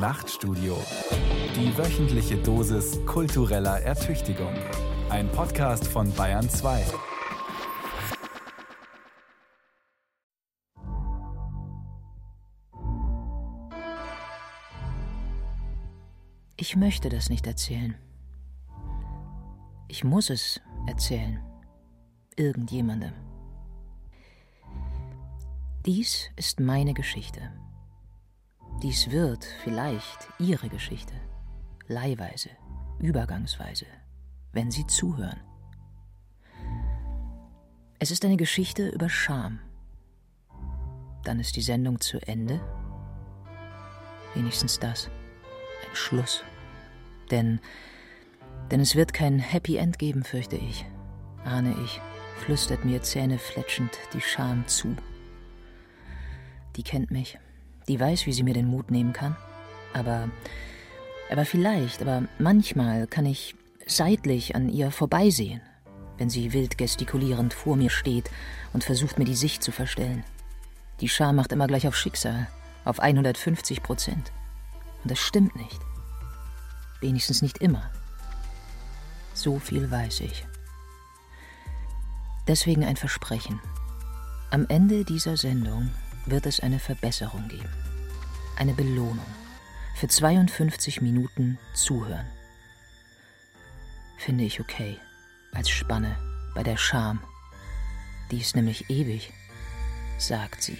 Nachtstudio. 0.00 0.78
Die 1.54 1.76
wöchentliche 1.76 2.38
Dosis 2.38 2.98
kultureller 3.04 3.82
Ertüchtigung. 3.82 4.54
Ein 5.10 5.30
Podcast 5.30 5.86
von 5.86 6.10
Bayern 6.14 6.48
2. 6.48 6.86
Ich 16.56 16.76
möchte 16.76 17.10
das 17.10 17.28
nicht 17.28 17.46
erzählen. 17.46 17.94
Ich 19.88 20.02
muss 20.02 20.30
es 20.30 20.62
erzählen. 20.86 21.44
Irgendjemandem. 22.36 23.12
Dies 25.84 26.30
ist 26.36 26.58
meine 26.58 26.94
Geschichte. 26.94 27.52
Dies 28.82 29.10
wird 29.10 29.44
vielleicht 29.62 30.28
Ihre 30.38 30.70
Geschichte. 30.70 31.12
Leihweise, 31.86 32.48
übergangsweise, 32.98 33.84
wenn 34.52 34.70
Sie 34.70 34.86
zuhören. 34.86 35.38
Es 37.98 38.10
ist 38.10 38.24
eine 38.24 38.38
Geschichte 38.38 38.88
über 38.88 39.10
Scham. 39.10 39.58
Dann 41.24 41.40
ist 41.40 41.56
die 41.56 41.60
Sendung 41.60 42.00
zu 42.00 42.26
Ende. 42.26 42.58
Wenigstens 44.34 44.78
das. 44.78 45.08
Ein 45.86 45.94
Schluss. 45.94 46.42
Denn, 47.30 47.60
denn 48.70 48.80
es 48.80 48.96
wird 48.96 49.12
kein 49.12 49.40
Happy 49.40 49.76
End 49.76 49.98
geben, 49.98 50.24
fürchte 50.24 50.56
ich, 50.56 50.86
ahne 51.44 51.76
ich, 51.84 52.00
flüstert 52.38 52.86
mir 52.86 53.02
zähnefletschend 53.02 53.98
die 54.14 54.22
Scham 54.22 54.66
zu. 54.66 54.96
Die 56.76 56.82
kennt 56.82 57.10
mich, 57.10 57.38
die 57.90 57.98
weiß, 57.98 58.26
wie 58.26 58.32
sie 58.32 58.44
mir 58.44 58.54
den 58.54 58.68
Mut 58.68 58.92
nehmen 58.92 59.12
kann. 59.12 59.36
Aber, 59.92 60.28
aber 61.28 61.44
vielleicht, 61.44 62.00
aber 62.00 62.22
manchmal 62.38 63.08
kann 63.08 63.26
ich 63.26 63.56
seitlich 63.84 64.54
an 64.54 64.68
ihr 64.68 64.92
vorbeisehen, 64.92 65.60
wenn 66.16 66.30
sie 66.30 66.52
wild 66.52 66.78
gestikulierend 66.78 67.52
vor 67.52 67.76
mir 67.76 67.90
steht 67.90 68.30
und 68.72 68.84
versucht, 68.84 69.18
mir 69.18 69.24
die 69.24 69.34
Sicht 69.34 69.64
zu 69.64 69.72
verstellen. 69.72 70.22
Die 71.00 71.08
Scham 71.08 71.34
macht 71.34 71.50
immer 71.50 71.66
gleich 71.66 71.88
auf 71.88 71.96
Schicksal, 71.96 72.46
auf 72.84 73.00
150 73.00 73.82
Prozent. 73.82 74.30
Und 75.02 75.10
das 75.10 75.18
stimmt 75.18 75.56
nicht. 75.56 75.80
Wenigstens 77.00 77.42
nicht 77.42 77.58
immer. 77.58 77.90
So 79.34 79.58
viel 79.58 79.90
weiß 79.90 80.20
ich. 80.20 80.46
Deswegen 82.46 82.84
ein 82.84 82.96
Versprechen. 82.96 83.58
Am 84.50 84.66
Ende 84.68 85.04
dieser 85.04 85.36
Sendung 85.36 85.90
wird 86.26 86.46
es 86.46 86.60
eine 86.60 86.78
Verbesserung 86.78 87.48
geben. 87.48 87.89
Eine 88.60 88.74
Belohnung 88.74 89.24
für 89.96 90.06
52 90.06 91.00
Minuten 91.00 91.58
Zuhören. 91.72 92.26
Finde 94.18 94.44
ich 94.44 94.60
okay, 94.60 94.98
als 95.54 95.70
Spanne 95.70 96.14
bei 96.54 96.62
der 96.62 96.76
Scham. 96.76 97.20
Die 98.30 98.38
ist 98.38 98.56
nämlich 98.56 98.90
ewig, 98.90 99.32
sagt 100.18 100.62
sie. 100.62 100.76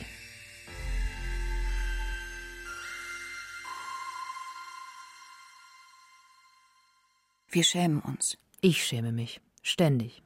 Wir 7.49 7.65
schämen 7.65 8.01
uns. 8.01 8.37
Ich 8.61 8.85
schäme 8.85 9.11
mich, 9.11 9.41
ständig. 9.63 10.23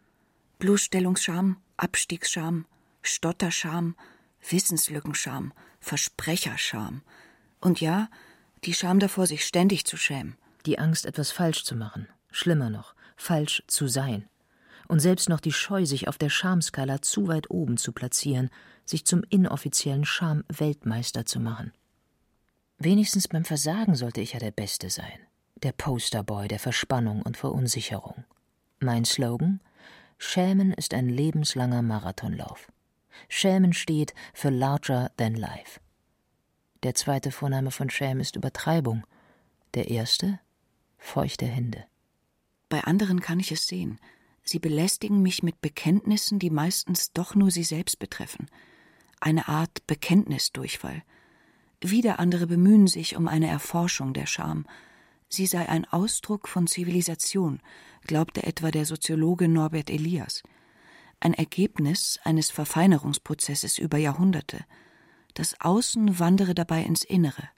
Bloßstellungsscham, 0.58 1.58
Abstiegsscham, 1.76 2.66
Stotterscham, 3.02 3.94
Wissenslückenscham, 4.40 5.52
Versprecherscham. 5.78 7.02
Und 7.64 7.80
ja, 7.80 8.08
die 8.64 8.74
Scham 8.74 9.00
davor, 9.00 9.26
sich 9.26 9.44
ständig 9.44 9.84
zu 9.86 9.96
schämen. 9.96 10.36
Die 10.66 10.78
Angst, 10.78 11.06
etwas 11.06 11.32
falsch 11.32 11.64
zu 11.64 11.74
machen. 11.74 12.06
Schlimmer 12.30 12.70
noch, 12.70 12.94
falsch 13.16 13.62
zu 13.66 13.88
sein. 13.88 14.28
Und 14.86 15.00
selbst 15.00 15.28
noch 15.28 15.40
die 15.40 15.52
Scheu, 15.52 15.84
sich 15.86 16.06
auf 16.06 16.18
der 16.18 16.28
Schamskala 16.28 17.02
zu 17.02 17.26
weit 17.26 17.50
oben 17.50 17.78
zu 17.78 17.92
platzieren, 17.92 18.50
sich 18.84 19.06
zum 19.06 19.24
inoffiziellen 19.30 20.04
Scham-Weltmeister 20.04 21.26
zu 21.26 21.40
machen. 21.40 21.72
Wenigstens 22.78 23.28
beim 23.28 23.44
Versagen 23.44 23.96
sollte 23.96 24.20
ich 24.20 24.34
ja 24.34 24.38
der 24.38 24.50
Beste 24.50 24.90
sein 24.90 25.18
der 25.64 25.72
Posterboy 25.72 26.46
der 26.46 26.58
Verspannung 26.58 27.22
und 27.22 27.36
Verunsicherung. 27.36 28.24
Mein 28.80 29.04
Slogan 29.04 29.60
Schämen 30.18 30.72
ist 30.72 30.94
ein 30.94 31.08
lebenslanger 31.08 31.82
Marathonlauf. 31.82 32.68
Schämen 33.28 33.72
steht 33.72 34.14
für 34.32 34.50
Larger 34.50 35.10
than 35.16 35.34
Life. 35.34 35.80
Der 36.84 36.94
zweite 36.94 37.32
Vorname 37.32 37.70
von 37.70 37.90
Schämen 37.90 38.20
ist 38.20 38.36
Übertreibung. 38.36 39.04
Der 39.74 39.90
erste 39.90 40.38
feuchte 40.98 41.46
Hände. 41.46 41.84
Bei 42.68 42.84
anderen 42.84 43.20
kann 43.20 43.40
ich 43.40 43.50
es 43.50 43.66
sehen. 43.66 43.98
Sie 44.42 44.58
belästigen 44.58 45.22
mich 45.22 45.42
mit 45.42 45.60
Bekenntnissen, 45.60 46.38
die 46.38 46.50
meistens 46.50 47.12
doch 47.12 47.34
nur 47.34 47.50
sie 47.50 47.64
selbst 47.64 47.98
betreffen. 47.98 48.46
Eine 49.20 49.48
Art 49.48 49.86
Bekenntnisdurchfall. 49.86 51.02
Wieder 51.80 52.18
andere 52.20 52.46
bemühen 52.46 52.86
sich 52.86 53.16
um 53.16 53.26
eine 53.26 53.48
Erforschung 53.48 54.14
der 54.14 54.26
Scham 54.26 54.66
sie 55.34 55.46
sei 55.46 55.68
ein 55.68 55.84
Ausdruck 55.86 56.48
von 56.48 56.66
Zivilisation, 56.66 57.60
glaubte 58.06 58.44
etwa 58.44 58.70
der 58.70 58.86
Soziologe 58.86 59.48
Norbert 59.48 59.90
Elias. 59.90 60.42
Ein 61.20 61.34
Ergebnis 61.34 62.18
eines 62.24 62.50
Verfeinerungsprozesses 62.50 63.78
über 63.78 63.98
Jahrhunderte. 63.98 64.64
Das 65.34 65.60
Außen 65.60 66.18
wandere 66.18 66.54
dabei 66.54 66.82
ins 66.82 67.04
Innere. 67.04 67.48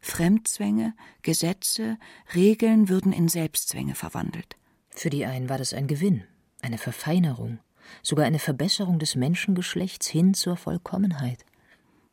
Fremdzwänge, 0.00 0.94
Gesetze, 1.22 1.98
Regeln 2.34 2.90
würden 2.90 3.12
in 3.12 3.28
Selbstzwänge 3.28 3.94
verwandelt. 3.94 4.56
Für 4.90 5.08
die 5.08 5.24
einen 5.24 5.48
war 5.48 5.56
das 5.56 5.72
ein 5.72 5.86
Gewinn, 5.86 6.24
eine 6.60 6.76
Verfeinerung, 6.76 7.58
sogar 8.02 8.26
eine 8.26 8.38
Verbesserung 8.38 8.98
des 8.98 9.16
Menschengeschlechts 9.16 10.06
hin 10.06 10.34
zur 10.34 10.56
Vollkommenheit. 10.56 11.44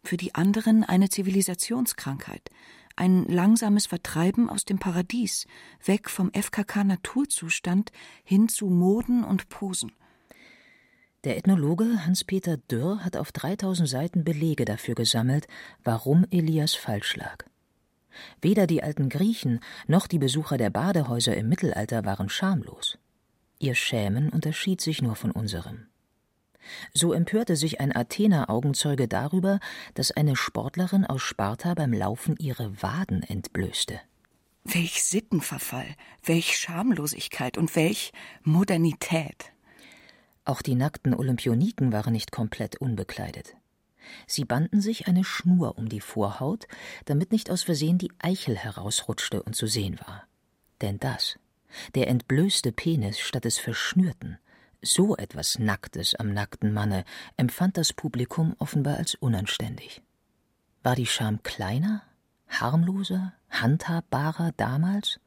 Für 0.04 0.18
die 0.18 0.34
anderen 0.34 0.84
eine 0.86 1.10
Zivilisationskrankheit, 1.10 2.50
ein 2.96 3.26
langsames 3.26 3.88
Vertreiben 3.88 4.50
aus 4.50 4.64
dem 4.64 4.80
Paradies, 4.80 5.46
weg 5.84 6.10
vom 6.10 6.32
FKK 6.34 6.86
Naturzustand 6.86 7.92
hin 8.24 8.48
zu 8.48 8.68
Moden 8.68 9.24
und 9.24 9.50
Posen. 9.50 9.92
Der 11.24 11.38
Ethnologe 11.38 12.04
Hans-Peter 12.04 12.58
Dürr 12.58 13.06
hat 13.06 13.16
auf 13.16 13.32
3000 13.32 13.88
Seiten 13.88 14.24
Belege 14.24 14.66
dafür 14.66 14.96
gesammelt, 14.96 15.48
warum 15.84 16.26
Elias 16.32 16.74
falsch 16.74 17.16
lag. 17.16 17.46
Weder 18.42 18.66
die 18.66 18.82
alten 18.82 19.08
Griechen 19.08 19.60
noch 19.88 20.08
die 20.08 20.18
Besucher 20.18 20.58
der 20.58 20.72
Badehäuser 20.72 21.38
im 21.38 21.48
Mittelalter 21.48 22.06
waren 22.06 22.28
schamlos. 22.28 22.98
Ihr 23.60 23.76
Schämen 23.76 24.30
unterschied 24.30 24.82
sich 24.82 25.04
nur 25.04 25.16
von 25.16 25.30
unserem. 25.30 25.86
So 26.92 27.14
empörte 27.14 27.56
sich 27.56 27.80
ein 27.80 27.96
Athener 27.96 28.50
Augenzeuge 28.50 29.08
darüber, 29.08 29.60
dass 29.94 30.12
eine 30.12 30.36
Sportlerin 30.36 31.06
aus 31.06 31.22
Sparta 31.22 31.76
beim 31.76 31.94
Laufen 31.94 32.36
ihre 32.38 32.82
Waden 32.82 33.22
entblößte. 33.22 34.00
Welch 34.64 35.04
Sittenverfall, 35.04 35.96
welch 36.24 36.58
Schamlosigkeit 36.58 37.60
und 37.60 37.76
welch 37.76 38.12
Modernität. 38.44 39.52
Auch 40.44 40.62
die 40.62 40.76
nackten 40.76 41.14
Olympioniken 41.14 41.92
waren 41.92 42.14
nicht 42.14 42.32
komplett 42.32 42.78
unbekleidet. 42.78 43.56
Sie 44.28 44.46
banden 44.46 44.82
sich 44.82 45.08
eine 45.08 45.24
Schnur 45.24 45.78
um 45.78 45.88
die 45.88 46.02
Vorhaut, 46.02 46.68
damit 47.06 47.32
nicht 47.32 47.52
aus 47.52 47.64
Versehen 47.64 47.98
die 47.98 48.12
Eichel 48.20 48.58
herausrutschte 48.58 49.44
und 49.44 49.56
zu 49.56 49.68
sehen 49.68 50.00
war. 50.00 50.24
Denn 50.82 51.00
das, 51.00 51.38
der 51.96 52.08
entblößte 52.08 52.72
Penis 52.72 53.20
statt 53.20 53.46
des 53.46 53.60
verschnürten, 53.60 54.40
so 54.82 55.16
etwas 55.16 55.60
Nacktes 55.60 56.16
am 56.16 56.34
nackten 56.34 56.74
Manne 56.74 57.06
empfand 57.38 57.78
das 57.78 57.94
Publikum 57.94 58.56
offenbar 58.58 58.98
als 58.98 59.14
unanständig. 59.14 60.02
War 60.82 60.96
die 60.96 61.06
Scham 61.06 61.44
kleiner, 61.44 62.02
harmloser, 62.48 63.34
handhabbarer 63.52 64.52
damals, 64.58 65.20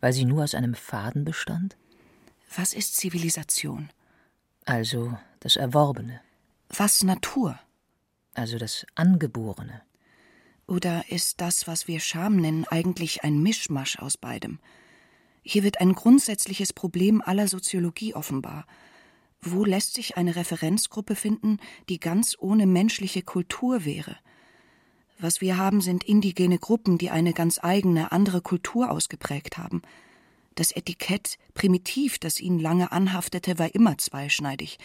weil 0.00 0.12
sie 0.12 0.26
nur 0.26 0.44
aus 0.44 0.54
einem 0.54 0.74
Faden 0.74 1.24
bestand? 1.24 1.78
Was 2.54 2.74
ist 2.74 2.96
Zivilisation? 2.96 3.88
Also 4.68 5.16
das 5.40 5.56
Erworbene. 5.56 6.20
Was 6.68 7.02
Natur? 7.02 7.58
Also 8.34 8.58
das 8.58 8.86
Angeborene. 8.94 9.82
Oder 10.66 11.04
ist 11.08 11.40
das, 11.40 11.66
was 11.66 11.88
wir 11.88 12.00
Scham 12.00 12.36
nennen, 12.36 12.66
eigentlich 12.68 13.24
ein 13.24 13.42
Mischmasch 13.42 13.98
aus 13.98 14.16
beidem? 14.16 14.58
Hier 15.42 15.64
wird 15.64 15.80
ein 15.80 15.94
grundsätzliches 15.94 16.72
Problem 16.72 17.22
aller 17.24 17.48
Soziologie 17.48 18.14
offenbar– 18.14 18.66
wo 19.40 19.64
lässt 19.64 19.94
sich 19.94 20.16
eine 20.16 20.36
Referenzgruppe 20.36 21.14
finden, 21.14 21.58
die 21.88 22.00
ganz 22.00 22.36
ohne 22.38 22.66
menschliche 22.66 23.22
Kultur 23.22 23.84
wäre? 23.84 24.16
Was 25.20 25.40
wir 25.40 25.56
haben, 25.56 25.80
sind 25.80 26.04
indigene 26.04 26.58
Gruppen, 26.58 26.98
die 26.98 27.10
eine 27.10 27.32
ganz 27.32 27.58
eigene, 27.62 28.12
andere 28.12 28.40
Kultur 28.40 28.90
ausgeprägt 28.90 29.58
haben. 29.58 29.82
Das 30.58 30.72
Etikett 30.72 31.38
primitiv, 31.54 32.18
das 32.18 32.40
ihnen 32.40 32.58
lange 32.58 32.90
anhaftete, 32.90 33.60
war 33.60 33.76
immer 33.76 33.96
zweischneidig. 33.96 34.78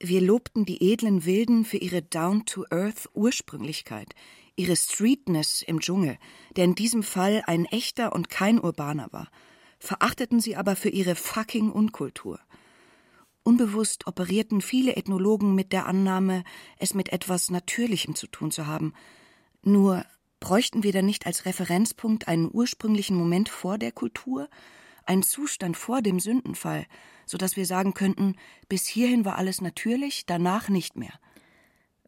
Wir 0.00 0.22
lobten 0.22 0.64
die 0.64 0.90
edlen 0.90 1.26
Wilden 1.26 1.66
für 1.66 1.76
ihre 1.76 2.00
Down-to-Earth 2.00 3.10
Ursprünglichkeit, 3.12 4.14
ihre 4.56 4.74
Streetness 4.74 5.60
im 5.60 5.80
Dschungel, 5.80 6.16
der 6.56 6.64
in 6.64 6.74
diesem 6.74 7.02
Fall 7.02 7.42
ein 7.44 7.66
echter 7.66 8.14
und 8.14 8.30
kein 8.30 8.58
urbaner 8.58 9.08
war, 9.12 9.28
verachteten 9.78 10.40
sie 10.40 10.56
aber 10.56 10.76
für 10.76 10.88
ihre 10.88 11.14
fucking 11.14 11.72
Unkultur. 11.72 12.40
Unbewusst 13.42 14.06
operierten 14.06 14.62
viele 14.62 14.96
Ethnologen 14.96 15.54
mit 15.54 15.74
der 15.74 15.84
Annahme, 15.84 16.42
es 16.78 16.94
mit 16.94 17.10
etwas 17.10 17.50
Natürlichem 17.50 18.14
zu 18.14 18.28
tun 18.28 18.50
zu 18.50 18.66
haben. 18.66 18.94
Nur 19.60 20.06
bräuchten 20.40 20.84
wir 20.84 20.92
dann 20.92 21.04
nicht 21.04 21.26
als 21.26 21.44
Referenzpunkt 21.44 22.28
einen 22.28 22.48
ursprünglichen 22.50 23.14
Moment 23.14 23.50
vor 23.50 23.76
der 23.76 23.92
Kultur, 23.92 24.48
einen 25.08 25.22
Zustand 25.22 25.76
vor 25.76 26.02
dem 26.02 26.20
Sündenfall, 26.20 26.86
so 27.26 27.38
dass 27.38 27.56
wir 27.56 27.66
sagen 27.66 27.94
könnten, 27.94 28.36
bis 28.68 28.86
hierhin 28.86 29.24
war 29.24 29.36
alles 29.36 29.60
natürlich, 29.60 30.26
danach 30.26 30.68
nicht 30.68 30.96
mehr. 30.96 31.12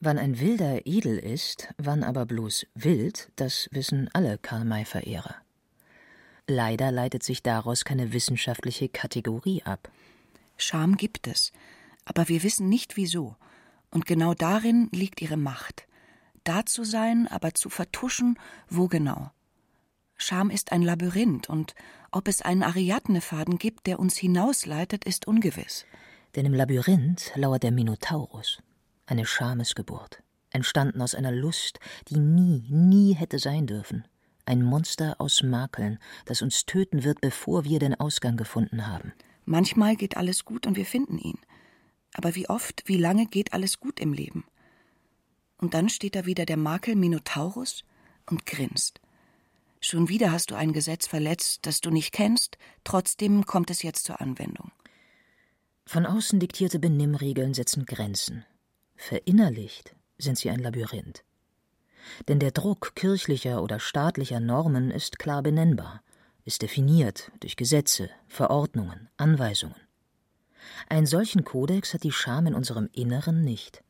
Wann 0.01 0.19
ein 0.19 0.41
Wilder 0.41 0.87
edel 0.87 1.19
ist, 1.19 1.69
wann 1.77 2.05
aber 2.05 2.27
bloß 2.27 2.67
wild, 2.75 3.31
das 3.37 3.69
wissen 3.73 4.09
alle 4.13 4.39
Karl-May-Verehrer. 4.39 5.37
Leider 6.47 6.91
leitet 6.91 7.23
sich 7.23 7.43
daraus 7.43 7.85
keine 7.85 8.13
wissenschaftliche 8.13 8.89
Kategorie 8.89 9.63
ab. 9.63 9.91
Scham 10.57 10.97
gibt 10.97 11.27
es, 11.27 11.53
aber 12.05 12.29
wir 12.29 12.43
wissen 12.43 12.69
nicht 12.69 12.97
wieso. 12.97 13.37
Und 13.91 14.07
genau 14.07 14.35
darin 14.35 14.89
liegt 14.93 15.21
ihre 15.23 15.37
Macht. 15.37 15.87
Da 16.45 16.65
zu 16.65 16.85
sein, 16.85 17.29
aber 17.29 17.55
zu 17.55 17.69
vertuschen, 17.71 18.39
wo 18.69 18.89
genau. 18.89 19.31
Scham 20.23 20.51
ist 20.51 20.71
ein 20.71 20.83
Labyrinth, 20.83 21.49
und 21.49 21.75
ob 22.11 22.29
es 22.29 22.43
einen 22.43 22.63
Ariadne-Faden 22.63 23.57
gibt, 23.57 23.87
der 23.87 23.99
uns 23.99 24.19
hinausleitet, 24.19 25.07
ist 25.07 25.27
ungewiss. 25.27 25.87
Denn 26.37 26.45
im 26.45 26.53
Labyrinth 26.53 27.33
lauert 27.37 27.63
der 27.63 27.73
Minotaurus, 27.73 28.59
eine 29.07 29.25
Schamesgeburt, 29.25 30.23
entstanden 30.51 31.01
aus 31.01 31.15
einer 31.15 31.33
Lust, 31.33 31.81
die 32.09 32.19
nie, 32.19 32.67
nie 32.69 33.15
hätte 33.15 33.39
sein 33.39 33.67
dürfen. 33.67 34.05
Ein 34.45 34.63
Monster 34.63 35.17
aus 35.19 35.43
Makeln, 35.43 35.99
das 36.27 36.43
uns 36.43 36.67
töten 36.67 37.03
wird, 37.03 37.23
bevor 37.23 37.65
wir 37.65 37.79
den 37.79 37.99
Ausgang 37.99 38.37
gefunden 38.37 38.87
haben. 38.87 39.15
Manchmal 39.47 39.97
geht 39.97 40.19
alles 40.19 40.45
gut 40.45 40.67
und 40.67 40.77
wir 40.77 40.87
finden 40.87 41.17
ihn. 41.17 41.39
Aber 42.13 42.35
wie 42.35 42.49
oft, 42.49 42.83
wie 42.85 42.99
lange 42.99 43.25
geht 43.25 43.55
alles 43.55 43.81
gut 43.81 43.99
im 43.99 44.13
Leben? 44.13 44.45
Und 45.57 45.73
dann 45.73 45.89
steht 45.89 46.15
da 46.15 46.27
wieder 46.27 46.45
der 46.45 46.59
Makel 46.59 46.95
Minotaurus 46.95 47.85
und 48.27 48.45
grinst. 48.45 49.01
Schon 49.81 50.09
wieder 50.09 50.33
hast 50.33 50.51
du 50.51 50.55
ein 50.55 50.73
Gesetz 50.73 51.07
verletzt, 51.07 51.61
das 51.63 51.81
du 51.81 51.91
nicht 51.91 52.13
kennst, 52.13 52.59
trotzdem 52.85 53.47
kommt 53.47 53.71
es 53.71 53.83
jetzt 53.83 54.05
zur 54.05 54.21
Anwendung. 54.21 54.71
Von 55.87 56.07
außen 56.07 56.39
diktierte 56.39 56.79
Benimmregeln 56.79 57.55
setzen 57.55 57.87
Grenzen. 57.87 58.45
Verinnerlicht 58.97 59.97
sind 60.19 60.39
sie 60.39 60.51
ein 60.51 60.61
Labyrinth. 60.61 61.25
Denn 62.29 62.39
der 62.39 62.51
Druck 62.51 62.95
kirchlicher 62.95 63.63
oder 63.63 63.81
staatlicher 63.81 64.41
Normen 64.41 64.91
ist 64.91 65.19
klar 65.19 65.43
benennbar 65.43 66.03
ist 66.45 66.63
definiert 66.63 67.31
durch 67.41 67.57
Gesetze, 67.57 68.11
Verordnungen, 68.27 69.09
Anweisungen. 69.17 69.77
Einen 70.89 71.07
solchen 71.07 71.45
Kodex 71.45 71.95
hat 71.95 72.03
die 72.03 72.13
Scham 72.13 72.47
in 72.47 72.55
unserem 72.55 72.89
Inneren 72.93 73.45
nicht. 73.45 73.83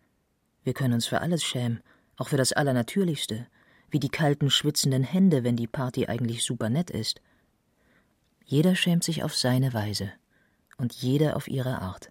Wir 0.62 0.74
können 0.74 0.94
uns 0.94 1.06
für 1.06 1.20
alles 1.20 1.42
schämen, 1.42 1.80
auch 2.16 2.28
für 2.28 2.36
das 2.36 2.52
Allernatürlichste, 2.52 3.46
wie 3.90 4.00
die 4.00 4.08
kalten, 4.08 4.50
schwitzenden 4.50 5.02
Hände, 5.02 5.44
wenn 5.44 5.56
die 5.56 5.66
Party 5.66 6.06
eigentlich 6.06 6.44
super 6.44 6.70
nett 6.70 6.90
ist. 6.90 7.20
Jeder 8.44 8.74
schämt 8.74 9.04
sich 9.04 9.22
auf 9.22 9.36
seine 9.36 9.72
Weise 9.74 10.12
und 10.76 10.92
jeder 10.94 11.36
auf 11.36 11.48
ihre 11.48 11.80
Art. 11.80 12.10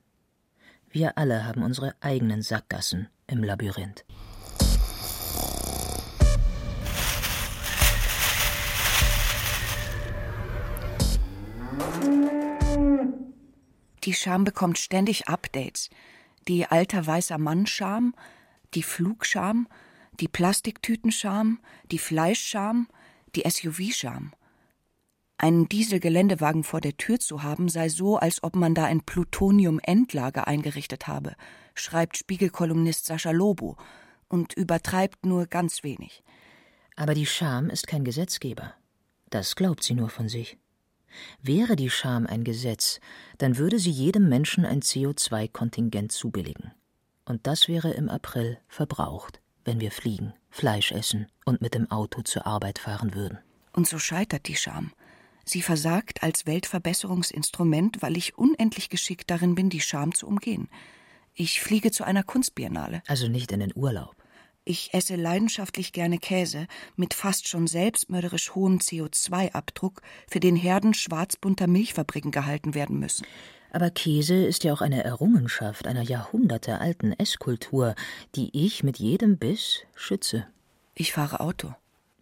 Wir 0.90 1.18
alle 1.18 1.46
haben 1.46 1.64
unsere 1.64 1.96
eigenen 2.02 2.42
Sackgassen 2.42 3.10
im 3.28 3.44
Labyrinth. 3.44 4.06
Die 14.06 14.14
Scham 14.14 14.44
bekommt 14.44 14.78
ständig 14.78 15.28
Updates. 15.28 15.90
Die 16.48 16.66
alter 16.66 17.06
weißer 17.06 17.38
Mann-Scham, 17.38 18.16
die 18.74 18.82
Flugscham, 18.82 19.68
die 20.20 20.28
Plastiktütenscham, 20.28 21.60
die 21.92 22.00
Fleischscham, 22.00 22.88
die 23.36 23.50
SUV-Scham. 23.50 24.34
Einen 25.38 25.70
Dieselgeländewagen 25.70 26.64
vor 26.64 26.82
der 26.82 26.98
Tür 26.98 27.20
zu 27.20 27.44
haben, 27.44 27.70
sei 27.70 27.88
so, 27.88 28.18
als 28.18 28.44
ob 28.44 28.56
man 28.56 28.76
da 28.76 28.86
ein 28.86 29.02
Plutonium-Endlager 29.02 30.48
eingerichtet 30.48 31.08
habe, 31.08 31.36
schreibt 31.76 32.18
Spiegelkolumnist 32.18 33.06
Sascha 33.06 33.32
Lobo 33.32 33.78
und 34.28 34.54
übertreibt 34.54 35.26
nur 35.26 35.46
ganz 35.48 35.84
wenig. 35.84 36.24
Aber 36.98 37.14
die 37.14 37.26
Scham 37.26 37.70
ist 37.70 37.88
kein 37.88 38.04
Gesetzgeber. 38.04 38.74
Das 39.30 39.56
glaubt 39.56 39.84
sie 39.84 39.94
nur 39.94 40.10
von 40.10 40.28
sich. 40.28 40.58
Wäre 41.42 41.76
die 41.76 41.90
Scham 41.90 42.28
ein 42.28 42.44
Gesetz, 42.44 43.00
dann 43.38 43.58
würde 43.58 43.80
sie 43.80 43.92
jedem 43.92 44.28
Menschen 44.28 44.66
ein 44.66 44.82
CO2-Kontingent 44.82 46.12
zubilligen. 46.12 46.74
Und 47.26 47.48
das 47.48 47.68
wäre 47.68 47.92
im 47.92 48.10
April 48.10 48.58
verbraucht, 48.68 49.40
wenn 49.66 49.80
wir 49.80 49.92
fliegen, 49.92 50.34
Fleisch 50.50 50.92
essen 50.92 51.28
und 51.46 51.62
mit 51.62 51.74
dem 51.76 51.90
Auto 51.92 52.22
zur 52.22 52.46
Arbeit 52.46 52.80
fahren 52.80 53.14
würden. 53.14 53.40
Und 53.74 53.88
so 53.88 54.00
scheitert 54.00 54.48
die 54.48 54.56
Scham. 54.56 54.92
Sie 55.46 55.62
versagt 55.62 56.22
als 56.22 56.46
Weltverbesserungsinstrument, 56.46 58.02
weil 58.02 58.18
ich 58.18 58.38
unendlich 58.38 58.90
geschickt 58.90 59.32
darin 59.32 59.56
bin, 59.56 59.70
die 59.70 59.82
Scham 59.82 60.14
zu 60.14 60.28
umgehen. 60.28 60.70
Ich 61.34 61.62
fliege 61.62 61.92
zu 61.92 62.04
einer 62.04 62.24
Kunstbiennale. 62.24 63.02
Also 63.08 63.28
nicht 63.28 63.52
in 63.52 63.60
den 63.60 63.72
Urlaub. 63.76 64.16
Ich 64.66 64.94
esse 64.94 65.16
leidenschaftlich 65.16 65.94
gerne 65.94 66.20
Käse 66.20 66.68
mit 66.96 67.16
fast 67.16 67.48
schon 67.48 67.66
selbstmörderisch 67.66 68.54
hohem 68.54 68.78
CO2-Abdruck, 68.78 70.02
für 70.28 70.40
den 70.40 70.56
Herden 70.56 70.94
schwarzbunter 70.94 71.66
Milchfabriken 71.66 72.30
gehalten 72.30 72.76
werden 72.76 73.00
müssen. 73.00 73.26
Aber 73.72 73.90
Käse 73.90 74.36
ist 74.36 74.64
ja 74.64 74.74
auch 74.74 74.82
eine 74.82 75.04
Errungenschaft 75.04 75.88
einer 75.88 76.02
jahrhundertealten 76.02 77.14
Esskultur, 77.20 77.96
die 78.36 78.66
ich 78.66 78.84
mit 78.84 78.98
jedem 79.00 79.38
Biss 79.38 79.82
schütze. 79.96 80.48
Ich 80.96 81.14
fahre 81.14 81.40
Auto. 81.40 81.74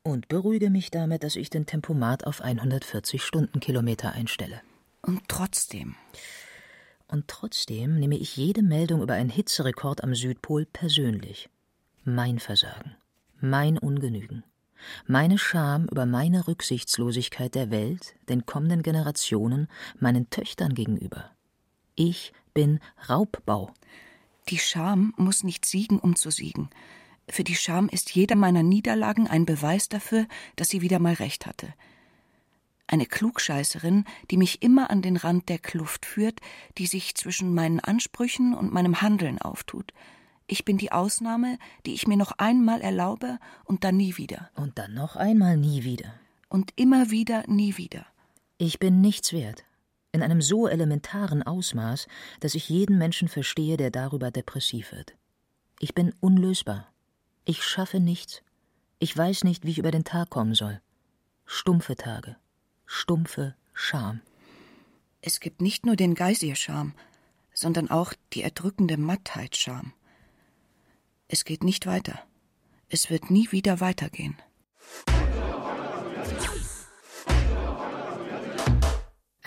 Und 0.03 0.27
beruhige 0.27 0.69
mich 0.69 0.91
damit, 0.91 1.23
dass 1.23 1.35
ich 1.35 1.49
den 1.49 1.65
Tempomat 1.65 2.25
auf 2.25 2.41
140 2.41 3.23
Stundenkilometer 3.23 4.13
einstelle. 4.13 4.61
Und 5.01 5.21
trotzdem. 5.27 5.95
Und 7.07 7.27
trotzdem 7.27 7.99
nehme 7.99 8.17
ich 8.17 8.35
jede 8.37 8.61
Meldung 8.61 9.01
über 9.01 9.13
einen 9.13 9.29
Hitzerekord 9.29 10.03
am 10.03 10.15
Südpol 10.15 10.65
persönlich 10.65 11.49
mein 12.03 12.39
Versagen, 12.39 12.95
mein 13.39 13.77
Ungenügen, 13.77 14.43
meine 15.05 15.37
Scham 15.37 15.87
über 15.91 16.05
meine 16.05 16.47
Rücksichtslosigkeit 16.47 17.53
der 17.53 17.69
Welt, 17.69 18.15
den 18.29 18.45
kommenden 18.45 18.81
Generationen, 18.81 19.67
meinen 19.99 20.29
Töchtern 20.29 20.73
gegenüber. 20.73 21.31
Ich 21.97 22.31
bin 22.53 22.79
Raubbau. 23.09 23.71
Die 24.49 24.59
Scham 24.59 25.13
muss 25.17 25.43
nicht 25.43 25.65
siegen, 25.65 25.99
um 25.99 26.15
zu 26.15 26.29
siegen. 26.29 26.69
Für 27.27 27.43
die 27.43 27.55
Scham 27.55 27.89
ist 27.89 28.11
jeder 28.11 28.35
meiner 28.35 28.63
Niederlagen 28.63 29.27
ein 29.27 29.45
Beweis 29.45 29.89
dafür, 29.89 30.27
dass 30.55 30.69
sie 30.69 30.81
wieder 30.81 30.99
mal 30.99 31.15
recht 31.15 31.45
hatte. 31.45 31.73
Eine 32.85 33.07
Klugscheißerin, 33.07 34.05
die 34.31 34.37
mich 34.37 34.61
immer 34.61 34.89
an 34.91 35.01
den 35.01 35.17
Rand 35.17 35.49
der 35.49 35.59
Kluft 35.59 36.05
führt, 36.05 36.39
die 36.77 36.85
sich 36.85 37.15
zwischen 37.15 37.53
meinen 37.53 37.79
Ansprüchen 37.79 38.53
und 38.53 38.71
meinem 38.71 39.01
Handeln 39.01 39.41
auftut, 39.41 39.91
ich 40.49 40.63
bin 40.63 40.77
die 40.77 40.93
Ausnahme, 40.93 41.57
die 41.85 41.93
ich 41.93 42.07
mir 42.07 42.15
noch 42.15 42.31
einmal 42.37 42.81
erlaube 42.81 43.37
und 43.65 43.83
dann 43.83 43.97
nie 43.97 44.15
wieder. 44.15 44.49
Und 44.55 44.77
dann 44.77 44.93
noch 44.93 45.17
einmal 45.17 45.57
nie 45.57 45.83
wieder. 45.83 46.13
Und 46.47 46.71
immer 46.77 47.09
wieder 47.09 47.43
nie 47.47 47.75
wieder. 47.75 48.05
Ich 48.57 48.79
bin 48.79 49.01
nichts 49.01 49.33
wert. 49.33 49.65
In 50.11 50.23
einem 50.23 50.41
so 50.41 50.67
elementaren 50.67 51.43
Ausmaß, 51.43 52.07
dass 52.39 52.55
ich 52.55 52.69
jeden 52.69 52.97
Menschen 52.97 53.27
verstehe, 53.27 53.77
der 53.77 53.91
darüber 53.91 54.31
depressiv 54.31 54.91
wird. 54.91 55.15
Ich 55.79 55.93
bin 55.93 56.13
unlösbar. 56.19 56.91
Ich 57.45 57.63
schaffe 57.63 57.99
nichts. 57.99 58.41
Ich 58.99 59.15
weiß 59.15 59.43
nicht, 59.43 59.65
wie 59.65 59.71
ich 59.71 59.77
über 59.77 59.91
den 59.91 60.03
Tag 60.03 60.29
kommen 60.29 60.55
soll. 60.55 60.81
Stumpfe 61.45 61.95
Tage. 61.95 62.35
Stumpfe 62.85 63.55
Scham. 63.73 64.21
Es 65.21 65.39
gibt 65.39 65.61
nicht 65.61 65.85
nur 65.85 65.95
den 65.95 66.15
Geysir-Scham, 66.15 66.93
sondern 67.53 67.89
auch 67.89 68.13
die 68.33 68.41
erdrückende 68.41 68.97
Mattheit-Scham. 68.97 69.93
Es 71.27 71.43
geht 71.43 71.63
nicht 71.63 71.85
weiter. 71.85 72.19
Es 72.89 73.09
wird 73.09 73.29
nie 73.29 73.51
wieder 73.51 73.81
weitergehen. 73.81 74.37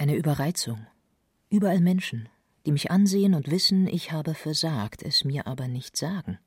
Eine 0.01 0.17
Überreizung. 0.17 0.87
Überall 1.51 1.83
Menschen, 1.83 2.31
die 2.65 2.73
mich 2.73 2.91
ansehen 2.91 3.35
und 3.35 3.51
wissen, 3.51 3.87
ich 3.87 4.13
habe 4.13 4.33
versagt, 4.33 5.03
es 5.03 5.25
mir 5.25 5.47
aber 5.47 5.69
nicht 5.69 5.95
sagen. 5.95 6.39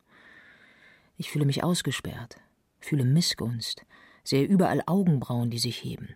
Ich 1.18 1.30
fühle 1.30 1.46
mich 1.46 1.64
ausgesperrt, 1.64 2.38
fühle 2.80 3.06
Missgunst, 3.06 3.86
sehe 4.24 4.44
überall 4.44 4.82
Augenbrauen, 4.88 5.52
die 5.52 5.60
sich 5.60 5.84
heben. 5.84 6.16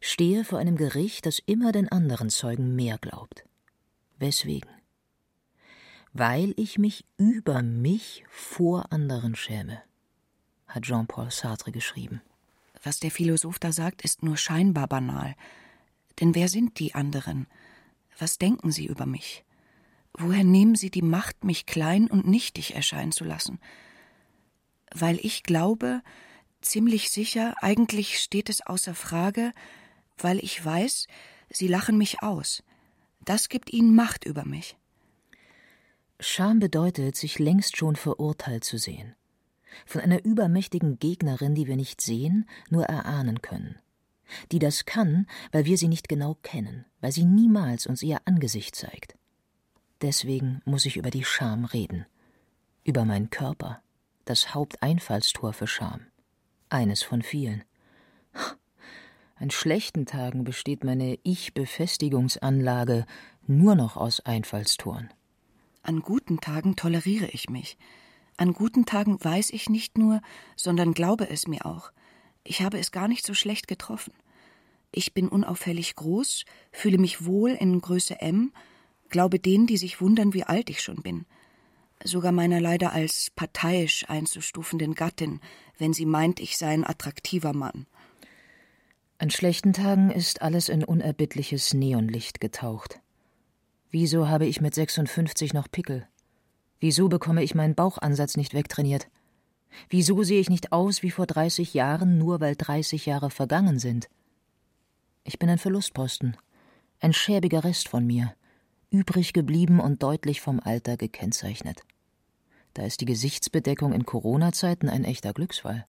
Stehe 0.00 0.42
vor 0.42 0.58
einem 0.58 0.76
Gericht, 0.76 1.26
das 1.26 1.38
immer 1.44 1.70
den 1.70 1.92
anderen 1.92 2.30
Zeugen 2.30 2.74
mehr 2.74 2.96
glaubt. 2.96 3.44
Weswegen? 4.18 4.70
weil 6.14 6.54
ich 6.56 6.78
mich 6.78 7.04
über 7.18 7.60
mich 7.60 8.24
vor 8.30 8.90
anderen 8.90 9.34
schäme. 9.34 9.82
hat 10.66 10.84
Jean-Paul 10.84 11.30
Sartre 11.30 11.72
geschrieben. 11.72 12.22
Was 12.82 13.00
der 13.00 13.10
Philosoph 13.10 13.58
da 13.58 13.70
sagt, 13.70 14.00
ist 14.00 14.22
nur 14.22 14.38
scheinbar 14.38 14.86
banal. 14.86 15.34
Denn 16.20 16.34
wer 16.34 16.48
sind 16.48 16.78
die 16.78 16.94
anderen? 16.94 17.46
Was 18.18 18.38
denken 18.38 18.70
sie 18.70 18.86
über 18.86 19.06
mich? 19.06 19.44
Woher 20.16 20.44
nehmen 20.44 20.76
sie 20.76 20.90
die 20.90 21.02
Macht, 21.02 21.44
mich 21.44 21.66
klein 21.66 22.08
und 22.08 22.26
nichtig 22.26 22.74
erscheinen 22.74 23.12
zu 23.12 23.24
lassen? 23.24 23.58
Weil 24.92 25.18
ich 25.22 25.42
glaube, 25.42 26.02
ziemlich 26.60 27.10
sicher, 27.10 27.56
eigentlich 27.60 28.20
steht 28.20 28.48
es 28.48 28.64
außer 28.64 28.94
Frage, 28.94 29.52
weil 30.16 30.38
ich 30.38 30.64
weiß, 30.64 31.08
sie 31.50 31.66
lachen 31.66 31.98
mich 31.98 32.22
aus. 32.22 32.62
Das 33.24 33.48
gibt 33.48 33.72
ihnen 33.72 33.94
Macht 33.94 34.24
über 34.24 34.44
mich. 34.44 34.76
Scham 36.20 36.60
bedeutet, 36.60 37.16
sich 37.16 37.40
längst 37.40 37.76
schon 37.76 37.96
verurteilt 37.96 38.62
zu 38.62 38.78
sehen. 38.78 39.16
Von 39.84 40.00
einer 40.00 40.24
übermächtigen 40.24 41.00
Gegnerin, 41.00 41.56
die 41.56 41.66
wir 41.66 41.76
nicht 41.76 42.00
sehen, 42.00 42.48
nur 42.70 42.84
erahnen 42.84 43.42
können. 43.42 43.78
Die 44.52 44.58
das 44.58 44.84
kann, 44.84 45.26
weil 45.52 45.64
wir 45.64 45.78
sie 45.78 45.88
nicht 45.88 46.08
genau 46.08 46.36
kennen, 46.42 46.84
weil 47.00 47.12
sie 47.12 47.24
niemals 47.24 47.86
uns 47.86 48.02
ihr 48.02 48.20
Angesicht 48.24 48.74
zeigt. 48.74 49.16
Deswegen 50.02 50.60
muss 50.64 50.86
ich 50.86 50.96
über 50.96 51.10
die 51.10 51.24
Scham 51.24 51.64
reden. 51.64 52.06
Über 52.84 53.04
meinen 53.04 53.30
Körper, 53.30 53.82
das 54.24 54.54
Haupteinfallstor 54.54 55.52
für 55.52 55.66
Scham. 55.66 56.06
Eines 56.68 57.02
von 57.02 57.22
vielen. 57.22 57.64
An 59.36 59.50
schlechten 59.50 60.06
Tagen 60.06 60.44
besteht 60.44 60.84
meine 60.84 61.18
Ich-Befestigungsanlage 61.22 63.06
nur 63.46 63.74
noch 63.74 63.96
aus 63.96 64.20
Einfallstoren. 64.20 65.12
An 65.82 66.00
guten 66.00 66.40
Tagen 66.40 66.76
toleriere 66.76 67.26
ich 67.26 67.50
mich. 67.50 67.76
An 68.36 68.52
guten 68.52 68.86
Tagen 68.86 69.22
weiß 69.22 69.50
ich 69.50 69.68
nicht 69.68 69.98
nur, 69.98 70.20
sondern 70.56 70.94
glaube 70.94 71.28
es 71.28 71.46
mir 71.46 71.66
auch. 71.66 71.92
Ich 72.44 72.62
habe 72.62 72.78
es 72.78 72.92
gar 72.92 73.08
nicht 73.08 73.26
so 73.26 73.34
schlecht 73.34 73.66
getroffen. 73.66 74.12
Ich 74.92 75.14
bin 75.14 75.28
unauffällig 75.28 75.96
groß, 75.96 76.44
fühle 76.70 76.98
mich 76.98 77.24
wohl 77.24 77.50
in 77.50 77.80
Größe 77.80 78.20
M, 78.20 78.52
glaube 79.08 79.40
denen, 79.40 79.66
die 79.66 79.76
sich 79.76 80.00
wundern, 80.00 80.34
wie 80.34 80.44
alt 80.44 80.70
ich 80.70 80.82
schon 80.82 81.02
bin. 81.02 81.26
Sogar 82.04 82.32
meiner 82.32 82.60
leider 82.60 82.92
als 82.92 83.30
parteiisch 83.34 84.04
einzustufenden 84.08 84.94
Gattin, 84.94 85.40
wenn 85.78 85.92
sie 85.92 86.06
meint, 86.06 86.38
ich 86.38 86.56
sei 86.58 86.68
ein 86.68 86.86
attraktiver 86.86 87.54
Mann. 87.54 87.86
An 89.18 89.30
schlechten 89.30 89.72
Tagen 89.72 90.10
ist 90.10 90.42
alles 90.42 90.68
in 90.68 90.84
unerbittliches 90.84 91.72
Neonlicht 91.72 92.40
getaucht. 92.40 93.00
Wieso 93.90 94.28
habe 94.28 94.46
ich 94.46 94.60
mit 94.60 94.74
56 94.74 95.54
noch 95.54 95.70
Pickel? 95.70 96.06
Wieso 96.78 97.08
bekomme 97.08 97.42
ich 97.42 97.54
meinen 97.54 97.74
Bauchansatz 97.74 98.36
nicht 98.36 98.52
wegtrainiert? 98.52 99.08
Wieso 99.88 100.22
sehe 100.22 100.40
ich 100.40 100.50
nicht 100.50 100.72
aus 100.72 101.02
wie 101.02 101.10
vor 101.10 101.26
30 101.26 101.74
Jahren, 101.74 102.18
nur 102.18 102.40
weil 102.40 102.56
30 102.56 103.06
Jahre 103.06 103.30
vergangen 103.30 103.78
sind? 103.78 104.08
Ich 105.24 105.38
bin 105.38 105.48
ein 105.48 105.58
Verlustposten, 105.58 106.36
ein 107.00 107.12
schäbiger 107.12 107.64
Rest 107.64 107.88
von 107.88 108.06
mir, 108.06 108.34
übrig 108.90 109.32
geblieben 109.32 109.80
und 109.80 110.02
deutlich 110.02 110.40
vom 110.40 110.60
Alter 110.60 110.96
gekennzeichnet. 110.96 111.82
Da 112.74 112.84
ist 112.84 113.00
die 113.00 113.06
Gesichtsbedeckung 113.06 113.92
in 113.92 114.04
Corona-Zeiten 114.04 114.88
ein 114.88 115.04
echter 115.04 115.32
Glücksfall. 115.32 115.86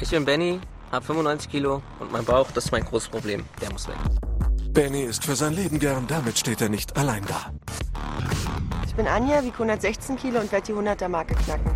Ich 0.00 0.10
bin 0.10 0.24
Benny, 0.24 0.60
hab 0.90 1.04
95 1.04 1.50
Kilo 1.50 1.82
und 2.00 2.10
mein 2.12 2.24
Bauch, 2.24 2.50
das 2.52 2.66
ist 2.66 2.72
mein 2.72 2.84
großes 2.84 3.08
Problem. 3.08 3.44
Der 3.60 3.70
muss 3.72 3.88
weg. 3.88 3.96
Benny 4.70 5.02
ist 5.02 5.24
für 5.24 5.36
sein 5.36 5.54
Leben 5.54 5.78
gern, 5.78 6.06
damit 6.06 6.38
steht 6.38 6.60
er 6.60 6.68
nicht 6.68 6.96
allein 6.96 7.24
da. 7.26 7.52
Ich 8.98 9.04
bin 9.04 9.12
Anja, 9.12 9.44
wiege 9.44 9.52
116 9.52 10.16
Kilo 10.16 10.40
und 10.40 10.50
werde 10.50 10.66
die 10.66 10.72
100er-Marke 10.72 11.36
knacken. 11.36 11.70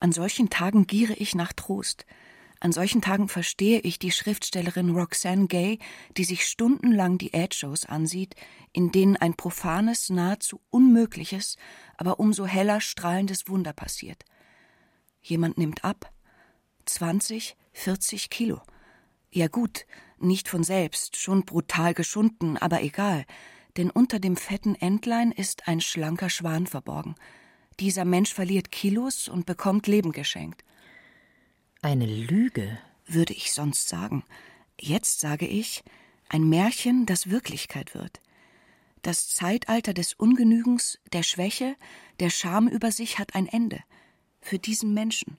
An 0.00 0.10
solchen 0.10 0.50
Tagen 0.50 0.88
giere 0.88 1.12
ich 1.12 1.36
nach 1.36 1.52
Trost. 1.52 2.04
An 2.58 2.72
solchen 2.72 3.00
Tagen 3.00 3.28
verstehe 3.28 3.78
ich 3.78 4.00
die 4.00 4.10
Schriftstellerin 4.10 4.90
Roxane 4.90 5.46
Gay, 5.46 5.78
die 6.16 6.24
sich 6.24 6.44
stundenlang 6.46 7.16
die 7.16 7.32
Ad-Shows 7.32 7.86
ansieht, 7.86 8.34
in 8.72 8.90
denen 8.90 9.16
ein 9.16 9.34
profanes, 9.34 10.10
nahezu 10.10 10.60
unmögliches, 10.70 11.58
aber 11.96 12.18
umso 12.18 12.46
heller 12.46 12.80
strahlendes 12.80 13.48
Wunder 13.48 13.72
passiert. 13.72 14.24
Jemand 15.22 15.58
nimmt 15.58 15.84
ab. 15.84 16.10
20, 16.86 17.56
40 17.70 18.30
Kilo. 18.30 18.62
Ja 19.30 19.46
gut, 19.46 19.86
nicht 20.18 20.48
von 20.48 20.64
selbst, 20.64 21.16
schon 21.16 21.44
brutal 21.44 21.94
geschunden, 21.94 22.56
aber 22.56 22.82
egal, 22.82 23.26
denn 23.78 23.90
unter 23.90 24.18
dem 24.18 24.36
fetten 24.36 24.74
Entlein 24.74 25.30
ist 25.30 25.68
ein 25.68 25.80
schlanker 25.80 26.28
Schwan 26.28 26.66
verborgen. 26.66 27.14
Dieser 27.78 28.04
Mensch 28.04 28.34
verliert 28.34 28.72
Kilos 28.72 29.28
und 29.28 29.46
bekommt 29.46 29.86
Leben 29.86 30.10
geschenkt. 30.10 30.64
Eine 31.80 32.06
Lüge, 32.06 32.76
würde 33.06 33.32
ich 33.32 33.52
sonst 33.52 33.88
sagen. 33.88 34.24
Jetzt 34.80 35.20
sage 35.20 35.46
ich, 35.46 35.84
ein 36.28 36.48
Märchen, 36.48 37.06
das 37.06 37.30
Wirklichkeit 37.30 37.94
wird. 37.94 38.20
Das 39.02 39.28
Zeitalter 39.28 39.94
des 39.94 40.12
Ungenügens, 40.14 40.98
der 41.12 41.22
Schwäche, 41.22 41.76
der 42.18 42.30
Scham 42.30 42.66
über 42.66 42.90
sich 42.90 43.20
hat 43.20 43.36
ein 43.36 43.46
Ende. 43.46 43.78
Für 44.40 44.58
diesen 44.58 44.92
Menschen. 44.92 45.38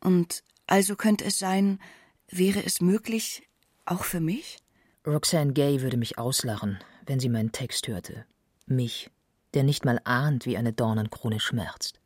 Und 0.00 0.44
also 0.66 0.94
könnte 0.94 1.24
es 1.24 1.38
sein, 1.38 1.80
wäre 2.28 2.62
es 2.62 2.82
möglich, 2.82 3.48
auch 3.86 4.04
für 4.04 4.20
mich? 4.20 4.58
Roxanne 5.06 5.54
Gay 5.54 5.80
würde 5.80 5.96
mich 5.96 6.18
auslachen, 6.18 6.78
wenn 7.06 7.20
sie 7.20 7.28
meinen 7.28 7.52
Text 7.52 7.88
hörte. 7.88 8.26
Mich, 8.66 9.10
der 9.54 9.62
nicht 9.62 9.84
mal 9.84 10.00
ahnt, 10.04 10.46
wie 10.46 10.56
eine 10.56 10.72
Dornenkrone 10.72 11.40
schmerzt. 11.40 12.00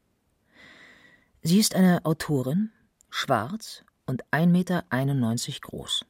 Sie 1.42 1.58
ist 1.58 1.74
eine 1.74 2.04
Autorin, 2.04 2.70
schwarz 3.08 3.84
und 4.06 4.24
1,91 4.26 4.46
Meter 4.46 4.84
groß. 5.62 6.04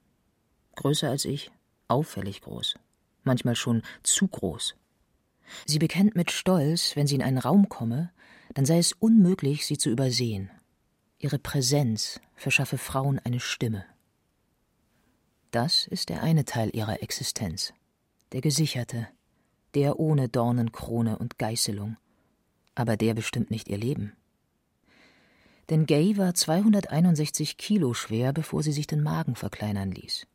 Größer 0.77 1.09
als 1.09 1.25
ich, 1.25 1.51
auffällig 1.89 2.41
groß, 2.41 2.75
manchmal 3.23 3.55
schon 3.55 3.83
zu 4.03 4.27
groß. 4.27 4.75
Sie 5.67 5.79
bekennt 5.79 6.17
mit 6.17 6.31
Stolz, 6.31 6.97
wenn 6.97 7.07
sie 7.07 7.15
in 7.17 7.23
einen 7.23 7.39
Raum 7.39 7.69
komme, 7.69 8.11
dann 8.55 8.65
sei 8.65 8.79
es 8.79 8.93
unmöglich, 8.93 9.67
sie 9.67 9.79
zu 9.79 9.91
übersehen. 9.91 10.51
Ihre 11.19 11.39
Präsenz 11.39 12.21
verschaffe 12.35 12.79
Frauen 12.79 13.19
eine 13.19 13.41
Stimme. 13.41 13.85
Das 15.51 15.87
ist 15.87 16.09
der 16.09 16.23
eine 16.23 16.45
Teil 16.45 16.71
ihrer 16.75 17.03
Existenz, 17.03 17.73
der 18.33 18.41
gesicherte, 18.41 19.09
der 19.75 19.99
ohne 19.99 20.29
Dornenkrone 20.29 21.19
und 21.19 21.39
Geißelung, 21.39 21.97
aber 22.75 22.97
der 22.97 23.15
bestimmt 23.15 23.51
nicht 23.51 23.69
ihr 23.69 23.79
Leben. 23.79 24.13
Denn 25.71 25.87
Gay 25.87 26.17
war 26.17 26.35
261 26.35 27.57
Kilo 27.57 27.95
schwer, 27.95 28.33
bevor 28.33 28.63
sie 28.63 28.73
sich 28.73 28.89
den 28.89 29.03
Magen 29.03 29.37
verkleinern 29.37 29.93
ließ. 29.93 30.27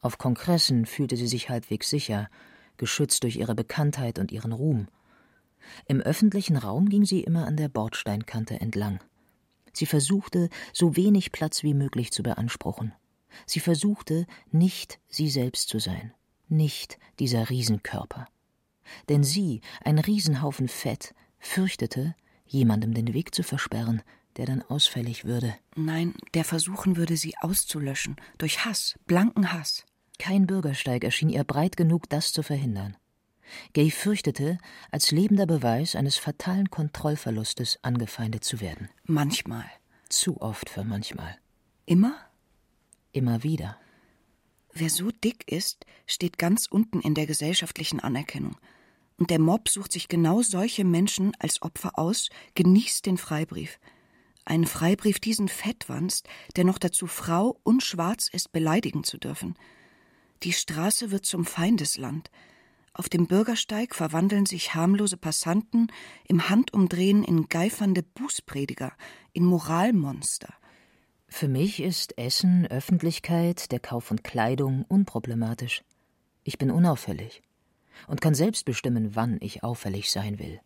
Auf 0.00 0.18
Kongressen 0.18 0.86
fühlte 0.86 1.16
sie 1.16 1.28
sich 1.28 1.48
halbwegs 1.48 1.88
sicher, 1.88 2.28
geschützt 2.76 3.22
durch 3.22 3.36
ihre 3.36 3.54
Bekanntheit 3.54 4.18
und 4.18 4.32
ihren 4.32 4.52
Ruhm. 4.52 4.88
Im 5.86 6.00
öffentlichen 6.00 6.56
Raum 6.56 6.88
ging 6.88 7.04
sie 7.04 7.22
immer 7.22 7.46
an 7.46 7.56
der 7.56 7.68
Bordsteinkante 7.68 8.60
entlang. 8.60 9.00
Sie 9.72 9.86
versuchte, 9.86 10.48
so 10.72 10.96
wenig 10.96 11.32
Platz 11.32 11.62
wie 11.62 11.74
möglich 11.74 12.12
zu 12.12 12.22
beanspruchen. 12.22 12.92
Sie 13.46 13.60
versuchte, 13.60 14.26
nicht 14.50 15.00
sie 15.08 15.28
selbst 15.28 15.68
zu 15.68 15.78
sein, 15.78 16.12
nicht 16.48 16.98
dieser 17.18 17.50
Riesenkörper. 17.50 18.28
Denn 19.08 19.24
sie, 19.24 19.60
ein 19.84 19.98
Riesenhaufen 19.98 20.68
Fett, 20.68 21.14
fürchtete, 21.38 22.14
jemandem 22.46 22.94
den 22.94 23.12
Weg 23.12 23.34
zu 23.34 23.42
versperren, 23.42 24.02
der 24.36 24.46
dann 24.46 24.62
ausfällig 24.62 25.24
würde. 25.24 25.54
Nein, 25.74 26.14
der 26.34 26.44
versuchen 26.44 26.96
würde, 26.96 27.16
sie 27.16 27.36
auszulöschen, 27.38 28.16
durch 28.38 28.64
Hass, 28.64 28.98
blanken 29.06 29.52
Hass. 29.52 29.84
Kein 30.18 30.46
Bürgersteig 30.46 31.04
erschien 31.04 31.28
ihr 31.28 31.44
breit 31.44 31.76
genug, 31.76 32.08
das 32.08 32.32
zu 32.32 32.42
verhindern. 32.42 32.96
Gay 33.72 33.90
fürchtete, 33.90 34.58
als 34.90 35.10
lebender 35.10 35.46
Beweis 35.46 35.94
eines 35.94 36.16
fatalen 36.16 36.70
Kontrollverlustes 36.70 37.78
angefeindet 37.82 38.44
zu 38.44 38.60
werden. 38.60 38.88
Manchmal. 39.04 39.66
Zu 40.08 40.40
oft 40.40 40.70
für 40.70 40.84
manchmal. 40.84 41.36
Immer? 41.84 42.16
Immer 43.12 43.42
wieder. 43.42 43.78
Wer 44.78 44.90
so 44.90 45.10
dick 45.10 45.50
ist, 45.50 45.86
steht 46.06 46.36
ganz 46.36 46.66
unten 46.66 47.00
in 47.00 47.14
der 47.14 47.24
gesellschaftlichen 47.26 47.98
Anerkennung. 47.98 48.58
Und 49.16 49.30
der 49.30 49.38
Mob 49.38 49.70
sucht 49.70 49.90
sich 49.90 50.06
genau 50.06 50.42
solche 50.42 50.84
Menschen 50.84 51.32
als 51.38 51.62
Opfer 51.62 51.98
aus, 51.98 52.28
genießt 52.56 53.06
den 53.06 53.16
Freibrief. 53.16 53.78
Ein 54.44 54.66
Freibrief 54.66 55.18
diesen 55.18 55.48
Fettwanst, 55.48 56.28
der 56.56 56.64
noch 56.64 56.76
dazu 56.76 57.06
Frau 57.06 57.58
und 57.62 57.82
schwarz 57.82 58.28
ist, 58.30 58.52
beleidigen 58.52 59.02
zu 59.02 59.16
dürfen. 59.16 59.54
Die 60.42 60.52
Straße 60.52 61.10
wird 61.10 61.24
zum 61.24 61.46
Feindesland. 61.46 62.30
Auf 62.92 63.08
dem 63.08 63.26
Bürgersteig 63.26 63.94
verwandeln 63.94 64.44
sich 64.44 64.74
harmlose 64.74 65.16
Passanten 65.16 65.90
im 66.28 66.50
Handumdrehen 66.50 67.24
in 67.24 67.48
geifernde 67.48 68.02
Bußprediger, 68.02 68.92
in 69.32 69.46
Moralmonster. 69.46 70.52
Für 71.28 71.48
mich 71.48 71.82
ist 71.82 72.16
Essen, 72.18 72.66
Öffentlichkeit, 72.66 73.70
der 73.72 73.80
Kauf 73.80 74.04
von 74.04 74.22
Kleidung 74.22 74.84
unproblematisch. 74.88 75.82
Ich 76.44 76.58
bin 76.58 76.70
unauffällig 76.70 77.42
und 78.06 78.20
kann 78.20 78.34
selbst 78.34 78.64
bestimmen, 78.64 79.16
wann 79.16 79.38
ich 79.40 79.62
auffällig 79.62 80.10
sein 80.10 80.38
will. 80.38 80.60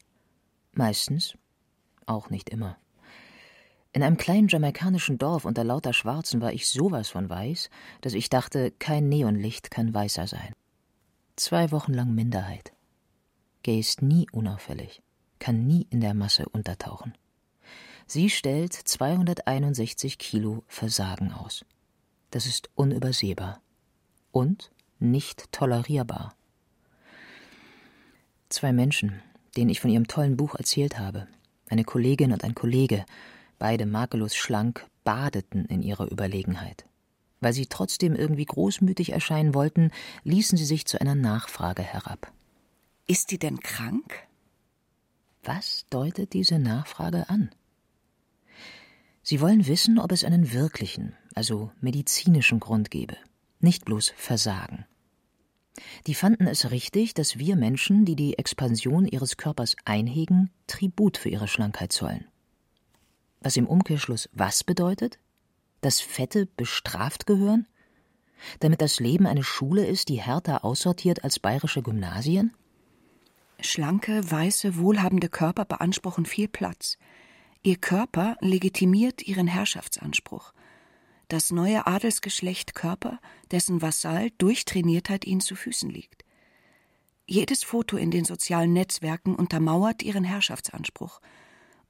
Meistens, 0.72 1.36
auch 2.06 2.30
nicht 2.30 2.50
immer. 2.50 2.76
In 3.92 4.04
einem 4.04 4.16
kleinen 4.16 4.46
jamaikanischen 4.46 5.18
Dorf 5.18 5.44
unter 5.44 5.64
lauter 5.64 5.92
Schwarzen 5.92 6.40
war 6.40 6.52
ich 6.52 6.68
sowas 6.68 7.08
von 7.08 7.28
weiß, 7.28 7.70
dass 8.02 8.14
ich 8.14 8.28
dachte, 8.28 8.70
kein 8.78 9.08
Neonlicht 9.08 9.70
kann 9.70 9.92
weißer 9.92 10.28
sein. 10.28 10.54
Zwei 11.34 11.72
Wochen 11.72 11.92
lang 11.92 12.14
Minderheit. 12.14 12.72
Gay 13.62 13.80
ist 13.80 14.02
nie 14.02 14.28
unauffällig, 14.30 15.02
kann 15.40 15.66
nie 15.66 15.86
in 15.90 16.00
der 16.00 16.14
Masse 16.14 16.48
untertauchen. 16.48 17.14
Sie 18.12 18.28
stellt 18.28 18.72
261 18.72 20.18
Kilo 20.18 20.64
Versagen 20.66 21.32
aus. 21.32 21.64
Das 22.32 22.44
ist 22.44 22.68
unübersehbar 22.74 23.60
und 24.32 24.72
nicht 24.98 25.52
tolerierbar. 25.52 26.34
Zwei 28.48 28.72
Menschen, 28.72 29.22
denen 29.56 29.70
ich 29.70 29.78
von 29.78 29.92
ihrem 29.92 30.08
tollen 30.08 30.36
Buch 30.36 30.56
erzählt 30.56 30.98
habe, 30.98 31.28
eine 31.68 31.84
Kollegin 31.84 32.32
und 32.32 32.42
ein 32.42 32.56
Kollege, 32.56 33.06
beide 33.60 33.86
makellos 33.86 34.34
schlank, 34.34 34.84
badeten 35.04 35.64
in 35.66 35.80
ihrer 35.80 36.10
Überlegenheit. 36.10 36.86
Weil 37.38 37.52
sie 37.52 37.66
trotzdem 37.66 38.16
irgendwie 38.16 38.46
großmütig 38.46 39.12
erscheinen 39.12 39.54
wollten, 39.54 39.92
ließen 40.24 40.58
sie 40.58 40.64
sich 40.64 40.84
zu 40.84 41.00
einer 41.00 41.14
Nachfrage 41.14 41.84
herab. 41.84 42.32
Ist 43.06 43.30
die 43.30 43.38
denn 43.38 43.60
krank? 43.60 44.26
Was 45.44 45.86
deutet 45.90 46.32
diese 46.32 46.58
Nachfrage 46.58 47.30
an? 47.30 47.50
Sie 49.30 49.40
wollen 49.40 49.68
wissen, 49.68 50.00
ob 50.00 50.10
es 50.10 50.24
einen 50.24 50.52
wirklichen, 50.52 51.14
also 51.36 51.70
medizinischen 51.80 52.58
Grund 52.58 52.90
gebe, 52.90 53.16
nicht 53.60 53.84
bloß 53.84 54.12
Versagen. 54.16 54.86
Die 56.08 56.16
fanden 56.16 56.48
es 56.48 56.72
richtig, 56.72 57.14
dass 57.14 57.38
wir 57.38 57.54
Menschen, 57.54 58.04
die 58.04 58.16
die 58.16 58.38
Expansion 58.38 59.06
ihres 59.06 59.36
Körpers 59.36 59.76
einhegen, 59.84 60.50
Tribut 60.66 61.16
für 61.16 61.28
ihre 61.28 61.46
Schlankheit 61.46 61.92
zollen. 61.92 62.24
Was 63.40 63.56
im 63.56 63.68
Umkehrschluss 63.68 64.28
was 64.32 64.64
bedeutet? 64.64 65.20
Dass 65.80 66.00
Fette 66.00 66.46
bestraft 66.46 67.28
gehören? 67.28 67.68
Damit 68.58 68.80
das 68.80 68.98
Leben 68.98 69.28
eine 69.28 69.44
Schule 69.44 69.86
ist, 69.86 70.08
die 70.08 70.20
härter 70.20 70.64
aussortiert 70.64 71.22
als 71.22 71.38
bayerische 71.38 71.82
Gymnasien? 71.82 72.52
Schlanke, 73.60 74.28
weiße, 74.28 74.76
wohlhabende 74.76 75.28
Körper 75.28 75.66
beanspruchen 75.66 76.26
viel 76.26 76.48
Platz. 76.48 76.98
Ihr 77.62 77.76
Körper 77.76 78.38
legitimiert 78.40 79.26
ihren 79.28 79.46
Herrschaftsanspruch. 79.46 80.54
Das 81.28 81.50
neue 81.50 81.86
Adelsgeschlecht 81.86 82.74
Körper, 82.74 83.20
dessen 83.50 83.82
Vasall 83.82 84.30
durch 84.38 84.64
Trainiertheit 84.64 85.26
ihnen 85.26 85.42
zu 85.42 85.54
Füßen 85.54 85.90
liegt. 85.90 86.24
Jedes 87.26 87.62
Foto 87.62 87.98
in 87.98 88.10
den 88.10 88.24
sozialen 88.24 88.72
Netzwerken 88.72 89.34
untermauert 89.36 90.02
ihren 90.02 90.24
Herrschaftsanspruch. 90.24 91.20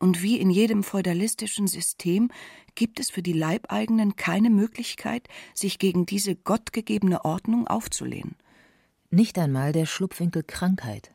Und 0.01 0.23
wie 0.23 0.39
in 0.41 0.51
jedem 0.51 0.83
feudalistischen 0.83 1.69
System 1.69 2.31
gibt 2.75 2.99
es 2.99 3.09
für 3.09 3.23
die 3.23 3.33
Leibeigenen 3.33 4.17
keine 4.17 4.51
Möglichkeit, 4.51 5.29
sich 5.55 5.79
gegen 5.79 6.05
diese 6.05 6.35
gottgegebene 6.35 7.25
Ordnung 7.25 7.69
aufzulehnen. 7.69 8.35
Nicht 9.11 9.39
einmal 9.39 9.73
der 9.73 9.87
Schlupfwinkel 9.87 10.43
Krankheit. 10.43 11.13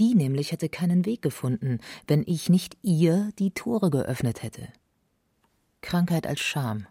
Die 0.00 0.14
nämlich 0.14 0.52
hätte 0.52 0.68
keinen 0.68 1.04
Weg 1.06 1.22
gefunden, 1.22 1.78
wenn 2.06 2.22
ich 2.26 2.48
nicht 2.48 2.76
ihr 2.82 3.30
die 3.38 3.50
Tore 3.50 3.90
geöffnet 3.90 4.42
hätte. 4.42 4.68
Krankheit 5.80 6.26
als 6.26 6.40
Scham. 6.40 6.86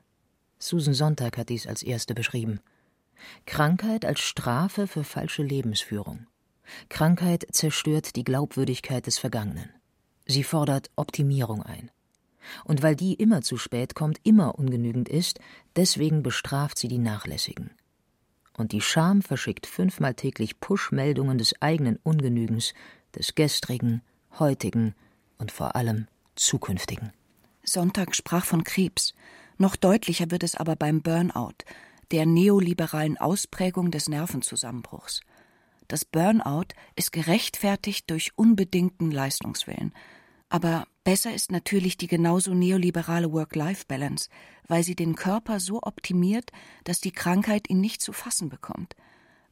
Susan 0.60 0.94
Sonntag 0.94 1.38
hat 1.38 1.50
dies 1.50 1.68
als 1.68 1.84
erste 1.84 2.14
beschrieben. 2.14 2.60
Krankheit 3.46 4.06
als 4.06 4.20
Strafe 4.20 4.88
für 4.88 5.04
falsche 5.04 5.44
Lebensführung. 5.44 6.28
Krankheit 6.90 7.46
zerstört 7.52 8.16
die 8.16 8.24
Glaubwürdigkeit 8.24 9.08
des 9.08 9.18
Vergangenen. 9.18 9.70
Sie 10.26 10.44
fordert 10.44 10.90
Optimierung 10.96 11.64
ein. 11.64 11.90
Und 12.64 12.82
weil 12.82 12.96
die 12.96 13.14
immer 13.14 13.42
zu 13.42 13.58
spät 13.58 13.94
kommt, 13.96 14.20
immer 14.24 14.58
ungenügend 14.58 15.10
ist, 15.10 15.40
deswegen 15.76 16.24
bestraft 16.24 16.78
sie 16.78 16.88
die 16.88 16.98
Nachlässigen 16.98 17.72
und 18.58 18.74
die 18.74 18.82
Scham 18.82 19.22
verschickt 19.22 19.66
fünfmal 19.66 20.16
täglich 20.16 20.60
Push-Meldungen 20.60 21.38
des 21.38 21.62
eigenen 21.62 21.98
Ungenügens, 22.04 22.74
des 23.16 23.36
gestrigen, 23.36 24.02
heutigen 24.40 24.96
und 25.38 25.52
vor 25.52 25.76
allem 25.76 26.08
zukünftigen. 26.36 27.14
Sonntag 27.64 28.16
sprach 28.16 28.46
von 28.46 28.64
Krebs. 28.64 29.14
Noch 29.58 29.76
deutlicher 29.76 30.32
wird 30.32 30.44
es 30.44 30.56
aber 30.56 30.76
beim 30.76 31.02
Burnout, 31.02 31.64
der 32.12 32.26
neoliberalen 32.26 33.18
Ausprägung 33.18 33.92
des 33.92 34.10
Nervenzusammenbruchs. 34.10 35.22
Das 35.88 36.04
Burnout 36.04 36.68
ist 36.96 37.12
gerechtfertigt 37.12 38.10
durch 38.10 38.32
unbedingten 38.36 39.12
Leistungswillen. 39.12 39.94
Aber 40.50 40.86
besser 41.08 41.34
ist 41.34 41.54
natürlich 41.54 41.96
die 41.96 42.08
genauso 42.08 42.54
neoliberale 42.54 43.32
Work-Life-Balance, 43.32 44.30
weil 44.68 44.84
sie 44.84 44.94
den 44.94 45.16
Körper 45.16 45.62
so 45.62 45.82
optimiert, 45.82 46.52
dass 46.84 47.00
die 47.00 47.14
Krankheit 47.14 47.70
ihn 47.70 47.80
nicht 47.80 48.02
zu 48.02 48.12
fassen 48.12 48.50
bekommt. 48.50 48.94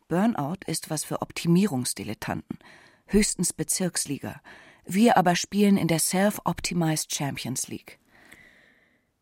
Burnout 0.09 0.57
ist 0.67 0.89
was 0.89 1.05
für 1.05 1.21
Optimierungsdilettanten, 1.21 2.59
höchstens 3.05 3.53
Bezirksliga. 3.53 4.41
Wir 4.83 5.15
aber 5.15 5.37
spielen 5.37 5.77
in 5.77 5.87
der 5.87 5.99
Self-Optimized 5.99 7.15
Champions 7.15 7.69
League. 7.69 7.99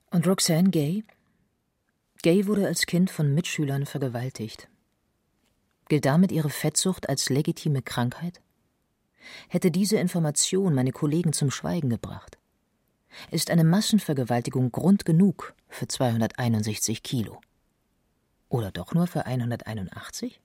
Und 0.10 0.26
Roxanne 0.26 0.72
Gay? 0.72 1.04
Gay 2.24 2.48
wurde 2.48 2.66
als 2.66 2.88
Kind 2.88 3.12
von 3.12 3.32
Mitschülern 3.36 3.86
vergewaltigt. 3.86 4.70
Gilt 5.88 6.06
damit 6.06 6.32
ihre 6.32 6.50
Fettsucht 6.50 7.10
als 7.10 7.30
legitime 7.30 7.84
Krankheit? 7.84 8.42
Hätte 9.48 9.72
diese 9.72 9.98
Information 9.98 10.74
meine 10.74 10.92
Kollegen 10.92 11.34
zum 11.34 11.52
Schweigen 11.52 11.90
gebracht? 11.90 12.38
Ist 13.32 13.52
eine 13.52 13.64
Massenvergewaltigung 13.64 14.72
Grund 14.72 15.06
genug 15.06 15.54
für 15.70 15.88
261 15.88 17.04
Kilo? 17.04 17.40
Oder 18.50 18.72
doch 18.72 18.94
nur 18.94 19.08
für 19.08 19.26
181? 19.26 20.42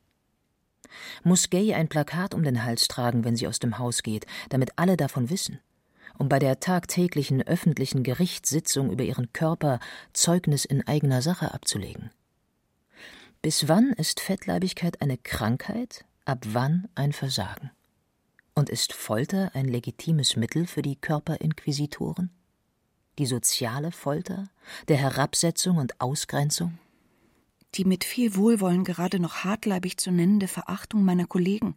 Muss 1.23 1.51
Gay 1.51 1.75
ein 1.75 1.89
Plakat 1.89 2.35
um 2.35 2.43
den 2.43 2.65
Hals 2.65 2.89
tragen, 2.89 3.25
wenn 3.25 3.37
sie 3.37 3.47
aus 3.47 3.59
dem 3.59 3.79
Haus 3.79 4.03
geht, 4.03 4.27
damit 4.49 4.73
alle 4.77 4.97
davon 4.97 5.31
wissen? 5.31 5.61
um 6.19 6.29
bei 6.29 6.39
der 6.39 6.61
tagtäglichen 6.61 7.43
öffentlichen 7.43 8.03
Gerichtssitzung 8.03 8.91
über 8.91 9.05
ihren 9.05 9.33
Körper 9.33 9.79
Zeugnis 10.13 10.65
in 10.65 10.87
eigener 10.87 11.23
Sache 11.23 11.55
abzulegen. 11.55 12.11
Bis 13.41 13.69
wann 13.69 13.93
ist 13.93 14.21
Fettleibigkeit 14.21 15.01
eine 15.01 15.17
Krankheit, 15.17 16.05
ab 16.25 16.45
wann 16.49 16.89
ein 16.95 17.13
Versagen? 17.13 17.71
Und 18.59 18.71
ist 18.71 18.93
Folter 18.93 19.53
ein 19.55 19.67
legitimes 19.67 20.35
Mittel 20.35 20.67
für 20.67 20.83
die 20.83 20.97
Körperinquisitoren? 20.97 22.31
Die 23.17 23.27
soziale 23.27 23.93
Folter, 23.93 24.51
der 24.89 24.97
Herabsetzung 24.97 25.77
und 25.77 26.01
Ausgrenzung? 26.01 26.77
Die 27.77 27.85
mit 27.85 28.03
viel 28.03 28.35
Wohlwollen 28.35 28.83
gerade 28.83 29.21
noch 29.21 29.45
hartleibig 29.45 29.99
zu 29.99 30.11
nennende 30.11 30.49
Verachtung 30.49 31.05
meiner 31.05 31.29
Kollegen, 31.29 31.77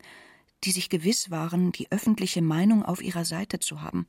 die 0.64 0.72
sich 0.72 0.90
gewiss 0.90 1.30
waren, 1.30 1.72
die 1.72 1.92
öffentliche 1.92 2.42
Meinung 2.42 2.82
auf 2.84 3.04
ihrer 3.04 3.26
Seite 3.26 3.60
zu 3.60 3.84
haben. 3.84 4.08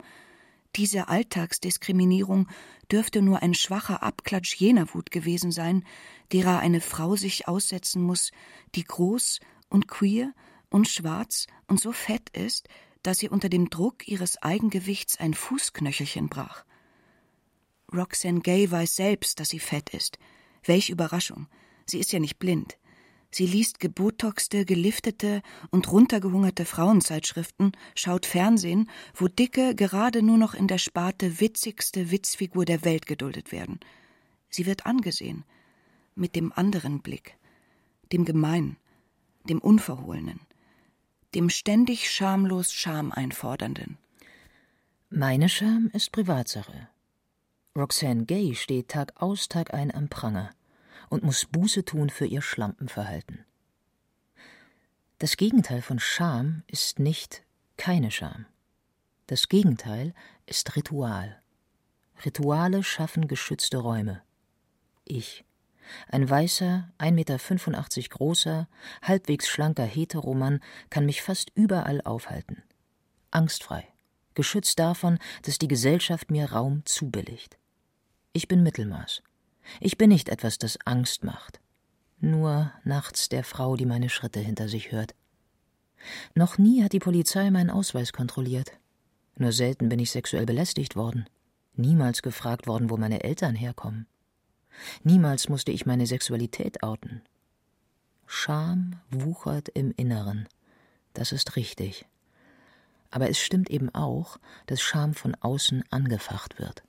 Diese 0.75 1.09
Alltagsdiskriminierung 1.09 2.47
dürfte 2.91 3.21
nur 3.21 3.43
ein 3.43 3.53
schwacher 3.53 4.01
Abklatsch 4.01 4.55
jener 4.55 4.91
Wut 4.95 5.11
gewesen 5.11 5.51
sein, 5.51 5.85
derer 6.31 6.57
eine 6.57 6.81
Frau 6.81 7.17
sich 7.17 7.47
aussetzen 7.47 8.01
muss, 8.01 8.31
die 8.73 8.83
groß 8.83 9.41
und 9.69 9.87
queer 9.87 10.33
und 10.73 10.87
schwarz 10.87 11.45
und 11.67 11.79
so 11.79 11.91
fett 11.91 12.29
ist, 12.31 12.67
dass 13.03 13.19
sie 13.19 13.29
unter 13.29 13.47
dem 13.47 13.69
Druck 13.69 14.07
ihres 14.07 14.41
Eigengewichts 14.41 15.19
ein 15.19 15.33
Fußknöchelchen 15.33 16.29
brach. 16.29 16.65
Roxanne 17.93 18.41
Gay 18.41 18.71
weiß 18.71 18.95
selbst, 18.95 19.39
dass 19.39 19.49
sie 19.49 19.59
fett 19.59 19.91
ist. 19.91 20.17
Welch 20.63 20.89
Überraschung. 20.89 21.47
Sie 21.85 21.99
ist 21.99 22.11
ja 22.11 22.19
nicht 22.19 22.39
blind. 22.39 22.77
Sie 23.29 23.45
liest 23.45 23.79
gebotoxte, 23.79 24.65
geliftete 24.65 25.41
und 25.69 25.91
runtergehungerte 25.91 26.65
Frauenzeitschriften, 26.65 27.73
schaut 27.95 28.25
Fernsehen, 28.25 28.89
wo 29.13 29.27
Dicke 29.27 29.75
gerade 29.75 30.21
nur 30.23 30.37
noch 30.37 30.53
in 30.53 30.67
der 30.67 30.77
Sparte 30.77 31.39
witzigste 31.39 32.09
Witzfigur 32.09 32.65
der 32.65 32.83
Welt 32.83 33.05
geduldet 33.05 33.51
werden. 33.51 33.79
Sie 34.49 34.65
wird 34.65 34.85
angesehen. 34.85 35.43
Mit 36.15 36.35
dem 36.35 36.51
anderen 36.53 37.01
Blick. 37.01 37.37
Dem 38.11 38.23
Gemeinen. 38.23 38.77
Dem 39.49 39.59
Unverhohlenen 39.59 40.39
dem 41.35 41.49
ständig 41.49 42.09
schamlos 42.11 42.73
Scham 42.73 43.11
einfordernden. 43.11 43.97
Meine 45.09 45.49
Scham 45.49 45.89
ist 45.93 46.11
Privatsache. 46.11 46.87
Roxanne 47.75 48.25
Gay 48.25 48.55
steht 48.55 48.89
Tag 48.89 49.21
aus, 49.21 49.47
Tag 49.47 49.73
ein 49.73 49.93
am 49.93 50.09
Pranger 50.09 50.51
und 51.09 51.23
muss 51.23 51.45
Buße 51.45 51.85
tun 51.85 52.09
für 52.09 52.25
ihr 52.25 52.41
Schlampenverhalten. 52.41 53.45
Das 55.19 55.37
Gegenteil 55.37 55.81
von 55.81 55.99
Scham 55.99 56.63
ist 56.67 56.99
nicht 56.99 57.43
keine 57.77 58.11
Scham. 58.11 58.45
Das 59.27 59.47
Gegenteil 59.47 60.13
ist 60.45 60.75
Ritual. 60.75 61.41
Rituale 62.25 62.83
schaffen 62.83 63.27
geschützte 63.27 63.77
Räume. 63.77 64.21
Ich 65.05 65.45
ein 66.09 66.29
weißer, 66.29 66.91
1,85 66.99 67.11
Meter 67.11 68.09
großer, 68.09 68.67
halbwegs 69.01 69.47
schlanker 69.47 69.85
Heteromann 69.85 70.59
kann 70.89 71.05
mich 71.05 71.21
fast 71.21 71.51
überall 71.55 72.01
aufhalten. 72.01 72.63
Angstfrei, 73.31 73.87
geschützt 74.35 74.79
davon, 74.79 75.19
dass 75.43 75.57
die 75.57 75.67
Gesellschaft 75.67 76.31
mir 76.31 76.51
Raum 76.51 76.83
zubilligt. 76.85 77.57
Ich 78.31 78.47
bin 78.47 78.63
Mittelmaß. 78.63 79.23
Ich 79.79 79.97
bin 79.97 80.09
nicht 80.09 80.29
etwas, 80.29 80.57
das 80.57 80.77
Angst 80.85 81.23
macht. 81.23 81.59
Nur 82.19 82.71
nachts 82.83 83.29
der 83.29 83.43
Frau, 83.43 83.75
die 83.75 83.85
meine 83.85 84.09
Schritte 84.09 84.39
hinter 84.39 84.67
sich 84.67 84.91
hört. 84.91 85.15
Noch 86.35 86.57
nie 86.57 86.83
hat 86.83 86.93
die 86.93 86.99
Polizei 86.99 87.49
meinen 87.51 87.69
Ausweis 87.69 88.13
kontrolliert. 88.13 88.71
Nur 89.35 89.51
selten 89.51 89.89
bin 89.89 89.99
ich 89.99 90.11
sexuell 90.11 90.45
belästigt 90.45 90.95
worden. 90.95 91.25
Niemals 91.75 92.21
gefragt 92.21 92.67
worden, 92.67 92.89
wo 92.89 92.97
meine 92.97 93.23
Eltern 93.23 93.55
herkommen. 93.55 94.07
Niemals 95.03 95.49
musste 95.49 95.71
ich 95.71 95.85
meine 95.85 96.07
Sexualität 96.07 96.83
outen. 96.83 97.21
Scham 98.25 98.99
wuchert 99.09 99.69
im 99.69 99.93
Inneren. 99.95 100.47
Das 101.13 101.31
ist 101.31 101.55
richtig. 101.55 102.05
Aber 103.11 103.29
es 103.29 103.39
stimmt 103.39 103.69
eben 103.69 103.93
auch, 103.93 104.39
dass 104.65 104.81
Scham 104.81 105.13
von 105.13 105.35
außen 105.35 105.83
angefacht 105.91 106.59
wird. 106.59 106.83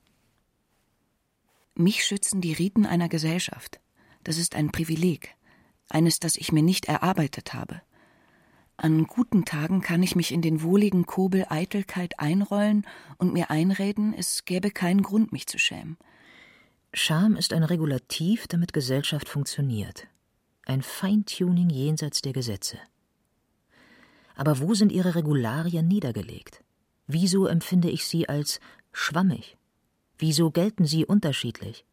Mich 1.75 2.05
schützen 2.05 2.41
die 2.41 2.53
Riten 2.53 2.85
einer 2.85 3.09
Gesellschaft. 3.09 3.79
Das 4.23 4.37
ist 4.37 4.55
ein 4.55 4.71
Privileg, 4.71 5.35
eines, 5.89 6.19
das 6.19 6.37
ich 6.37 6.51
mir 6.51 6.63
nicht 6.63 6.85
erarbeitet 6.85 7.53
habe. 7.53 7.81
An 8.77 9.05
guten 9.05 9.45
Tagen 9.45 9.81
kann 9.81 10.03
ich 10.03 10.15
mich 10.15 10.31
in 10.33 10.41
den 10.41 10.61
wohligen 10.61 11.05
Kobel 11.05 11.45
Eitelkeit 11.49 12.19
einrollen 12.19 12.85
und 13.17 13.33
mir 13.33 13.49
einreden, 13.49 14.13
es 14.13 14.45
gäbe 14.45 14.71
keinen 14.71 15.01
Grund, 15.01 15.31
mich 15.31 15.47
zu 15.47 15.59
schämen. 15.59 15.97
Scham 16.97 17.35
ist 17.35 17.51
ein 17.51 17.65
Regulativ, 17.65 18.47
damit 18.47 18.71
Gesellschaft 18.71 19.27
funktioniert. 19.27 20.07
Ein 20.65 20.81
Feintuning 20.81 21.69
jenseits 21.69 22.21
der 22.21 22.31
Gesetze. 22.31 22.77
Aber 24.33 24.61
wo 24.61 24.73
sind 24.75 24.93
ihre 24.93 25.13
Regularien 25.13 25.89
niedergelegt? 25.89 26.63
Wieso 27.05 27.47
empfinde 27.47 27.89
ich 27.89 28.07
sie 28.07 28.29
als 28.29 28.61
schwammig? 28.93 29.57
Wieso 30.17 30.51
gelten 30.51 30.85
sie 30.85 31.05
unterschiedlich? 31.05 31.85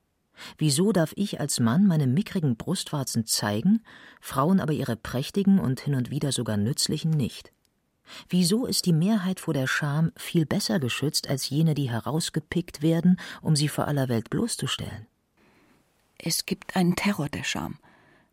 Wieso 0.56 0.92
darf 0.92 1.12
ich 1.16 1.40
als 1.40 1.58
Mann 1.58 1.84
meine 1.84 2.06
mickrigen 2.06 2.56
Brustwarzen 2.56 3.26
zeigen, 3.26 3.82
Frauen 4.20 4.60
aber 4.60 4.72
ihre 4.72 4.94
prächtigen 4.94 5.58
und 5.58 5.80
hin 5.80 5.96
und 5.96 6.10
wieder 6.10 6.30
sogar 6.30 6.56
nützlichen 6.56 7.10
nicht? 7.10 7.52
Wieso 8.28 8.66
ist 8.66 8.86
die 8.86 8.92
Mehrheit 8.92 9.40
vor 9.40 9.54
der 9.54 9.66
Scham 9.66 10.12
viel 10.16 10.46
besser 10.46 10.80
geschützt 10.80 11.28
als 11.28 11.48
jene, 11.48 11.74
die 11.74 11.90
herausgepickt 11.90 12.82
werden, 12.82 13.18
um 13.40 13.56
sie 13.56 13.68
vor 13.68 13.86
aller 13.86 14.08
Welt 14.08 14.30
bloßzustellen? 14.30 15.06
Es 16.18 16.46
gibt 16.46 16.76
einen 16.76 16.94
Terror 16.94 17.28
der 17.28 17.44
Scham, 17.44 17.78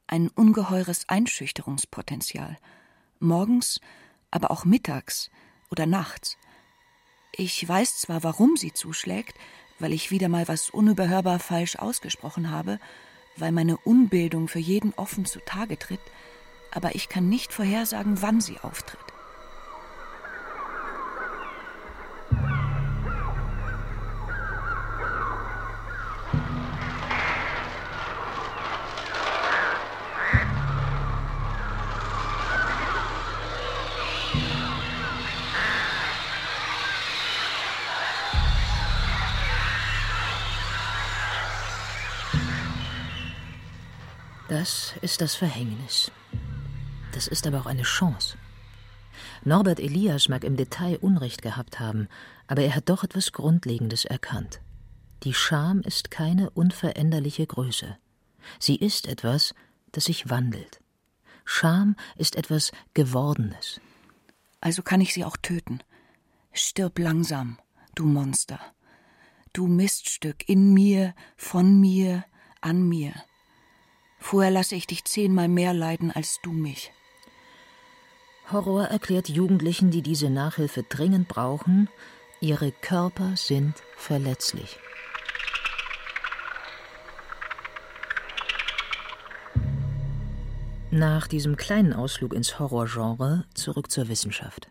ein 0.07 0.29
ungeheures 0.29 1.07
Einschüchterungspotenzial. 1.07 2.57
Morgens, 3.19 3.79
aber 4.31 4.51
auch 4.51 4.65
mittags 4.65 5.29
oder 5.71 5.85
nachts. 5.85 6.37
Ich 7.31 7.67
weiß 7.67 7.99
zwar, 7.99 8.23
warum 8.23 8.57
sie 8.57 8.73
zuschlägt, 8.73 9.35
weil 9.79 9.93
ich 9.93 10.11
wieder 10.11 10.29
mal 10.29 10.47
was 10.47 10.69
unüberhörbar 10.69 11.39
falsch 11.39 11.77
ausgesprochen 11.77 12.51
habe, 12.51 12.79
weil 13.37 13.51
meine 13.51 13.77
Unbildung 13.77 14.47
für 14.47 14.59
jeden 14.59 14.93
offen 14.95 15.25
zutage 15.25 15.79
tritt, 15.79 16.01
aber 16.71 16.95
ich 16.95 17.09
kann 17.09 17.29
nicht 17.29 17.53
vorhersagen, 17.53 18.21
wann 18.21 18.41
sie 18.41 18.59
auftritt. 18.59 19.08
Das 44.59 44.93
ist 45.01 45.21
das 45.21 45.35
Verhängnis. 45.35 46.11
Das 47.13 47.27
ist 47.27 47.47
aber 47.47 47.61
auch 47.61 47.65
eine 47.65 47.83
Chance. 47.83 48.37
Norbert 49.45 49.79
Elias 49.79 50.27
mag 50.27 50.43
im 50.43 50.57
Detail 50.57 50.97
Unrecht 50.97 51.41
gehabt 51.41 51.79
haben, 51.79 52.09
aber 52.45 52.63
er 52.63 52.75
hat 52.75 52.89
doch 52.89 53.05
etwas 53.05 53.31
Grundlegendes 53.31 54.03
erkannt. 54.03 54.59
Die 55.23 55.33
Scham 55.33 55.79
ist 55.79 56.11
keine 56.11 56.49
unveränderliche 56.49 57.47
Größe. 57.47 57.97
Sie 58.59 58.75
ist 58.75 59.07
etwas, 59.07 59.55
das 59.93 60.03
sich 60.03 60.29
wandelt. 60.29 60.81
Scham 61.45 61.95
ist 62.17 62.35
etwas 62.35 62.73
Gewordenes. 62.93 63.79
Also 64.59 64.81
kann 64.81 64.99
ich 64.99 65.13
sie 65.13 65.23
auch 65.23 65.37
töten. 65.37 65.79
Stirb 66.51 66.99
langsam, 66.99 67.59
du 67.95 68.03
Monster. 68.03 68.59
Du 69.53 69.67
Miststück 69.67 70.49
in 70.49 70.73
mir, 70.73 71.15
von 71.37 71.79
mir, 71.79 72.25
an 72.59 72.83
mir. 72.89 73.13
Vorher 74.19 74.51
lasse 74.51 74.75
ich 74.75 74.85
dich 74.85 75.05
zehnmal 75.05 75.47
mehr 75.47 75.73
leiden 75.73 76.11
als 76.11 76.39
du 76.41 76.51
mich. 76.51 76.91
Horror 78.51 78.85
erklärt 78.85 79.29
Jugendlichen, 79.29 79.91
die 79.91 80.01
diese 80.01 80.29
Nachhilfe 80.29 80.83
dringend 80.83 81.27
brauchen, 81.27 81.89
ihre 82.41 82.71
Körper 82.71 83.35
sind 83.35 83.75
verletzlich. 83.95 84.77
Nach 90.91 91.27
diesem 91.27 91.55
kleinen 91.55 91.93
Ausflug 91.93 92.33
ins 92.33 92.57
Horrorgenre 92.57 93.45
zurück 93.53 93.91
zur 93.91 94.07
Wissenschaft. 94.07 94.69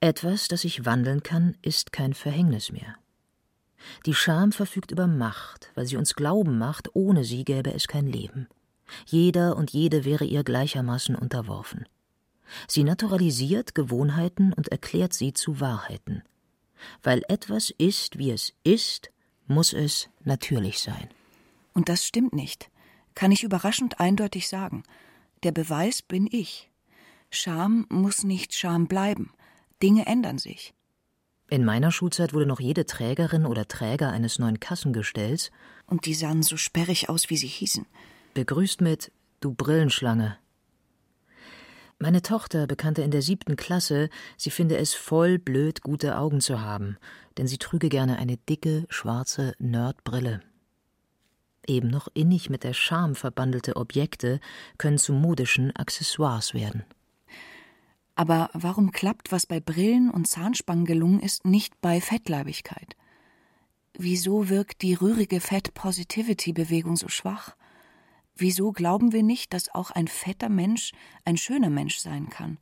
Etwas, 0.00 0.48
das 0.48 0.62
sich 0.62 0.86
wandeln 0.86 1.22
kann, 1.22 1.58
ist 1.60 1.92
kein 1.92 2.14
Verhängnis 2.14 2.72
mehr. 2.72 2.96
Die 4.06 4.14
Scham 4.14 4.52
verfügt 4.52 4.90
über 4.90 5.06
Macht, 5.06 5.70
weil 5.74 5.86
sie 5.86 5.96
uns 5.96 6.14
glauben 6.14 6.58
macht, 6.58 6.94
ohne 6.94 7.24
sie 7.24 7.44
gäbe 7.44 7.72
es 7.72 7.88
kein 7.88 8.06
Leben. 8.06 8.48
Jeder 9.06 9.56
und 9.56 9.70
jede 9.70 10.04
wäre 10.04 10.24
ihr 10.24 10.44
gleichermaßen 10.44 11.14
unterworfen. 11.14 11.86
Sie 12.66 12.84
naturalisiert 12.84 13.74
Gewohnheiten 13.74 14.52
und 14.52 14.68
erklärt 14.68 15.12
sie 15.12 15.32
zu 15.32 15.60
Wahrheiten. 15.60 16.22
Weil 17.02 17.22
etwas 17.28 17.70
ist, 17.76 18.18
wie 18.18 18.30
es 18.30 18.52
ist, 18.64 19.10
muss 19.46 19.72
es 19.72 20.08
natürlich 20.24 20.80
sein. 20.80 21.08
Und 21.72 21.88
das 21.88 22.04
stimmt 22.04 22.32
nicht, 22.32 22.70
kann 23.14 23.32
ich 23.32 23.44
überraschend 23.44 24.00
eindeutig 24.00 24.48
sagen. 24.48 24.82
Der 25.42 25.52
Beweis 25.52 26.02
bin 26.02 26.28
ich. 26.30 26.70
Scham 27.30 27.86
muss 27.88 28.24
nicht 28.24 28.54
Scham 28.54 28.88
bleiben. 28.88 29.32
Dinge 29.82 30.06
ändern 30.06 30.38
sich. 30.38 30.74
In 31.50 31.64
meiner 31.64 31.90
Schulzeit 31.90 32.32
wurde 32.32 32.46
noch 32.46 32.60
jede 32.60 32.86
Trägerin 32.86 33.44
oder 33.44 33.66
Träger 33.66 34.10
eines 34.10 34.38
neuen 34.38 34.60
Kassengestells 34.60 35.50
und 35.84 36.06
die 36.06 36.14
sahen 36.14 36.44
so 36.44 36.56
sperrig 36.56 37.08
aus, 37.08 37.28
wie 37.28 37.36
sie 37.36 37.48
hießen. 37.48 37.86
Begrüßt 38.34 38.80
mit 38.80 39.10
Du 39.40 39.52
Brillenschlange. 39.52 40.38
Meine 41.98 42.22
Tochter 42.22 42.68
bekannte 42.68 43.02
in 43.02 43.10
der 43.10 43.20
siebten 43.20 43.56
Klasse, 43.56 44.10
sie 44.36 44.50
finde 44.50 44.76
es 44.76 44.94
voll 44.94 45.40
blöd, 45.40 45.82
gute 45.82 46.16
Augen 46.18 46.40
zu 46.40 46.60
haben, 46.60 46.98
denn 47.36 47.48
sie 47.48 47.58
trüge 47.58 47.88
gerne 47.88 48.18
eine 48.18 48.36
dicke, 48.36 48.86
schwarze 48.88 49.54
Nerdbrille. 49.58 50.42
Eben 51.66 51.88
noch 51.88 52.06
innig 52.14 52.48
mit 52.48 52.62
der 52.62 52.74
Scham 52.74 53.16
verbandelte 53.16 53.74
Objekte 53.74 54.38
können 54.78 54.98
zu 54.98 55.12
modischen 55.12 55.74
Accessoires 55.74 56.54
werden. 56.54 56.84
Aber 58.20 58.50
warum 58.52 58.90
klappt, 58.90 59.32
was 59.32 59.46
bei 59.46 59.60
Brillen 59.60 60.10
und 60.10 60.28
Zahnspangen 60.28 60.84
gelungen 60.84 61.20
ist, 61.20 61.46
nicht 61.46 61.80
bei 61.80 62.02
Fettleibigkeit? 62.02 62.94
Wieso 63.94 64.50
wirkt 64.50 64.82
die 64.82 64.92
rührige 64.92 65.40
Fat-Positivity-Bewegung 65.40 66.96
so 66.96 67.08
schwach? 67.08 67.56
Wieso 68.36 68.72
glauben 68.72 69.14
wir 69.14 69.22
nicht, 69.22 69.54
dass 69.54 69.74
auch 69.74 69.90
ein 69.90 70.06
fetter 70.06 70.50
Mensch 70.50 70.92
ein 71.24 71.38
schöner 71.38 71.70
Mensch 71.70 71.96
sein 71.96 72.28
kann? 72.28 72.58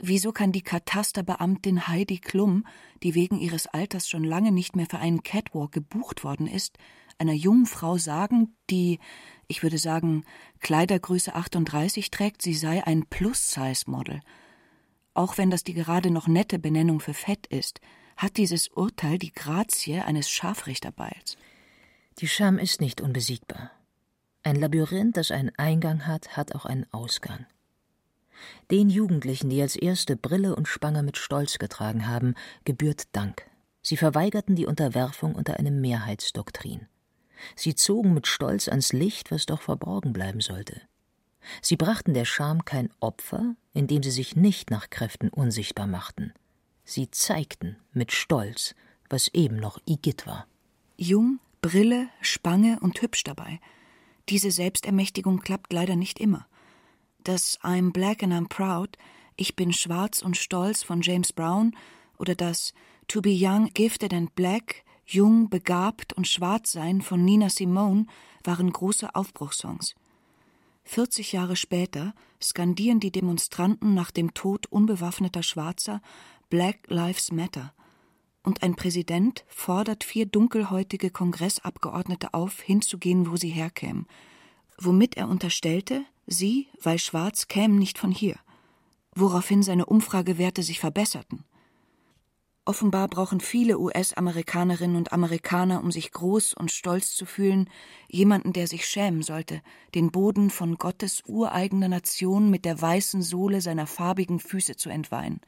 Wieso 0.00 0.32
kann 0.32 0.50
die 0.50 0.62
Katasterbeamtin 0.62 1.86
Heidi 1.86 2.18
Klum, 2.18 2.66
die 3.04 3.14
wegen 3.14 3.38
ihres 3.38 3.68
Alters 3.68 4.08
schon 4.08 4.24
lange 4.24 4.50
nicht 4.50 4.74
mehr 4.74 4.86
für 4.86 4.98
einen 4.98 5.22
Catwalk 5.22 5.70
gebucht 5.70 6.24
worden 6.24 6.48
ist, 6.48 6.76
einer 7.18 7.34
jungen 7.34 7.66
Frau 7.66 7.98
sagen, 7.98 8.56
die, 8.68 8.98
ich 9.46 9.62
würde 9.62 9.78
sagen, 9.78 10.24
Kleidergröße 10.58 11.36
38 11.36 12.10
trägt, 12.10 12.42
sie 12.42 12.54
sei 12.54 12.84
ein 12.84 13.06
Plus-Size-Model– 13.06 14.22
auch 15.16 15.38
wenn 15.38 15.50
das 15.50 15.64
die 15.64 15.74
gerade 15.74 16.10
noch 16.10 16.26
nette 16.26 16.58
Benennung 16.58 17.00
für 17.00 17.14
Fett 17.14 17.46
ist, 17.46 17.80
hat 18.16 18.36
dieses 18.36 18.68
Urteil 18.68 19.18
die 19.18 19.32
Grazie 19.32 20.00
eines 20.00 20.30
Scharfrichterbeils. 20.30 21.36
Die 22.18 22.28
Scham 22.28 22.58
ist 22.58 22.80
nicht 22.80 23.00
unbesiegbar. 23.00 23.70
Ein 24.42 24.56
Labyrinth, 24.56 25.16
das 25.16 25.30
einen 25.30 25.52
Eingang 25.56 26.06
hat, 26.06 26.36
hat 26.36 26.54
auch 26.54 26.64
einen 26.64 26.86
Ausgang. 26.92 27.46
Den 28.70 28.90
Jugendlichen, 28.90 29.50
die 29.50 29.60
als 29.60 29.76
erste 29.76 30.16
Brille 30.16 30.54
und 30.54 30.68
Spange 30.68 31.02
mit 31.02 31.16
Stolz 31.16 31.58
getragen 31.58 32.06
haben, 32.06 32.34
gebührt 32.64 33.04
Dank. 33.12 33.46
Sie 33.82 33.96
verweigerten 33.96 34.56
die 34.56 34.66
Unterwerfung 34.66 35.34
unter 35.34 35.58
eine 35.58 35.70
Mehrheitsdoktrin. 35.70 36.86
Sie 37.54 37.74
zogen 37.74 38.14
mit 38.14 38.26
Stolz 38.26 38.68
ans 38.68 38.92
Licht, 38.92 39.30
was 39.30 39.46
doch 39.46 39.62
verborgen 39.62 40.12
bleiben 40.12 40.40
sollte. 40.40 40.80
Sie 41.62 41.76
brachten 41.76 42.14
der 42.14 42.24
Scham 42.24 42.64
kein 42.64 42.90
Opfer, 43.00 43.54
indem 43.74 44.02
sie 44.02 44.10
sich 44.10 44.36
nicht 44.36 44.70
nach 44.70 44.90
Kräften 44.90 45.28
unsichtbar 45.28 45.86
machten. 45.86 46.32
Sie 46.84 47.10
zeigten 47.10 47.76
mit 47.92 48.12
Stolz, 48.12 48.74
was 49.08 49.28
eben 49.28 49.56
noch 49.56 49.78
Igitt 49.86 50.26
war. 50.26 50.46
Jung, 50.96 51.40
Brille, 51.60 52.08
Spange 52.20 52.78
und 52.80 53.00
hübsch 53.02 53.24
dabei. 53.24 53.60
Diese 54.28 54.50
Selbstermächtigung 54.50 55.40
klappt 55.40 55.72
leider 55.72 55.96
nicht 55.96 56.18
immer. 56.18 56.46
Das 57.24 57.58
I'm 57.60 57.92
black 57.92 58.22
and 58.22 58.32
I'm 58.32 58.48
proud, 58.48 58.96
ich 59.36 59.56
bin 59.56 59.72
schwarz 59.72 60.22
und 60.22 60.36
stolz 60.36 60.82
von 60.82 61.02
James 61.02 61.32
Brown 61.32 61.76
oder 62.18 62.34
das 62.34 62.72
To 63.08 63.20
be 63.20 63.30
young, 63.30 63.70
gifted 63.72 64.12
and 64.12 64.34
black, 64.34 64.84
jung, 65.04 65.48
begabt 65.48 66.12
und 66.12 66.26
schwarz 66.26 66.72
sein 66.72 67.02
von 67.02 67.24
Nina 67.24 67.50
Simone 67.50 68.06
waren 68.42 68.72
große 68.72 69.14
Aufbruchssongs. 69.14 69.94
40 70.86 71.32
Jahre 71.32 71.56
später 71.56 72.14
skandieren 72.40 73.00
die 73.00 73.10
Demonstranten 73.10 73.92
nach 73.92 74.12
dem 74.12 74.34
Tod 74.34 74.66
unbewaffneter 74.66 75.42
Schwarzer 75.42 76.00
Black 76.48 76.78
Lives 76.86 77.32
Matter. 77.32 77.74
Und 78.44 78.62
ein 78.62 78.76
Präsident 78.76 79.44
fordert 79.48 80.04
vier 80.04 80.26
dunkelhäutige 80.26 81.10
Kongressabgeordnete 81.10 82.32
auf, 82.34 82.60
hinzugehen, 82.60 83.30
wo 83.30 83.36
sie 83.36 83.48
herkämen, 83.48 84.06
womit 84.78 85.16
er 85.16 85.28
unterstellte, 85.28 86.04
sie, 86.26 86.68
weil 86.80 87.00
schwarz, 87.00 87.48
kämen 87.48 87.78
nicht 87.78 87.98
von 87.98 88.12
hier, 88.12 88.36
woraufhin 89.16 89.64
seine 89.64 89.86
Umfragewerte 89.86 90.62
sich 90.62 90.78
verbesserten. 90.78 91.44
Offenbar 92.68 93.06
brauchen 93.06 93.38
viele 93.38 93.78
US-Amerikanerinnen 93.78 94.96
und 94.96 95.12
Amerikaner, 95.12 95.80
um 95.84 95.92
sich 95.92 96.10
groß 96.10 96.52
und 96.54 96.72
stolz 96.72 97.14
zu 97.14 97.24
fühlen, 97.24 97.70
jemanden, 98.08 98.52
der 98.52 98.66
sich 98.66 98.86
schämen 98.86 99.22
sollte, 99.22 99.62
den 99.94 100.10
Boden 100.10 100.50
von 100.50 100.74
Gottes 100.74 101.22
ureigener 101.28 101.86
Nation 101.86 102.50
mit 102.50 102.64
der 102.64 102.80
weißen 102.82 103.22
Sohle 103.22 103.60
seiner 103.60 103.86
farbigen 103.86 104.40
Füße 104.40 104.74
zu 104.74 104.90
entweihen. 104.90 105.40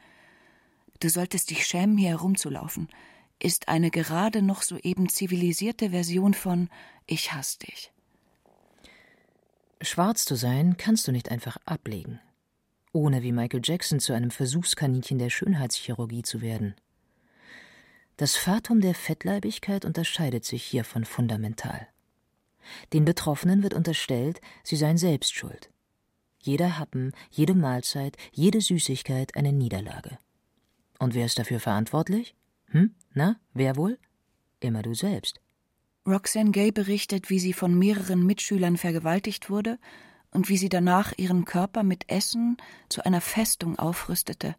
Du 1.00 1.08
solltest 1.08 1.50
dich 1.50 1.66
schämen, 1.66 1.98
hier 1.98 2.10
herumzulaufen, 2.10 2.88
ist 3.40 3.66
eine 3.66 3.90
gerade 3.90 4.40
noch 4.40 4.62
soeben 4.62 5.08
zivilisierte 5.08 5.90
Version 5.90 6.34
von 6.34 6.68
Ich 7.08 7.32
hasse 7.32 7.58
dich. 7.58 7.90
Schwarz 9.80 10.24
zu 10.24 10.36
sein 10.36 10.76
kannst 10.76 11.08
du 11.08 11.12
nicht 11.12 11.32
einfach 11.32 11.56
ablegen, 11.64 12.20
ohne 12.92 13.24
wie 13.24 13.32
Michael 13.32 13.62
Jackson 13.64 13.98
zu 13.98 14.12
einem 14.12 14.30
Versuchskaninchen 14.30 15.18
der 15.18 15.30
Schönheitschirurgie 15.30 16.22
zu 16.22 16.40
werden. 16.40 16.76
Das 18.18 18.34
Fatum 18.34 18.80
der 18.80 18.96
Fettleibigkeit 18.96 19.84
unterscheidet 19.84 20.44
sich 20.44 20.64
hiervon 20.64 21.04
fundamental. 21.04 21.86
Den 22.92 23.04
Betroffenen 23.04 23.62
wird 23.62 23.74
unterstellt, 23.74 24.40
sie 24.64 24.74
seien 24.74 24.98
selbst 24.98 25.36
schuld. 25.36 25.70
Jeder 26.40 26.80
Happen, 26.80 27.12
jede 27.30 27.54
Mahlzeit, 27.54 28.16
jede 28.32 28.60
Süßigkeit 28.60 29.36
eine 29.36 29.52
Niederlage. 29.52 30.18
Und 30.98 31.14
wer 31.14 31.26
ist 31.26 31.38
dafür 31.38 31.60
verantwortlich? 31.60 32.34
Hm? 32.70 32.92
Na, 33.14 33.36
wer 33.54 33.76
wohl? 33.76 34.00
Immer 34.58 34.82
du 34.82 34.94
selbst. 34.94 35.40
Roxanne 36.04 36.50
Gay 36.50 36.72
berichtet, 36.72 37.30
wie 37.30 37.38
sie 37.38 37.52
von 37.52 37.78
mehreren 37.78 38.26
Mitschülern 38.26 38.78
vergewaltigt 38.78 39.48
wurde 39.48 39.78
und 40.32 40.48
wie 40.48 40.56
sie 40.56 40.68
danach 40.68 41.12
ihren 41.16 41.44
Körper 41.44 41.84
mit 41.84 42.10
Essen 42.10 42.56
zu 42.88 43.04
einer 43.06 43.20
Festung 43.20 43.78
aufrüstete, 43.78 44.56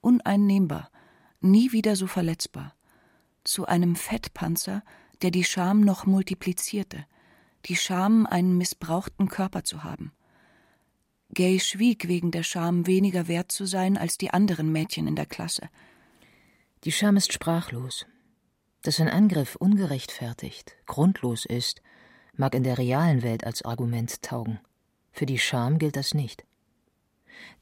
uneinnehmbar, 0.00 0.90
nie 1.42 1.72
wieder 1.72 1.94
so 1.94 2.06
verletzbar 2.06 2.74
zu 3.44 3.66
einem 3.66 3.96
Fettpanzer, 3.96 4.82
der 5.22 5.30
die 5.30 5.44
Scham 5.44 5.80
noch 5.80 6.06
multiplizierte, 6.06 7.06
die 7.66 7.76
Scham, 7.76 8.26
einen 8.26 8.56
missbrauchten 8.58 9.28
Körper 9.28 9.64
zu 9.64 9.84
haben. 9.84 10.12
Gay 11.30 11.60
schwieg 11.60 12.08
wegen 12.08 12.30
der 12.30 12.42
Scham, 12.42 12.86
weniger 12.86 13.28
wert 13.28 13.52
zu 13.52 13.64
sein 13.64 13.96
als 13.96 14.18
die 14.18 14.30
anderen 14.30 14.70
Mädchen 14.70 15.06
in 15.06 15.16
der 15.16 15.26
Klasse. 15.26 15.68
Die 16.84 16.92
Scham 16.92 17.16
ist 17.16 17.32
sprachlos. 17.32 18.06
Dass 18.82 19.00
ein 19.00 19.08
Angriff 19.08 19.54
ungerechtfertigt, 19.54 20.76
grundlos 20.86 21.46
ist, 21.46 21.80
mag 22.34 22.54
in 22.54 22.64
der 22.64 22.78
realen 22.78 23.22
Welt 23.22 23.44
als 23.44 23.62
Argument 23.62 24.22
taugen. 24.22 24.58
Für 25.12 25.26
die 25.26 25.38
Scham 25.38 25.78
gilt 25.78 25.96
das 25.96 26.14
nicht. 26.14 26.44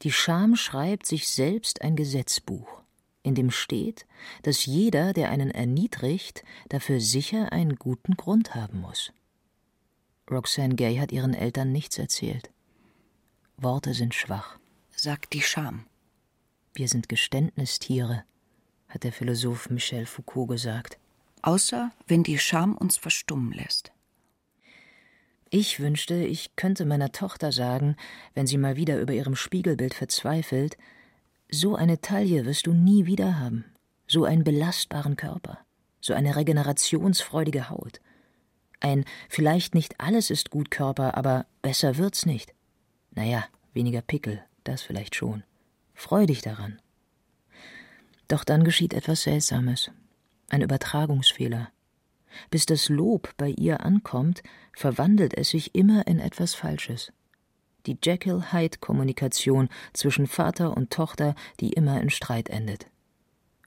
Die 0.01 0.11
Scham 0.11 0.55
schreibt 0.55 1.05
sich 1.05 1.29
selbst 1.29 1.81
ein 1.81 1.95
Gesetzbuch 1.95 2.80
in 3.23 3.35
dem 3.35 3.51
steht, 3.51 4.05
dass 4.43 4.65
jeder, 4.65 5.13
der 5.13 5.29
einen 5.29 5.51
erniedrigt, 5.51 6.43
dafür 6.69 6.99
sicher 6.99 7.51
einen 7.51 7.75
guten 7.75 8.15
Grund 8.15 8.55
haben 8.55 8.81
muss. 8.81 9.13
Roxanne 10.29 10.75
Gay 10.75 10.97
hat 10.97 11.11
ihren 11.11 11.33
Eltern 11.33 11.71
nichts 11.71 11.97
erzählt. 11.97 12.49
Worte 13.57 13.93
sind 13.93 14.15
schwach, 14.15 14.57
sagt 14.95 15.33
die 15.33 15.41
Scham. 15.41 15.85
Wir 16.73 16.87
sind 16.87 17.09
Geständnistiere, 17.09 18.23
hat 18.87 19.03
der 19.03 19.11
Philosoph 19.11 19.69
Michel 19.69 20.05
Foucault 20.05 20.49
gesagt. 20.49 20.97
Außer 21.41 21.91
wenn 22.07 22.23
die 22.23 22.37
Scham 22.37 22.75
uns 22.77 22.97
verstummen 22.97 23.51
lässt. 23.51 23.91
Ich 25.49 25.81
wünschte, 25.81 26.15
ich 26.15 26.55
könnte 26.55 26.85
meiner 26.85 27.11
Tochter 27.11 27.51
sagen, 27.51 27.97
wenn 28.33 28.47
sie 28.47 28.57
mal 28.57 28.77
wieder 28.77 29.01
über 29.01 29.13
ihrem 29.13 29.35
Spiegelbild 29.35 29.93
verzweifelt, 29.93 30.77
so 31.51 31.75
eine 31.75 31.99
Taille 31.99 32.45
wirst 32.45 32.65
du 32.65 32.73
nie 32.73 33.05
wieder 33.05 33.37
haben, 33.37 33.65
so 34.07 34.23
einen 34.23 34.45
belastbaren 34.45 35.17
Körper, 35.17 35.59
so 35.99 36.13
eine 36.13 36.37
regenerationsfreudige 36.37 37.69
Haut. 37.69 37.99
Ein 38.79 39.03
vielleicht 39.29 39.75
nicht 39.75 39.99
alles 39.99 40.29
ist 40.29 40.49
gut 40.49 40.71
Körper, 40.71 41.17
aber 41.17 41.45
besser 41.61 41.97
wird's 41.97 42.25
nicht. 42.25 42.53
Naja, 43.11 43.43
weniger 43.73 44.01
Pickel, 44.01 44.41
das 44.63 44.81
vielleicht 44.81 45.15
schon. 45.15 45.43
Freu 45.93 46.25
dich 46.25 46.41
daran. 46.41 46.81
Doch 48.29 48.45
dann 48.45 48.63
geschieht 48.63 48.93
etwas 48.93 49.23
Seltsames, 49.23 49.91
ein 50.49 50.61
Übertragungsfehler. 50.61 51.69
Bis 52.49 52.65
das 52.65 52.87
Lob 52.87 53.33
bei 53.35 53.49
ihr 53.49 53.81
ankommt, 53.81 54.41
verwandelt 54.71 55.37
es 55.37 55.49
sich 55.49 55.75
immer 55.75 56.07
in 56.07 56.19
etwas 56.19 56.55
Falsches 56.55 57.11
die 57.85 57.97
Jekyll-Hyde-Kommunikation 58.01 59.69
zwischen 59.93 60.27
Vater 60.27 60.75
und 60.75 60.91
Tochter, 60.91 61.35
die 61.59 61.73
immer 61.73 62.01
in 62.01 62.09
Streit 62.09 62.49
endet. 62.49 62.87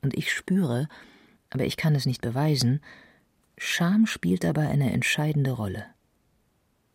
Und 0.03 0.15
ich 0.15 0.33
spüre, 0.33 0.89
aber 1.51 1.65
ich 1.65 1.77
kann 1.77 1.95
es 1.95 2.07
nicht 2.07 2.21
beweisen, 2.21 2.81
Scham 3.57 4.07
spielt 4.07 4.45
dabei 4.45 4.69
eine 4.69 4.93
entscheidende 4.93 5.53
Rolle. 5.53 5.87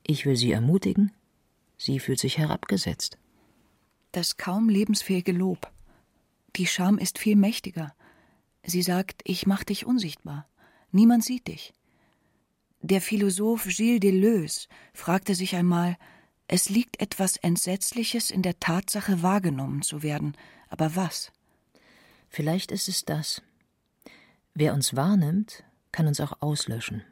Ich 0.06 0.26
will 0.26 0.36
sie 0.36 0.52
ermutigen, 0.52 1.12
sie 1.78 2.00
fühlt 2.00 2.20
sich 2.20 2.38
herabgesetzt. 2.38 3.18
Das 4.12 4.38
kaum 4.38 4.70
lebensfähige 4.70 5.32
Lob. 5.32 5.72
Die 6.56 6.66
Scham 6.66 6.98
ist 6.98 7.20
viel 7.20 7.36
mächtiger. 7.36 7.94
Sie 8.64 8.82
sagt, 8.82 9.22
ich 9.24 9.46
mach 9.46 9.64
dich 9.64 9.86
unsichtbar. 9.86 10.48
Niemand 10.92 11.24
sieht 11.24 11.48
dich. 11.48 11.74
Der 12.82 13.02
Philosoph 13.02 13.66
Gilles 13.66 14.00
Deleuze 14.00 14.68
fragte 14.94 15.36
sich 15.36 15.56
einmal, 15.56 15.98
es 16.52 16.68
liegt 16.68 17.00
etwas 17.00 17.38
Entsetzliches 17.38 18.32
in 18.32 18.42
der 18.42 18.60
Tatsache, 18.60 19.22
wahrgenommen 19.22 19.84
zu 19.84 20.02
werden. 20.02 20.36
Aber 20.68 20.96
was? 20.96 21.32
Vielleicht 22.28 22.72
ist 22.72 22.90
es 22.90 23.06
das. 23.06 23.44
Wer 24.56 24.74
uns 24.74 24.96
wahrnimmt, 24.96 25.64
kann 25.92 26.08
uns 26.08 26.20
auch 26.20 26.42
auslöschen. 26.42 27.04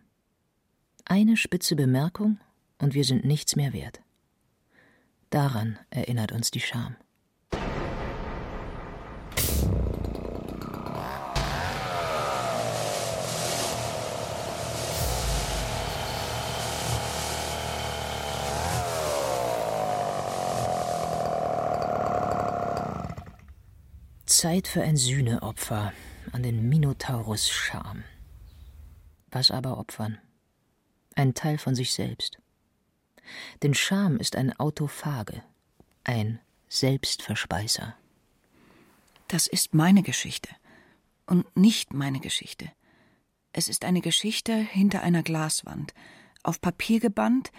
Eine 1.05 1.37
spitze 1.37 1.75
Bemerkung 1.75 2.39
und 2.79 2.95
wir 2.95 3.03
sind 3.03 3.25
nichts 3.25 3.55
mehr 3.55 3.73
wert. 3.73 4.01
Daran 5.29 5.77
erinnert 5.91 6.31
uns 6.31 6.49
die 6.49 6.59
Scham. 6.59 6.95
Zeit 24.37 24.67
für 24.67 24.83
ein 24.83 24.97
Sühneopfer 24.97 25.93
an 26.31 26.43
den 26.43 26.69
Minotaurus 26.69 27.49
Scham. 27.49 28.03
Was 29.31 29.49
aber 29.49 29.79
opfern? 29.79 30.19
Ein 31.15 31.33
Teil 31.33 31.57
von 31.57 31.73
sich 31.73 31.91
selbst. 31.91 32.37
Denn 33.63 33.73
Scham 33.73 34.17
ist 34.17 34.35
ein 34.35 34.53
Autophage, 34.59 35.41
ein 36.03 36.39
Selbstverspeißer. 36.69 37.95
Das 39.27 39.47
ist 39.47 39.73
meine 39.73 40.03
Geschichte 40.03 40.49
und 41.25 41.57
nicht 41.57 41.95
meine 41.95 42.19
Geschichte. 42.19 42.71
Es 43.53 43.67
ist 43.67 43.85
eine 43.85 44.01
Geschichte 44.01 44.53
hinter 44.53 45.01
einer 45.01 45.23
Glaswand, 45.23 45.95
auf 46.43 46.61
Papier 46.61 46.99
gebannt, 46.99 47.51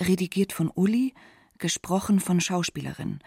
redigiert 0.00 0.52
von 0.52 0.68
Uli, 0.74 1.14
gesprochen 1.58 2.18
von 2.18 2.40
Schauspielerinnen, 2.40 3.22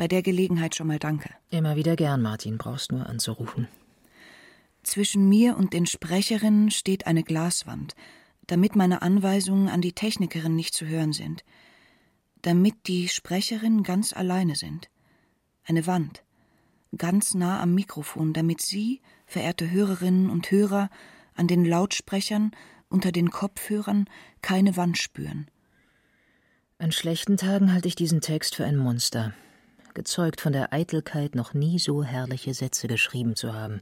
bei 0.00 0.08
der 0.08 0.22
Gelegenheit 0.22 0.74
schon 0.74 0.86
mal 0.86 0.98
danke. 0.98 1.28
Immer 1.50 1.76
wieder 1.76 1.94
gern, 1.94 2.22
Martin, 2.22 2.56
brauchst 2.56 2.90
nur 2.90 3.06
anzurufen. 3.06 3.68
Zwischen 4.82 5.28
mir 5.28 5.58
und 5.58 5.74
den 5.74 5.84
Sprecherinnen 5.84 6.70
steht 6.70 7.06
eine 7.06 7.22
Glaswand, 7.22 7.94
damit 8.46 8.76
meine 8.76 9.02
Anweisungen 9.02 9.68
an 9.68 9.82
die 9.82 9.92
Technikerin 9.92 10.56
nicht 10.56 10.72
zu 10.72 10.86
hören 10.86 11.12
sind. 11.12 11.44
Damit 12.40 12.86
die 12.86 13.08
Sprecherinnen 13.08 13.82
ganz 13.82 14.14
alleine 14.14 14.56
sind. 14.56 14.88
Eine 15.64 15.86
Wand, 15.86 16.24
ganz 16.96 17.34
nah 17.34 17.60
am 17.60 17.74
Mikrofon, 17.74 18.32
damit 18.32 18.62
Sie, 18.62 19.02
verehrte 19.26 19.70
Hörerinnen 19.70 20.30
und 20.30 20.50
Hörer, 20.50 20.88
an 21.34 21.46
den 21.46 21.66
Lautsprechern 21.66 22.52
unter 22.88 23.12
den 23.12 23.30
Kopfhörern 23.30 24.08
keine 24.40 24.78
Wand 24.78 24.96
spüren. 24.96 25.50
An 26.78 26.90
schlechten 26.90 27.36
Tagen 27.36 27.74
halte 27.74 27.88
ich 27.88 27.96
diesen 27.96 28.22
Text 28.22 28.54
für 28.54 28.64
ein 28.64 28.78
Monster, 28.78 29.34
gezeugt 29.94 30.40
von 30.40 30.52
der 30.52 30.72
Eitelkeit, 30.72 31.34
noch 31.34 31.54
nie 31.54 31.78
so 31.78 32.02
herrliche 32.02 32.54
Sätze 32.54 32.88
geschrieben 32.88 33.36
zu 33.36 33.54
haben. 33.54 33.80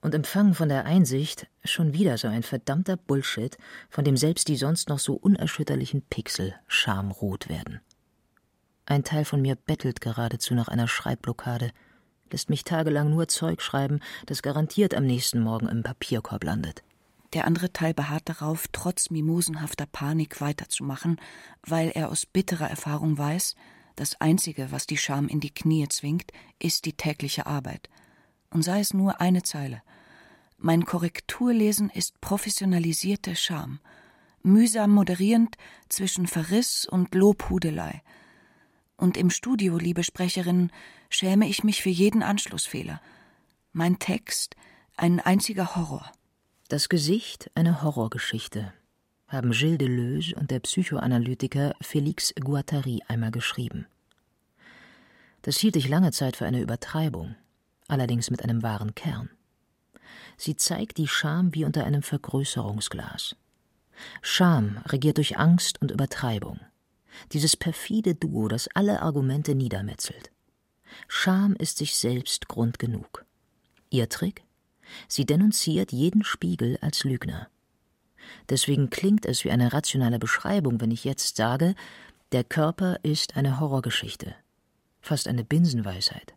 Und 0.00 0.14
empfangen 0.14 0.54
von 0.54 0.68
der 0.68 0.84
Einsicht, 0.84 1.48
schon 1.64 1.92
wieder 1.92 2.18
so 2.18 2.28
ein 2.28 2.42
verdammter 2.42 2.96
Bullshit, 2.96 3.58
von 3.90 4.04
dem 4.04 4.16
selbst 4.16 4.48
die 4.48 4.56
sonst 4.56 4.88
noch 4.88 4.98
so 4.98 5.14
unerschütterlichen 5.14 6.02
Pixel 6.02 6.54
schamrot 6.68 7.48
werden. 7.48 7.80
Ein 8.86 9.04
Teil 9.04 9.24
von 9.24 9.42
mir 9.42 9.56
bettelt 9.56 10.00
geradezu 10.00 10.54
nach 10.54 10.68
einer 10.68 10.88
Schreibblockade, 10.88 11.72
lässt 12.30 12.48
mich 12.48 12.64
tagelang 12.64 13.10
nur 13.10 13.28
Zeug 13.28 13.60
schreiben, 13.60 14.00
das 14.26 14.42
garantiert 14.42 14.94
am 14.94 15.04
nächsten 15.04 15.40
Morgen 15.40 15.68
im 15.68 15.82
Papierkorb 15.82 16.44
landet. 16.44 16.82
Der 17.34 17.46
andere 17.46 17.72
Teil 17.72 17.92
beharrt 17.92 18.28
darauf, 18.28 18.66
trotz 18.72 19.10
mimosenhafter 19.10 19.84
Panik 19.86 20.40
weiterzumachen, 20.40 21.20
weil 21.66 21.90
er 21.90 22.08
aus 22.08 22.24
bitterer 22.24 22.70
Erfahrung 22.70 23.18
weiß, 23.18 23.54
das 23.98 24.20
Einzige, 24.20 24.70
was 24.70 24.86
die 24.86 24.96
Scham 24.96 25.28
in 25.28 25.40
die 25.40 25.52
Knie 25.52 25.88
zwingt, 25.88 26.30
ist 26.58 26.84
die 26.84 26.92
tägliche 26.92 27.46
Arbeit. 27.46 27.88
Und 28.50 28.62
sei 28.62 28.80
es 28.80 28.94
nur 28.94 29.20
eine 29.20 29.42
Zeile. 29.42 29.82
Mein 30.56 30.84
Korrekturlesen 30.84 31.90
ist 31.90 32.20
professionalisierte 32.20 33.34
Scham, 33.36 33.80
mühsam 34.42 34.92
moderierend 34.92 35.56
zwischen 35.88 36.26
Verriss 36.26 36.86
und 36.86 37.14
Lobhudelei. 37.14 38.02
Und 38.96 39.16
im 39.16 39.30
Studio, 39.30 39.78
liebe 39.78 40.04
Sprecherin, 40.04 40.70
schäme 41.10 41.48
ich 41.48 41.64
mich 41.64 41.82
für 41.82 41.90
jeden 41.90 42.22
Anschlussfehler. 42.22 43.00
Mein 43.72 43.98
Text 43.98 44.56
ein 44.96 45.20
einziger 45.20 45.76
Horror. 45.76 46.10
Das 46.68 46.88
Gesicht 46.88 47.50
eine 47.54 47.82
Horrorgeschichte, 47.82 48.72
haben 49.28 49.52
Gilles 49.52 49.78
Deleuze 49.78 50.34
und 50.36 50.50
der 50.50 50.60
Psychoanalytiker 50.60 51.74
Félix 51.82 52.34
Guattari 52.40 53.02
einmal 53.08 53.30
geschrieben. 53.30 53.86
Das 55.42 55.58
hielt 55.58 55.76
ich 55.76 55.88
lange 55.88 56.12
Zeit 56.12 56.36
für 56.36 56.46
eine 56.46 56.60
Übertreibung, 56.60 57.36
allerdings 57.86 58.30
mit 58.30 58.42
einem 58.42 58.62
wahren 58.62 58.94
Kern. 58.94 59.30
Sie 60.36 60.56
zeigt 60.56 60.96
die 60.96 61.08
Scham 61.08 61.54
wie 61.54 61.64
unter 61.64 61.84
einem 61.84 62.02
Vergrößerungsglas. 62.02 63.36
Scham 64.22 64.78
regiert 64.86 65.18
durch 65.18 65.38
Angst 65.38 65.80
und 65.82 65.90
Übertreibung. 65.90 66.60
Dieses 67.32 67.56
perfide 67.56 68.14
Duo, 68.14 68.48
das 68.48 68.68
alle 68.74 69.02
Argumente 69.02 69.54
niedermetzelt. 69.54 70.30
Scham 71.06 71.54
ist 71.54 71.78
sich 71.78 71.96
selbst 71.96 72.48
Grund 72.48 72.78
genug. 72.78 73.24
Ihr 73.90 74.08
Trick? 74.08 74.44
Sie 75.06 75.26
denunziert 75.26 75.92
jeden 75.92 76.24
Spiegel 76.24 76.78
als 76.80 77.04
Lügner. 77.04 77.48
Deswegen 78.48 78.90
klingt 78.90 79.26
es 79.26 79.44
wie 79.44 79.50
eine 79.50 79.72
rationale 79.72 80.18
Beschreibung, 80.18 80.80
wenn 80.80 80.90
ich 80.90 81.04
jetzt 81.04 81.36
sage, 81.36 81.74
der 82.32 82.44
Körper 82.44 82.98
ist 83.02 83.36
eine 83.36 83.60
Horrorgeschichte, 83.60 84.34
fast 85.00 85.28
eine 85.28 85.44
Binsenweisheit. 85.44 86.34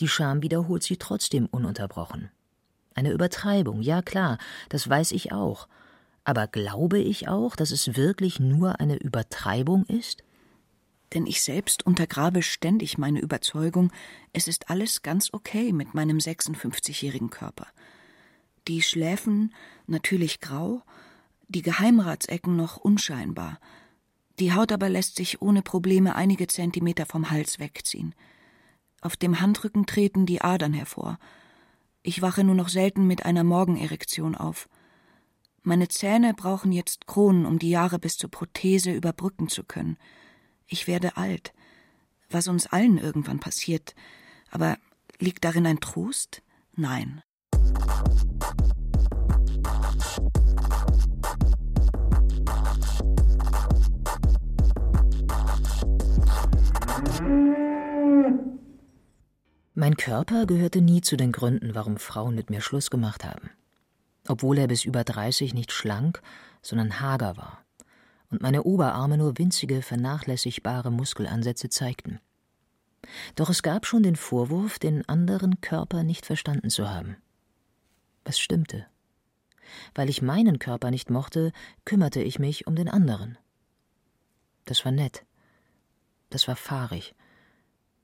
Die 0.00 0.08
Scham 0.08 0.42
wiederholt 0.42 0.82
sie 0.82 0.96
trotzdem 0.96 1.46
ununterbrochen. 1.46 2.30
Eine 2.94 3.10
Übertreibung, 3.10 3.82
ja 3.82 4.02
klar, 4.02 4.38
das 4.68 4.88
weiß 4.88 5.12
ich 5.12 5.32
auch. 5.32 5.68
Aber 6.22 6.46
glaube 6.46 6.98
ich 6.98 7.28
auch, 7.28 7.56
dass 7.56 7.70
es 7.70 7.96
wirklich 7.96 8.40
nur 8.40 8.80
eine 8.80 8.96
Übertreibung 8.96 9.84
ist? 9.86 10.22
denn 11.14 11.26
ich 11.26 11.42
selbst 11.42 11.86
untergrabe 11.86 12.42
ständig 12.42 12.98
meine 12.98 13.20
Überzeugung, 13.20 13.92
es 14.32 14.48
ist 14.48 14.68
alles 14.68 15.02
ganz 15.02 15.32
okay 15.32 15.72
mit 15.72 15.94
meinem 15.94 16.18
56-jährigen 16.18 17.30
Körper. 17.30 17.66
Die 18.66 18.82
Schläfen 18.82 19.52
natürlich 19.86 20.40
grau, 20.40 20.82
die 21.48 21.62
Geheimratsecken 21.62 22.56
noch 22.56 22.76
unscheinbar. 22.76 23.60
Die 24.38 24.52
Haut 24.52 24.72
aber 24.72 24.88
lässt 24.88 25.16
sich 25.16 25.42
ohne 25.42 25.62
Probleme 25.62 26.16
einige 26.16 26.46
Zentimeter 26.46 27.06
vom 27.06 27.30
Hals 27.30 27.58
wegziehen. 27.58 28.14
Auf 29.00 29.16
dem 29.16 29.40
Handrücken 29.40 29.86
treten 29.86 30.24
die 30.24 30.40
Adern 30.40 30.72
hervor. 30.72 31.18
Ich 32.02 32.22
wache 32.22 32.42
nur 32.42 32.54
noch 32.54 32.68
selten 32.68 33.06
mit 33.06 33.24
einer 33.24 33.44
Morgenerektion 33.44 34.34
auf. 34.34 34.68
Meine 35.62 35.88
Zähne 35.88 36.34
brauchen 36.34 36.72
jetzt 36.72 37.06
Kronen, 37.06 37.46
um 37.46 37.58
die 37.58 37.70
Jahre 37.70 37.98
bis 37.98 38.16
zur 38.16 38.30
Prothese 38.30 38.92
überbrücken 38.92 39.48
zu 39.48 39.62
können. 39.62 39.98
Ich 40.66 40.86
werde 40.86 41.16
alt, 41.16 41.52
was 42.30 42.48
uns 42.48 42.66
allen 42.66 42.98
irgendwann 42.98 43.40
passiert. 43.40 43.94
Aber 44.50 44.78
liegt 45.18 45.44
darin 45.44 45.66
ein 45.66 45.80
Trost? 45.80 46.42
Nein. 46.74 47.22
Mein 59.74 59.96
Körper 59.96 60.46
gehörte 60.46 60.80
nie 60.80 61.00
zu 61.00 61.16
den 61.16 61.32
Gründen, 61.32 61.74
warum 61.74 61.96
Frauen 61.96 62.34
mit 62.34 62.48
mir 62.48 62.60
Schluss 62.60 62.90
gemacht 62.90 63.24
haben. 63.24 63.50
Obwohl 64.28 64.58
er 64.58 64.68
bis 64.68 64.84
über 64.84 65.04
30 65.04 65.52
nicht 65.52 65.72
schlank, 65.72 66.22
sondern 66.62 67.00
hager 67.00 67.36
war 67.36 67.64
und 68.34 68.42
meine 68.42 68.64
Oberarme 68.64 69.16
nur 69.16 69.38
winzige, 69.38 69.80
vernachlässigbare 69.80 70.90
Muskelansätze 70.90 71.68
zeigten. 71.68 72.18
Doch 73.36 73.48
es 73.48 73.62
gab 73.62 73.86
schon 73.86 74.02
den 74.02 74.16
Vorwurf, 74.16 74.80
den 74.80 75.08
anderen 75.08 75.60
Körper 75.60 76.02
nicht 76.02 76.26
verstanden 76.26 76.68
zu 76.68 76.88
haben. 76.88 77.16
Was 78.24 78.40
stimmte? 78.40 78.86
Weil 79.94 80.08
ich 80.08 80.20
meinen 80.20 80.58
Körper 80.58 80.90
nicht 80.90 81.10
mochte, 81.10 81.52
kümmerte 81.84 82.22
ich 82.22 82.40
mich 82.40 82.66
um 82.66 82.74
den 82.74 82.88
anderen. 82.88 83.38
Das 84.64 84.84
war 84.84 84.92
nett. 84.92 85.24
Das 86.30 86.48
war 86.48 86.56
fahrig. 86.56 87.14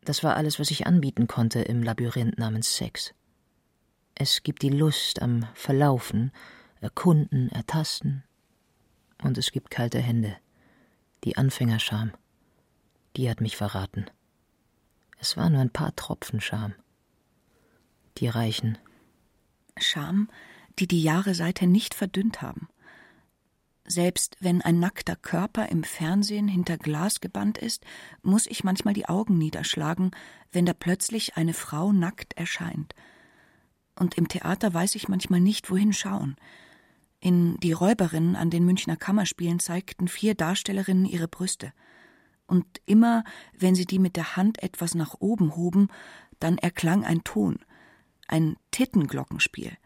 Das 0.04 0.24
war 0.24 0.36
alles, 0.36 0.58
was 0.58 0.70
ich 0.70 0.86
anbieten 0.86 1.26
konnte 1.26 1.60
im 1.60 1.82
Labyrinth 1.82 2.38
namens 2.38 2.76
Sex. 2.76 3.14
Es 4.14 4.42
gibt 4.42 4.62
die 4.62 4.70
Lust 4.70 5.22
am 5.22 5.46
Verlaufen, 5.54 6.32
Erkunden, 6.80 7.50
Ertasten, 7.50 8.24
und 9.22 9.36
es 9.38 9.50
gibt 9.50 9.70
kalte 9.70 9.98
Hände. 9.98 10.36
Die 11.24 11.36
Anfängerscham. 11.36 12.12
Die 13.16 13.28
hat 13.28 13.40
mich 13.40 13.56
verraten. 13.56 14.06
Es 15.18 15.36
waren 15.36 15.52
nur 15.52 15.60
ein 15.60 15.70
paar 15.70 15.94
Tropfen 15.94 16.40
Scham. 16.40 16.74
Die 18.18 18.28
reichen. 18.28 18.78
Scham, 19.78 20.30
die 20.78 20.86
die 20.86 21.02
Jahre 21.02 21.34
seither 21.34 21.66
nicht 21.66 21.94
verdünnt 21.94 22.40
haben. 22.40 22.68
Selbst 23.90 24.36
wenn 24.38 24.62
ein 24.62 24.78
nackter 24.78 25.16
Körper 25.16 25.68
im 25.68 25.82
Fernsehen 25.82 26.46
hinter 26.46 26.78
Glas 26.78 27.20
gebannt 27.20 27.58
ist, 27.58 27.84
muss 28.22 28.46
ich 28.46 28.62
manchmal 28.62 28.94
die 28.94 29.08
Augen 29.08 29.36
niederschlagen, 29.36 30.12
wenn 30.52 30.64
da 30.64 30.74
plötzlich 30.74 31.36
eine 31.36 31.54
Frau 31.54 31.90
nackt 31.90 32.34
erscheint. 32.34 32.94
Und 33.98 34.16
im 34.16 34.28
Theater 34.28 34.72
weiß 34.72 34.94
ich 34.94 35.08
manchmal 35.08 35.40
nicht, 35.40 35.72
wohin 35.72 35.92
schauen. 35.92 36.36
In 37.18 37.58
Die 37.58 37.72
Räuberin 37.72 38.36
an 38.36 38.48
den 38.48 38.64
Münchner 38.64 38.96
Kammerspielen 38.96 39.58
zeigten 39.58 40.06
vier 40.06 40.36
Darstellerinnen 40.36 41.04
ihre 41.04 41.26
Brüste. 41.26 41.72
Und 42.46 42.64
immer, 42.86 43.24
wenn 43.58 43.74
sie 43.74 43.86
die 43.86 43.98
mit 43.98 44.14
der 44.14 44.36
Hand 44.36 44.62
etwas 44.62 44.94
nach 44.94 45.16
oben 45.18 45.56
hoben, 45.56 45.88
dann 46.38 46.58
erklang 46.58 47.04
ein 47.04 47.24
Ton, 47.24 47.58
ein 48.28 48.56
Tittenglockenspiel. 48.70 49.76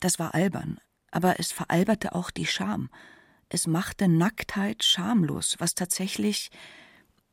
Das 0.00 0.18
war 0.18 0.34
albern, 0.34 0.80
aber 1.12 1.38
es 1.38 1.52
veralberte 1.52 2.16
auch 2.16 2.32
die 2.32 2.46
Scham. 2.46 2.90
Es 3.48 3.66
machte 3.66 4.08
Nacktheit 4.08 4.84
schamlos, 4.84 5.56
was 5.58 5.74
tatsächlich 5.74 6.50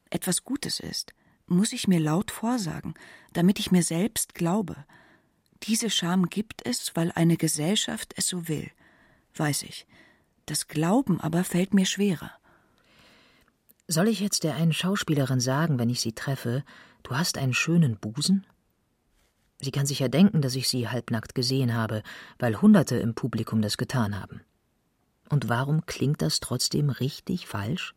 etwas 0.09 0.43
Gutes 0.43 0.79
ist, 0.79 1.13
muss 1.47 1.73
ich 1.73 1.87
mir 1.87 1.99
laut 1.99 2.31
vorsagen, 2.31 2.93
damit 3.33 3.59
ich 3.59 3.71
mir 3.71 3.83
selbst 3.83 4.33
glaube. 4.33 4.85
Diese 5.63 5.89
Scham 5.89 6.29
gibt 6.29 6.65
es, 6.65 6.95
weil 6.95 7.11
eine 7.11 7.37
Gesellschaft 7.37 8.13
es 8.17 8.27
so 8.27 8.47
will 8.47 8.71
weiß 9.39 9.63
ich. 9.63 9.85
Das 10.45 10.67
Glauben 10.67 11.19
aber 11.19 11.43
fällt 11.43 11.73
mir 11.73 11.85
schwerer. 11.85 12.31
Soll 13.87 14.07
ich 14.07 14.19
jetzt 14.19 14.43
der 14.43 14.55
einen 14.55 14.73
Schauspielerin 14.73 15.39
sagen, 15.39 15.77
wenn 15.77 15.89
ich 15.89 16.01
sie 16.01 16.13
treffe, 16.13 16.63
du 17.03 17.15
hast 17.15 17.37
einen 17.37 17.53
schönen 17.53 17.97
Busen? 17.97 18.45
Sie 19.61 19.71
kann 19.71 19.85
sich 19.85 19.99
ja 19.99 20.07
denken, 20.07 20.41
dass 20.41 20.55
ich 20.55 20.67
sie 20.67 20.89
halbnackt 20.89 21.35
gesehen 21.35 21.73
habe, 21.73 22.03
weil 22.39 22.61
Hunderte 22.61 22.97
im 22.97 23.15
Publikum 23.15 23.61
das 23.61 23.77
getan 23.77 24.19
haben. 24.19 24.41
Und 25.29 25.49
warum 25.49 25.85
klingt 25.85 26.21
das 26.21 26.39
trotzdem 26.39 26.89
richtig 26.89 27.47
falsch? 27.47 27.95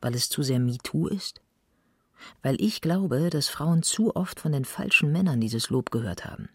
Weil 0.00 0.14
es 0.14 0.28
zu 0.28 0.42
sehr 0.42 0.60
MeToo 0.60 1.08
ist? 1.08 1.40
Weil 2.42 2.60
ich 2.60 2.80
glaube, 2.80 3.30
dass 3.30 3.48
Frauen 3.48 3.82
zu 3.82 4.14
oft 4.14 4.40
von 4.40 4.52
den 4.52 4.64
falschen 4.64 5.12
Männern 5.12 5.40
dieses 5.40 5.70
Lob 5.70 5.90
gehört 5.90 6.24
haben. 6.24 6.48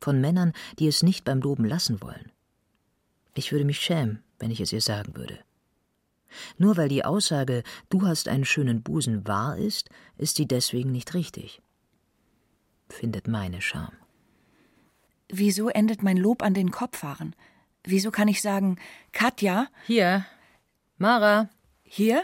Von 0.00 0.20
Männern, 0.20 0.52
die 0.78 0.86
es 0.86 1.02
nicht 1.02 1.24
beim 1.24 1.40
Loben 1.40 1.64
lassen 1.64 2.00
wollen. 2.00 2.32
Ich 3.34 3.52
würde 3.52 3.64
mich 3.64 3.80
schämen, 3.80 4.22
wenn 4.38 4.50
ich 4.50 4.60
es 4.60 4.72
ihr 4.72 4.80
sagen 4.80 5.16
würde. 5.16 5.38
Nur 6.58 6.76
weil 6.76 6.88
die 6.88 7.04
Aussage, 7.04 7.62
du 7.88 8.06
hast 8.06 8.28
einen 8.28 8.44
schönen 8.44 8.82
Busen 8.82 9.26
wahr 9.26 9.58
ist, 9.58 9.90
ist 10.16 10.36
sie 10.36 10.46
deswegen 10.46 10.92
nicht 10.92 11.14
richtig. 11.14 11.60
Findet 12.88 13.28
meine 13.28 13.60
Scham. 13.60 13.92
Wieso 15.28 15.68
endet 15.68 16.02
mein 16.02 16.16
Lob 16.16 16.42
an 16.42 16.54
den 16.54 16.70
Kopfhaaren? 16.70 17.34
Wieso 17.84 18.10
kann 18.10 18.28
ich 18.28 18.42
sagen, 18.42 18.78
Katja? 19.12 19.66
Hier. 19.86 20.24
Mara. 20.98 21.48
Hier? 21.82 22.22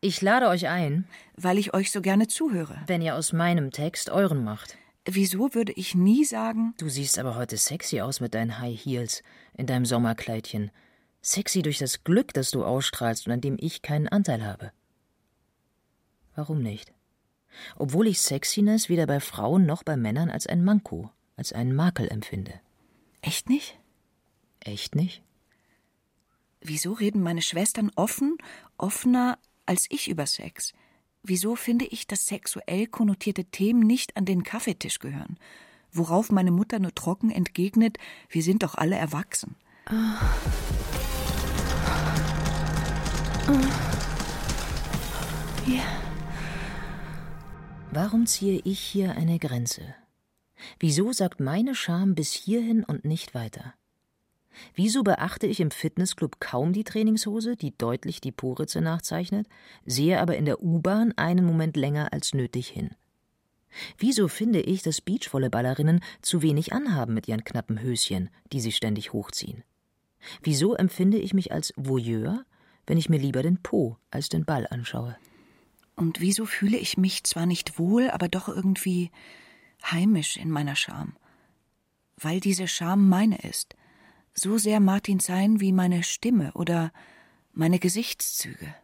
Ich 0.00 0.22
lade 0.22 0.48
euch 0.48 0.68
ein. 0.68 1.08
Weil 1.36 1.58
ich 1.58 1.74
euch 1.74 1.90
so 1.90 2.00
gerne 2.00 2.28
zuhöre. 2.28 2.80
Wenn 2.86 3.02
ihr 3.02 3.16
aus 3.16 3.32
meinem 3.32 3.72
Text 3.72 4.10
euren 4.10 4.44
macht. 4.44 4.78
Wieso 5.04 5.54
würde 5.54 5.72
ich 5.72 5.94
nie 5.94 6.24
sagen. 6.24 6.74
Du 6.78 6.88
siehst 6.88 7.18
aber 7.18 7.34
heute 7.34 7.56
sexy 7.56 8.00
aus 8.00 8.20
mit 8.20 8.34
deinen 8.34 8.58
High 8.58 8.78
Heels, 8.78 9.22
in 9.54 9.66
deinem 9.66 9.86
Sommerkleidchen. 9.86 10.70
Sexy 11.22 11.62
durch 11.62 11.78
das 11.78 12.04
Glück, 12.04 12.32
das 12.34 12.50
du 12.50 12.64
ausstrahlst 12.64 13.26
und 13.26 13.32
an 13.32 13.40
dem 13.40 13.56
ich 13.58 13.82
keinen 13.82 14.08
Anteil 14.08 14.44
habe. 14.44 14.70
Warum 16.34 16.62
nicht? 16.62 16.92
Obwohl 17.76 18.06
ich 18.06 18.20
Sexiness 18.20 18.88
weder 18.88 19.06
bei 19.06 19.18
Frauen 19.18 19.66
noch 19.66 19.82
bei 19.82 19.96
Männern 19.96 20.30
als 20.30 20.46
ein 20.46 20.62
Manko, 20.62 21.10
als 21.36 21.52
einen 21.52 21.74
Makel 21.74 22.08
empfinde. 22.08 22.60
Echt 23.22 23.48
nicht? 23.48 23.78
Echt 24.68 24.94
nicht? 24.94 25.22
Wieso 26.60 26.92
reden 26.92 27.22
meine 27.22 27.40
Schwestern 27.40 27.90
offen, 27.96 28.36
offener 28.76 29.38
als 29.64 29.86
ich 29.88 30.08
über 30.08 30.26
Sex? 30.26 30.74
Wieso 31.22 31.56
finde 31.56 31.86
ich, 31.86 32.06
dass 32.06 32.26
sexuell 32.26 32.86
konnotierte 32.86 33.46
Themen 33.46 33.80
nicht 33.80 34.18
an 34.18 34.26
den 34.26 34.42
Kaffeetisch 34.42 34.98
gehören? 34.98 35.38
Worauf 35.90 36.30
meine 36.30 36.50
Mutter 36.50 36.80
nur 36.80 36.94
trocken 36.94 37.30
entgegnet, 37.30 37.96
wir 38.28 38.42
sind 38.42 38.62
doch 38.62 38.74
alle 38.74 38.96
erwachsen. 38.96 39.56
Oh. 39.90 39.94
Oh. 43.48 43.70
Ja. 45.66 45.84
Warum 47.90 48.26
ziehe 48.26 48.60
ich 48.64 48.80
hier 48.80 49.12
eine 49.16 49.38
Grenze? 49.38 49.94
Wieso 50.78 51.14
sagt 51.14 51.40
meine 51.40 51.74
Scham 51.74 52.14
bis 52.14 52.32
hierhin 52.32 52.84
und 52.84 53.06
nicht 53.06 53.34
weiter? 53.34 53.72
Wieso 54.74 55.02
beachte 55.02 55.46
ich 55.46 55.60
im 55.60 55.70
Fitnessclub 55.70 56.40
kaum 56.40 56.72
die 56.72 56.84
Trainingshose, 56.84 57.56
die 57.56 57.76
deutlich 57.76 58.20
die 58.20 58.32
Poritze 58.32 58.80
nachzeichnet, 58.80 59.48
sehe 59.84 60.20
aber 60.20 60.36
in 60.36 60.44
der 60.44 60.62
U-Bahn 60.62 61.12
einen 61.16 61.44
Moment 61.44 61.76
länger 61.76 62.12
als 62.12 62.34
nötig 62.34 62.68
hin? 62.68 62.90
Wieso 63.98 64.28
finde 64.28 64.60
ich, 64.60 64.82
dass 64.82 65.00
Beachvolleyballerinnen 65.00 66.00
zu 66.22 66.42
wenig 66.42 66.72
anhaben 66.72 67.14
mit 67.14 67.28
ihren 67.28 67.44
knappen 67.44 67.80
Höschen, 67.80 68.30
die 68.52 68.60
sie 68.60 68.72
ständig 68.72 69.12
hochziehen? 69.12 69.62
Wieso 70.42 70.74
empfinde 70.74 71.18
ich 71.18 71.34
mich 71.34 71.52
als 71.52 71.72
Voyeur, 71.76 72.44
wenn 72.86 72.98
ich 72.98 73.08
mir 73.08 73.18
lieber 73.18 73.42
den 73.42 73.62
Po 73.62 73.98
als 74.10 74.28
den 74.28 74.44
Ball 74.44 74.66
anschaue? 74.68 75.16
Und 75.96 76.20
wieso 76.20 76.46
fühle 76.46 76.78
ich 76.78 76.96
mich 76.96 77.24
zwar 77.24 77.44
nicht 77.44 77.78
wohl, 77.78 78.10
aber 78.10 78.28
doch 78.28 78.48
irgendwie 78.48 79.10
heimisch 79.84 80.36
in 80.36 80.50
meiner 80.50 80.76
Scham? 80.76 81.16
Weil 82.16 82.40
diese 82.40 82.66
Scham 82.66 83.08
meine 83.08 83.38
ist– 83.38 83.76
so 84.38 84.58
sehr 84.58 84.80
Martin 84.80 85.20
sein 85.20 85.60
wie 85.60 85.72
meine 85.72 86.02
Stimme 86.02 86.52
oder 86.54 86.92
meine 87.52 87.78
Gesichtszüge. 87.78 88.74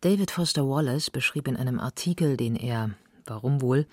David 0.00 0.30
Foster 0.30 0.68
Wallace 0.68 1.10
beschrieb 1.10 1.48
in 1.48 1.56
einem 1.56 1.78
Artikel, 1.78 2.36
den 2.36 2.56
er, 2.56 2.90
warum 3.26 3.60
wohl, 3.60 3.86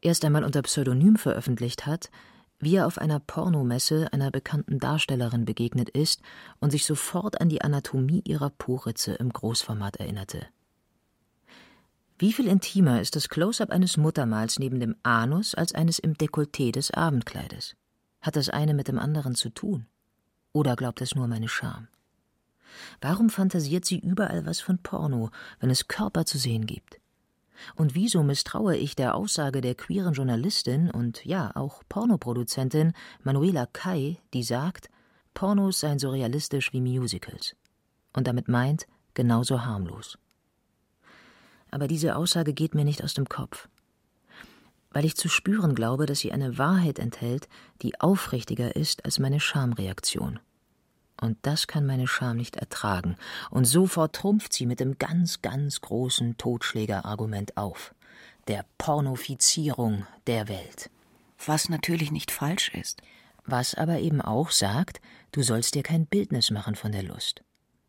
erst 0.00 0.24
einmal 0.24 0.44
unter 0.44 0.62
Pseudonym 0.62 1.16
veröffentlicht 1.16 1.86
hat, 1.86 2.10
wie 2.58 2.76
er 2.76 2.86
auf 2.86 2.98
einer 2.98 3.18
Pornomesse 3.18 4.12
einer 4.12 4.30
bekannten 4.30 4.78
Darstellerin 4.78 5.44
begegnet 5.44 5.88
ist 5.90 6.20
und 6.60 6.70
sich 6.70 6.86
sofort 6.86 7.40
an 7.40 7.48
die 7.48 7.62
Anatomie 7.62 8.22
ihrer 8.24 8.50
Poritze 8.50 9.14
im 9.14 9.32
Großformat 9.32 9.96
erinnerte. 9.96 10.46
Wie 12.18 12.32
viel 12.32 12.46
intimer 12.46 13.00
ist 13.00 13.16
das 13.16 13.28
Close-up 13.28 13.70
eines 13.70 13.96
Muttermals 13.96 14.60
neben 14.60 14.78
dem 14.78 14.94
Anus 15.02 15.56
als 15.56 15.74
eines 15.74 15.98
im 15.98 16.14
Dekolleté 16.14 16.70
des 16.70 16.92
Abendkleides? 16.92 17.74
Hat 18.20 18.36
das 18.36 18.48
eine 18.48 18.74
mit 18.74 18.86
dem 18.86 19.00
anderen 19.00 19.34
zu 19.34 19.50
tun? 19.50 19.86
Oder 20.52 20.76
glaubt 20.76 21.00
es 21.00 21.14
nur 21.14 21.28
meine 21.28 21.48
Scham? 21.48 21.88
Warum 23.00 23.30
fantasiert 23.30 23.84
sie 23.84 23.98
überall 23.98 24.46
was 24.46 24.60
von 24.60 24.78
Porno, 24.78 25.30
wenn 25.60 25.70
es 25.70 25.88
Körper 25.88 26.24
zu 26.24 26.38
sehen 26.38 26.66
gibt? 26.66 27.00
Und 27.76 27.94
wieso 27.94 28.22
misstraue 28.22 28.76
ich 28.76 28.96
der 28.96 29.14
Aussage 29.14 29.60
der 29.60 29.74
queeren 29.74 30.14
Journalistin 30.14 30.90
und 30.90 31.24
ja 31.24 31.54
auch 31.54 31.82
Pornoproduzentin 31.88 32.92
Manuela 33.22 33.66
Kai, 33.66 34.18
die 34.34 34.42
sagt, 34.42 34.90
Pornos 35.34 35.80
seien 35.80 35.98
so 35.98 36.10
realistisch 36.10 36.72
wie 36.72 36.80
Musicals 36.80 37.56
und 38.12 38.26
damit 38.26 38.48
meint, 38.48 38.86
genauso 39.14 39.64
harmlos. 39.64 40.18
Aber 41.70 41.88
diese 41.88 42.16
Aussage 42.16 42.52
geht 42.52 42.74
mir 42.74 42.84
nicht 42.84 43.02
aus 43.02 43.14
dem 43.14 43.28
Kopf 43.28 43.68
weil 44.92 45.04
ich 45.04 45.16
zu 45.16 45.28
spüren 45.28 45.74
glaube, 45.74 46.06
dass 46.06 46.20
sie 46.20 46.32
eine 46.32 46.58
Wahrheit 46.58 46.98
enthält, 46.98 47.48
die 47.82 48.00
aufrichtiger 48.00 48.76
ist 48.76 49.04
als 49.04 49.18
meine 49.18 49.40
Schamreaktion. 49.40 50.38
Und 51.20 51.38
das 51.42 51.66
kann 51.66 51.86
meine 51.86 52.08
Scham 52.08 52.36
nicht 52.36 52.56
ertragen, 52.56 53.16
und 53.50 53.64
sofort 53.64 54.14
trumpft 54.14 54.52
sie 54.52 54.66
mit 54.66 54.80
dem 54.80 54.98
ganz, 54.98 55.40
ganz 55.40 55.80
großen 55.80 56.36
Totschlägerargument 56.36 57.56
auf 57.56 57.94
der 58.48 58.64
Pornofizierung 58.78 60.06
der 60.26 60.48
Welt. 60.48 60.90
Was 61.44 61.68
natürlich 61.68 62.10
nicht 62.10 62.30
falsch 62.30 62.70
ist. 62.74 63.02
Was 63.44 63.74
aber 63.74 63.98
eben 63.98 64.20
auch 64.20 64.50
sagt, 64.50 65.00
du 65.32 65.42
sollst 65.42 65.74
dir 65.74 65.82
kein 65.82 66.06
Bildnis 66.06 66.50
machen 66.50 66.76
von 66.76 66.92
der 66.92 67.02
Lust. 67.02 67.42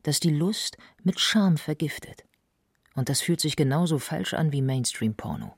Dass 0.03 0.19
die 0.19 0.31
Lust 0.31 0.77
mit 1.03 1.19
Scham 1.19 1.57
vergiftet. 1.57 2.23
Und 2.95 3.09
das 3.09 3.21
fühlt 3.21 3.41
sich 3.41 3.55
genauso 3.55 3.99
falsch 3.99 4.33
an 4.33 4.51
wie 4.51 4.61
Mainstream-Porno. 4.61 5.55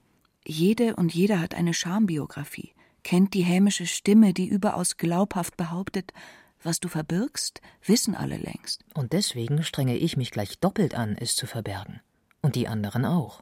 Jede 0.47 0.95
und 0.95 1.13
jeder 1.13 1.39
hat 1.39 1.55
eine 1.55 1.73
Schambiografie, 1.73 2.73
kennt 3.03 3.33
die 3.33 3.43
hämische 3.43 3.87
Stimme, 3.87 4.33
die 4.33 4.47
überaus 4.47 4.97
glaubhaft 4.97 5.57
behauptet, 5.57 6.13
was 6.61 6.79
du 6.79 6.87
verbirgst, 6.87 7.61
wissen 7.83 8.15
alle 8.15 8.37
längst. 8.37 8.83
Und 8.93 9.13
deswegen 9.13 9.63
strenge 9.63 9.97
ich 9.97 10.17
mich 10.17 10.31
gleich 10.31 10.59
doppelt 10.59 10.95
an, 10.95 11.15
es 11.19 11.35
zu 11.35 11.47
verbergen. 11.47 12.01
Und 12.41 12.55
die 12.55 12.67
anderen 12.67 13.05
auch. 13.05 13.41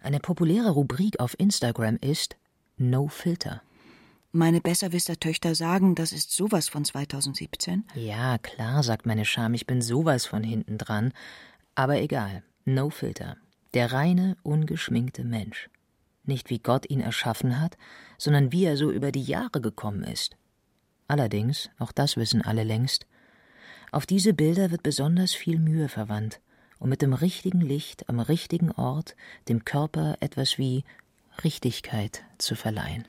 Eine 0.00 0.20
populäre 0.20 0.70
Rubrik 0.70 1.20
auf 1.20 1.38
Instagram 1.38 1.98
ist 2.00 2.36
No 2.76 3.08
Filter. 3.08 3.62
Meine 4.32 4.60
Besserwisser-Töchter 4.60 5.54
sagen, 5.54 5.94
das 5.94 6.12
ist 6.12 6.32
sowas 6.32 6.68
von 6.68 6.84
2017. 6.84 7.84
Ja, 7.94 8.38
klar, 8.38 8.82
sagt 8.82 9.06
meine 9.06 9.24
Scham, 9.24 9.54
ich 9.54 9.66
bin 9.66 9.80
sowas 9.80 10.26
von 10.26 10.42
hinten 10.42 10.76
dran. 10.76 11.12
Aber 11.76 12.00
egal, 12.00 12.42
No 12.64 12.90
Filter. 12.90 13.36
Der 13.74 13.92
reine, 13.92 14.36
ungeschminkte 14.44 15.24
Mensch. 15.24 15.68
Nicht 16.22 16.48
wie 16.48 16.60
Gott 16.60 16.88
ihn 16.88 17.00
erschaffen 17.00 17.60
hat, 17.60 17.76
sondern 18.18 18.52
wie 18.52 18.64
er 18.64 18.76
so 18.76 18.92
über 18.92 19.10
die 19.10 19.24
Jahre 19.24 19.60
gekommen 19.60 20.04
ist. 20.04 20.36
Allerdings, 21.08 21.70
auch 21.80 21.90
das 21.90 22.16
wissen 22.16 22.40
alle 22.40 22.62
längst, 22.62 23.06
auf 23.90 24.06
diese 24.06 24.32
Bilder 24.32 24.70
wird 24.70 24.84
besonders 24.84 25.34
viel 25.34 25.58
Mühe 25.58 25.88
verwandt, 25.88 26.40
um 26.78 26.88
mit 26.88 27.02
dem 27.02 27.12
richtigen 27.12 27.60
Licht 27.60 28.08
am 28.08 28.20
richtigen 28.20 28.70
Ort 28.70 29.16
dem 29.48 29.64
Körper 29.64 30.16
etwas 30.20 30.56
wie 30.56 30.84
Richtigkeit 31.42 32.22
zu 32.38 32.54
verleihen. 32.54 33.06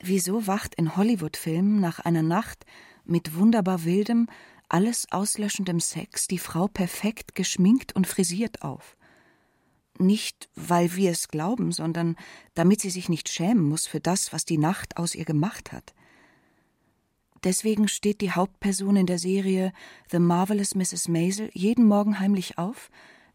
Wieso 0.00 0.46
wacht 0.46 0.74
in 0.74 0.96
Hollywood-Filmen 0.96 1.80
nach 1.80 1.98
einer 1.98 2.22
Nacht 2.22 2.66
mit 3.06 3.34
wunderbar 3.36 3.84
wildem, 3.84 4.28
alles 4.68 5.10
auslöschendem 5.10 5.80
Sex 5.80 6.28
die 6.28 6.38
Frau 6.38 6.68
perfekt 6.68 7.34
geschminkt 7.34 7.96
und 7.96 8.06
frisiert 8.06 8.60
auf? 8.60 8.96
Nicht, 9.98 10.48
weil 10.54 10.94
wir 10.94 11.10
es 11.10 11.28
glauben, 11.28 11.72
sondern 11.72 12.16
damit 12.54 12.80
sie 12.80 12.90
sich 12.90 13.08
nicht 13.08 13.28
schämen 13.28 13.64
muss 13.64 13.86
für 13.86 14.00
das, 14.00 14.32
was 14.32 14.44
die 14.44 14.58
Nacht 14.58 14.96
aus 14.96 15.14
ihr 15.14 15.24
gemacht 15.24 15.72
hat. 15.72 15.94
Deswegen 17.44 17.88
steht 17.88 18.20
die 18.20 18.32
Hauptperson 18.32 18.96
in 18.96 19.06
der 19.06 19.18
Serie 19.18 19.72
The 20.10 20.18
Marvelous 20.18 20.74
Mrs. 20.74 21.08
Maisel 21.08 21.50
jeden 21.52 21.86
Morgen 21.86 22.18
heimlich 22.18 22.58
auf, 22.58 22.90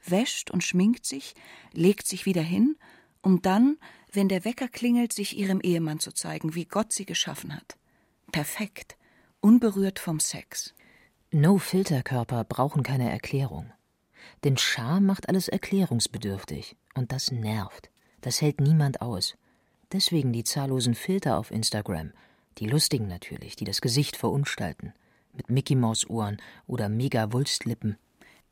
wäscht 0.05 0.51
und 0.51 0.63
schminkt 0.63 1.05
sich, 1.05 1.33
legt 1.73 2.07
sich 2.07 2.25
wieder 2.25 2.41
hin, 2.41 2.75
um 3.21 3.41
dann, 3.41 3.77
wenn 4.11 4.27
der 4.27 4.43
Wecker 4.43 4.67
klingelt, 4.67 5.13
sich 5.13 5.37
ihrem 5.37 5.61
Ehemann 5.61 5.99
zu 5.99 6.11
zeigen, 6.11 6.55
wie 6.55 6.65
Gott 6.65 6.91
sie 6.91 7.05
geschaffen 7.05 7.55
hat. 7.55 7.77
Perfekt, 8.31 8.97
unberührt 9.39 9.99
vom 9.99 10.19
Sex. 10.19 10.73
No-Filter-Körper 11.31 12.43
brauchen 12.43 12.83
keine 12.83 13.09
Erklärung. 13.09 13.71
Denn 14.43 14.57
Scham 14.57 15.05
macht 15.05 15.29
alles 15.29 15.47
erklärungsbedürftig. 15.47 16.75
Und 16.95 17.11
das 17.11 17.31
nervt. 17.31 17.89
Das 18.21 18.41
hält 18.41 18.59
niemand 18.59 19.01
aus. 19.01 19.35
Deswegen 19.91 20.33
die 20.33 20.43
zahllosen 20.43 20.95
Filter 20.95 21.37
auf 21.37 21.51
Instagram. 21.51 22.11
Die 22.57 22.67
lustigen 22.67 23.07
natürlich, 23.07 23.55
die 23.55 23.65
das 23.65 23.81
Gesicht 23.81 24.15
verunstalten. 24.15 24.93
Mit 25.33 25.49
Mickey-Maus-Ohren 25.49 26.37
oder 26.67 26.89
Mega-Wulstlippen. 26.89 27.97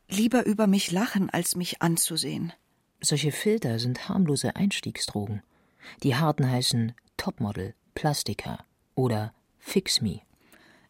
Lieber 0.08 0.46
über 0.46 0.68
mich 0.68 0.92
lachen, 0.92 1.30
als 1.30 1.56
mich 1.56 1.82
anzusehen. 1.82 2.54
Solche 3.02 3.32
Filter 3.32 3.80
sind 3.80 4.10
harmlose 4.10 4.56
Einstiegsdrogen. 4.56 5.42
Die 6.04 6.16
harten 6.16 6.50
heißen 6.50 6.94
Topmodel, 7.18 7.74
Plastika 7.96 8.66
oder 8.96 9.34
Fix 9.60 10.02
Me. 10.02 10.22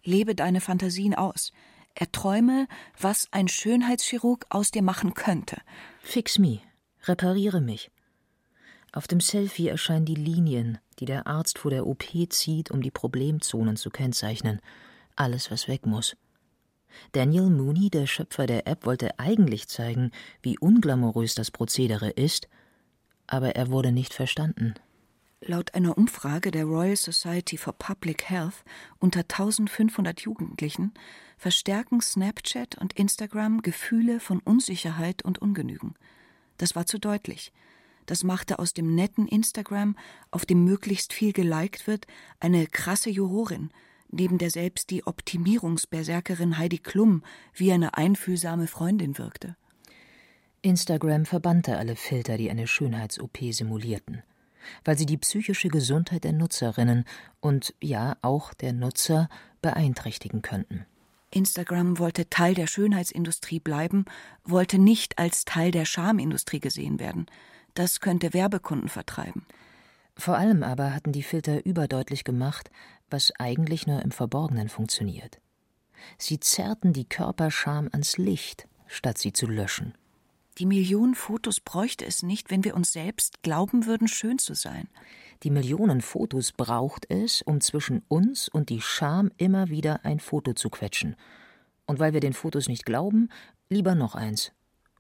Lebe 0.04 0.36
deine 0.36 0.62
Fantasien 0.62 1.14
aus. 1.14 1.52
Erträume, 1.96 2.68
was 3.00 3.28
ein 3.32 3.48
Schönheitschirurg 3.48 4.46
aus 4.50 4.72
dir 4.72 4.84
machen 4.84 5.14
könnte. 5.14 5.58
Fix 6.02 6.40
me, 6.40 6.62
repariere 7.04 7.62
mich. 7.62 7.92
Auf 8.92 9.08
dem 9.08 9.20
Selfie 9.20 9.68
erscheinen 9.68 10.06
die 10.06 10.16
Linien, 10.16 10.80
die 11.00 11.06
der 11.06 11.28
Arzt 11.28 11.60
vor 11.60 11.72
der 11.72 11.86
OP 11.86 12.04
zieht, 12.30 12.72
um 12.72 12.82
die 12.82 12.92
Problemzonen 12.92 13.76
zu 13.76 13.90
kennzeichnen. 13.90 14.62
alles, 15.16 15.52
was 15.52 15.68
weg 15.68 15.86
muss. 15.86 16.16
Daniel 17.12 17.50
Mooney, 17.50 17.90
der 17.90 18.08
Schöpfer 18.08 18.46
der 18.46 18.68
App, 18.68 18.86
wollte 18.86 19.20
eigentlich 19.20 19.68
zeigen, 19.68 20.12
wie 20.42 20.58
unglamourös 20.58 21.36
das 21.36 21.52
Prozedere 21.52 22.10
ist, 22.10 22.48
aber 23.28 23.56
er 23.56 23.70
wurde 23.70 23.92
nicht 23.92 24.14
verstanden. 24.14 24.74
Laut 25.42 25.74
einer 25.74 25.98
Umfrage 25.98 26.52
der 26.52 26.66
Royal 26.66 26.98
Society 26.98 27.58
for 27.58 27.72
Public 27.72 28.30
Health 28.30 28.66
unter 29.00 29.22
1500 29.22 30.20
Jugendlichen 30.20 30.94
verstärken 31.38 32.02
Snapchat 32.02 32.78
und 32.78 32.94
Instagram 32.94 33.62
Gefühle 33.62 34.20
von 34.20 34.40
Unsicherheit 34.40 35.24
und 35.24 35.40
Ungenügen. 35.40 35.96
Das 36.58 36.76
war 36.76 36.86
zu 36.86 37.00
deutlich. 37.00 37.54
Das 38.06 38.26
machte 38.26 38.60
aus 38.60 38.74
dem 38.74 38.96
netten 38.96 39.28
Instagram, 39.28 39.96
auf 40.30 40.46
dem 40.46 40.66
möglichst 40.66 41.14
viel 41.14 41.32
geliked 41.32 41.88
wird, 41.88 42.06
eine 42.42 42.68
krasse 42.68 43.10
Jurorin, 43.10 43.70
neben 44.12 44.40
der 44.40 44.50
selbst 44.50 44.90
die 44.90 45.08
Optimierungsberserkerin 45.08 46.58
Heidi 46.58 46.80
Klum 46.80 47.24
wie 47.54 47.72
eine 47.72 47.96
einfühlsame 47.96 48.68
Freundin 48.68 49.18
wirkte. 49.18 49.56
Instagram 50.62 51.26
verbannte 51.26 51.78
alle 51.78 51.96
Filter, 51.96 52.36
die 52.36 52.50
eine 52.50 52.68
Schönheits-OP 52.68 53.38
simulierten 53.52 54.22
weil 54.86 54.98
sie 54.98 55.06
die 55.06 55.18
psychische 55.18 55.70
Gesundheit 55.70 56.24
der 56.24 56.34
Nutzerinnen 56.34 57.06
und 57.40 57.74
ja 57.82 58.18
auch 58.22 58.54
der 58.54 58.74
Nutzer 58.74 59.30
beeinträchtigen 59.62 60.42
könnten. 60.42 60.86
Instagram 61.32 62.00
wollte 62.00 62.30
Teil 62.30 62.56
der 62.56 62.68
Schönheitsindustrie 62.68 63.60
bleiben, 63.60 64.06
wollte 64.44 64.80
nicht 64.80 65.20
als 65.20 65.46
Teil 65.46 65.72
der 65.72 65.86
Schamindustrie 65.86 66.60
gesehen 66.60 67.00
werden. 67.00 67.28
Das 67.76 68.00
könnte 68.00 68.34
Werbekunden 68.34 68.90
vertreiben. 68.90 69.46
Vor 70.16 70.38
allem 70.38 70.64
aber 70.64 70.94
hatten 70.94 71.12
die 71.12 71.24
Filter 71.24 71.66
überdeutlich 71.66 72.24
gemacht, 72.24 72.72
was 73.10 73.32
eigentlich 73.40 73.88
nur 73.88 74.02
im 74.02 74.12
Verborgenen 74.12 74.70
funktioniert. 74.70 75.40
Sie 76.18 76.40
zerrten 76.40 76.94
die 76.94 77.08
Körperscham 77.08 77.90
ans 77.92 78.18
Licht, 78.18 78.68
statt 78.88 79.18
sie 79.18 79.34
zu 79.34 79.48
löschen. 79.48 79.94
Die 80.60 80.66
Millionen 80.66 81.16
Fotos 81.16 81.62
bräuchte 81.62 82.06
es 82.06 82.22
nicht, 82.22 82.52
wenn 82.52 82.66
wir 82.66 82.76
uns 82.76 82.92
selbst 82.92 83.44
glauben 83.44 83.86
würden, 83.86 84.10
schön 84.10 84.40
zu 84.40 84.54
sein. 84.54 84.90
Die 85.44 85.52
Millionen 85.52 86.02
Fotos 86.02 86.52
braucht 86.52 87.10
es, 87.10 87.42
um 87.42 87.62
zwischen 87.62 88.04
uns 88.10 88.50
und 88.50 88.68
die 88.68 88.82
Scham 88.82 89.32
immer 89.38 89.70
wieder 89.70 90.04
ein 90.04 90.20
Foto 90.20 90.52
zu 90.52 90.70
quetschen. 90.70 91.16
Und 91.86 92.00
weil 92.00 92.12
wir 92.12 92.20
den 92.20 92.34
Fotos 92.34 92.68
nicht 92.68 92.86
glauben, 92.86 93.30
lieber 93.70 93.96
noch 93.96 94.16
eins. 94.16 94.52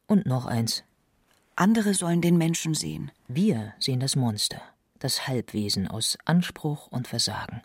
Und 0.07 0.25
noch 0.25 0.45
eins. 0.45 0.85
Andere 1.57 1.93
sollen 1.93 2.21
den 2.21 2.37
Menschen 2.37 2.73
sehen. 2.73 3.11
Wir 3.27 3.73
sehen 3.79 3.99
das 3.99 4.15
Monster, 4.15 4.61
das 4.99 5.27
Halbwesen 5.27 5.89
aus 5.89 6.17
Anspruch 6.23 6.87
und 6.87 7.09
Versagen. 7.09 7.61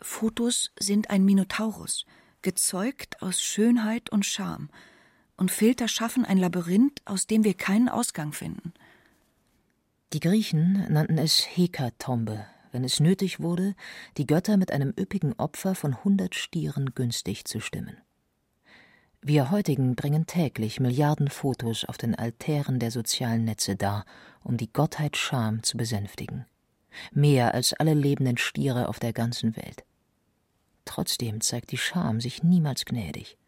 Fotos 0.00 0.72
sind 0.76 1.08
ein 1.08 1.24
Minotaurus, 1.24 2.04
gezeugt 2.42 3.22
aus 3.22 3.40
Schönheit 3.40 4.10
und 4.10 4.26
Scham, 4.26 4.70
und 5.40 5.50
Filter 5.50 5.88
schaffen 5.88 6.26
ein 6.26 6.36
Labyrinth, 6.36 7.00
aus 7.06 7.26
dem 7.26 7.44
wir 7.44 7.54
keinen 7.54 7.88
Ausgang 7.88 8.32
finden. 8.32 8.74
Die 10.12 10.20
Griechen 10.20 10.84
nannten 10.92 11.16
es 11.16 11.40
Hekatombe, 11.40 12.44
wenn 12.72 12.84
es 12.84 13.00
nötig 13.00 13.40
wurde, 13.40 13.74
die 14.18 14.26
Götter 14.26 14.58
mit 14.58 14.70
einem 14.70 14.92
üppigen 14.98 15.32
Opfer 15.38 15.74
von 15.74 16.04
hundert 16.04 16.34
Stieren 16.34 16.94
günstig 16.94 17.46
zu 17.46 17.58
stimmen. 17.60 17.96
Wir 19.22 19.50
heutigen 19.50 19.96
bringen 19.96 20.26
täglich 20.26 20.78
Milliarden 20.78 21.28
Fotos 21.28 21.86
auf 21.86 21.96
den 21.96 22.14
Altären 22.14 22.78
der 22.78 22.90
sozialen 22.90 23.44
Netze 23.44 23.76
dar, 23.76 24.04
um 24.44 24.58
die 24.58 24.70
Gottheit 24.70 25.16
Scham 25.16 25.62
zu 25.62 25.78
besänftigen. 25.78 26.44
Mehr 27.12 27.54
als 27.54 27.72
alle 27.72 27.94
lebenden 27.94 28.36
Stiere 28.36 28.88
auf 28.88 28.98
der 28.98 29.14
ganzen 29.14 29.56
Welt. 29.56 29.84
Trotzdem 30.84 31.40
zeigt 31.40 31.70
die 31.70 31.78
Scham 31.78 32.20
sich 32.20 32.42
niemals 32.42 32.84
gnädig. 32.84 33.38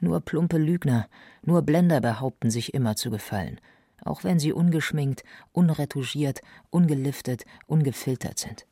Nur 0.00 0.20
plumpe 0.20 0.58
Lügner, 0.58 1.08
nur 1.42 1.62
Blender 1.62 2.00
behaupten 2.00 2.50
sich 2.50 2.72
immer 2.72 2.94
zu 2.94 3.10
gefallen, 3.10 3.60
auch 4.04 4.22
wenn 4.22 4.38
sie 4.38 4.52
ungeschminkt, 4.52 5.24
unretuschiert, 5.52 6.40
ungeliftet, 6.70 7.44
ungefiltert 7.66 8.38
sind. 8.38 8.66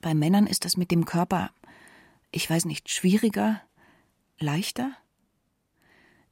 Bei 0.00 0.14
Männern 0.14 0.46
ist 0.46 0.64
das 0.64 0.76
mit 0.76 0.90
dem 0.90 1.04
Körper, 1.04 1.50
ich 2.32 2.48
weiß 2.48 2.64
nicht, 2.64 2.90
schwieriger, 2.90 3.60
leichter? 4.38 4.92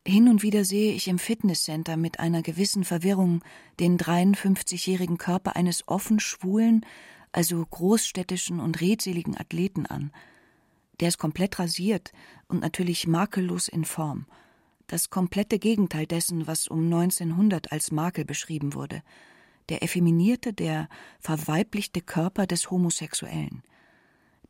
Hin 0.08 0.30
und 0.30 0.42
wieder 0.42 0.64
sehe 0.64 0.94
ich 0.94 1.06
im 1.06 1.18
Fitnesscenter 1.18 1.98
mit 1.98 2.18
einer 2.18 2.40
gewissen 2.40 2.82
Verwirrung 2.82 3.44
den 3.78 3.98
53-jährigen 3.98 5.18
Körper 5.18 5.54
eines 5.54 5.86
offen 5.86 6.18
schwulen, 6.18 6.86
also 7.30 7.62
großstädtischen 7.62 8.58
und 8.58 8.80
redseligen 8.80 9.36
Athleten 9.36 9.84
an. 9.84 10.10
Der 11.00 11.08
ist 11.08 11.18
komplett 11.18 11.58
rasiert 11.58 12.12
und 12.46 12.62
natürlich 12.62 13.06
makellos 13.06 13.68
in 13.68 13.84
Form. 13.84 14.24
Das 14.86 15.10
komplette 15.10 15.58
Gegenteil 15.58 16.06
dessen, 16.06 16.46
was 16.46 16.68
um 16.68 16.84
1900 16.84 17.70
als 17.70 17.90
Makel 17.90 18.24
beschrieben 18.24 18.72
wurde. 18.72 19.02
Der 19.68 19.82
effeminierte, 19.82 20.54
der 20.54 20.88
verweiblichte 21.20 22.00
Körper 22.00 22.46
des 22.46 22.70
Homosexuellen. 22.70 23.62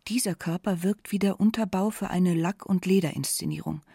Dieser 0.06 0.36
Körper 0.36 0.84
wirkt 0.84 1.10
wie 1.10 1.18
der 1.18 1.40
Unterbau 1.40 1.90
für 1.90 2.10
eine 2.10 2.34
Lack- 2.34 2.64
und 2.64 2.86
Lederinszenierung– 2.86 3.82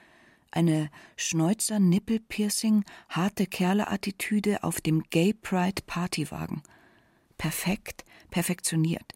eine 0.53 0.89
Schnäuzer-Nippel-Piercing, 1.17 2.85
harte 3.09 3.47
Kerle-Attitüde 3.47 4.63
auf 4.63 4.81
dem 4.81 5.03
Gay 5.09 5.33
Pride 5.33 5.81
Partywagen. 5.85 6.61
Perfekt, 7.37 8.05
perfektioniert. 8.29 9.13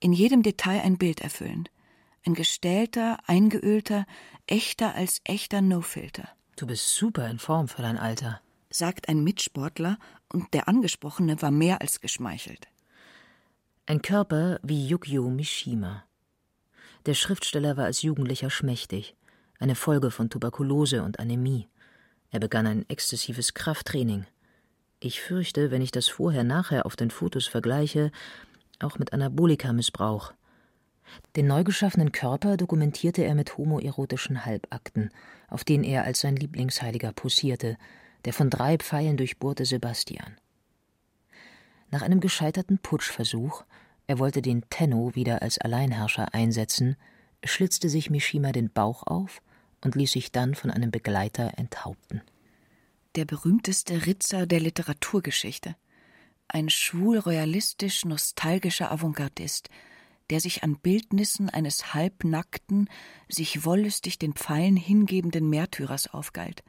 In 0.00 0.12
jedem 0.12 0.42
Detail 0.42 0.80
ein 0.80 0.98
Bild 0.98 1.20
erfüllend. 1.20 1.70
Ein 2.26 2.34
gestählter, 2.34 3.18
eingeölter, 3.26 4.06
echter 4.46 4.94
als 4.94 5.20
echter 5.24 5.62
No-Filter. 5.62 6.28
Du 6.56 6.66
bist 6.66 6.94
super 6.94 7.30
in 7.30 7.38
Form 7.38 7.68
für 7.68 7.82
dein 7.82 7.98
Alter, 7.98 8.40
sagt 8.68 9.08
ein 9.08 9.22
Mitsportler, 9.22 9.98
und 10.32 10.52
der 10.52 10.68
Angesprochene 10.68 11.40
war 11.40 11.52
mehr 11.52 11.80
als 11.80 12.00
geschmeichelt. 12.00 12.66
Ein 13.86 14.02
Körper 14.02 14.58
wie 14.64 14.88
Yukio 14.88 15.30
Mishima. 15.30 16.04
Der 17.06 17.14
Schriftsteller 17.14 17.76
war 17.76 17.84
als 17.84 18.02
Jugendlicher 18.02 18.50
schmächtig 18.50 19.14
eine 19.58 19.74
Folge 19.74 20.10
von 20.10 20.30
Tuberkulose 20.30 21.02
und 21.02 21.18
Anämie. 21.18 21.68
Er 22.30 22.40
begann 22.40 22.66
ein 22.66 22.88
exzessives 22.88 23.54
Krafttraining. 23.54 24.26
Ich 25.00 25.20
fürchte, 25.20 25.70
wenn 25.70 25.82
ich 25.82 25.90
das 25.90 26.08
vorher-nachher 26.08 26.86
auf 26.86 26.96
den 26.96 27.10
Fotos 27.10 27.46
vergleiche, 27.46 28.10
auch 28.80 28.98
mit 28.98 29.12
Anabolika-Missbrauch. 29.12 30.32
Den 31.36 31.46
neu 31.46 31.64
geschaffenen 31.64 32.12
Körper 32.12 32.56
dokumentierte 32.56 33.22
er 33.22 33.34
mit 33.34 33.56
homoerotischen 33.56 34.44
Halbakten, 34.44 35.10
auf 35.48 35.64
denen 35.64 35.84
er 35.84 36.04
als 36.04 36.20
sein 36.20 36.36
Lieblingsheiliger 36.36 37.12
posierte, 37.12 37.76
der 38.24 38.32
von 38.32 38.50
drei 38.50 38.76
Pfeilen 38.76 39.16
durchbohrte 39.16 39.64
Sebastian. 39.64 40.36
Nach 41.90 42.02
einem 42.02 42.20
gescheiterten 42.20 42.78
Putschversuch, 42.78 43.64
er 44.08 44.18
wollte 44.18 44.42
den 44.42 44.68
Tenno 44.68 45.14
wieder 45.14 45.42
als 45.42 45.58
Alleinherrscher 45.58 46.34
einsetzen, 46.34 46.96
schlitzte 47.44 47.88
sich 47.88 48.10
Mishima 48.10 48.50
den 48.50 48.70
Bauch 48.70 49.04
auf 49.04 49.40
und 49.82 49.94
ließ 49.94 50.12
sich 50.12 50.32
dann 50.32 50.54
von 50.54 50.70
einem 50.70 50.90
Begleiter 50.90 51.58
enthaupten. 51.58 52.22
Der 53.14 53.24
berühmteste 53.24 54.06
Ritzer 54.06 54.46
der 54.46 54.60
Literaturgeschichte. 54.60 55.76
Ein 56.48 56.68
schwul-royalistisch 56.68 58.04
nostalgischer 58.04 58.90
Avantgardist, 58.92 59.68
der 60.30 60.40
sich 60.40 60.62
an 60.62 60.76
Bildnissen 60.76 61.50
eines 61.50 61.94
halbnackten, 61.94 62.88
sich 63.28 63.64
wollüstig 63.64 64.18
den 64.18 64.34
Pfeilen 64.34 64.76
hingebenden 64.76 65.48
Märtyrers 65.48 66.08
aufgeilt. 66.08 66.62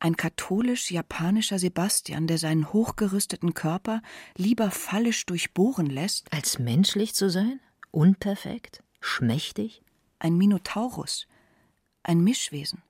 Ein 0.00 0.16
katholisch-japanischer 0.16 1.58
Sebastian, 1.58 2.26
der 2.26 2.38
seinen 2.38 2.72
hochgerüsteten 2.72 3.54
Körper 3.54 4.02
lieber 4.36 4.70
fallisch 4.70 5.24
durchbohren 5.24 5.86
lässt, 5.86 6.30
als 6.32 6.58
menschlich 6.58 7.14
zu 7.14 7.30
sein? 7.30 7.60
Unperfekt? 7.90 8.82
Schmächtig? 9.00 9.82
Ein 10.18 10.36
Minotaurus, 10.36 11.26
ein 12.04 12.22
Mischwesen. 12.22 12.82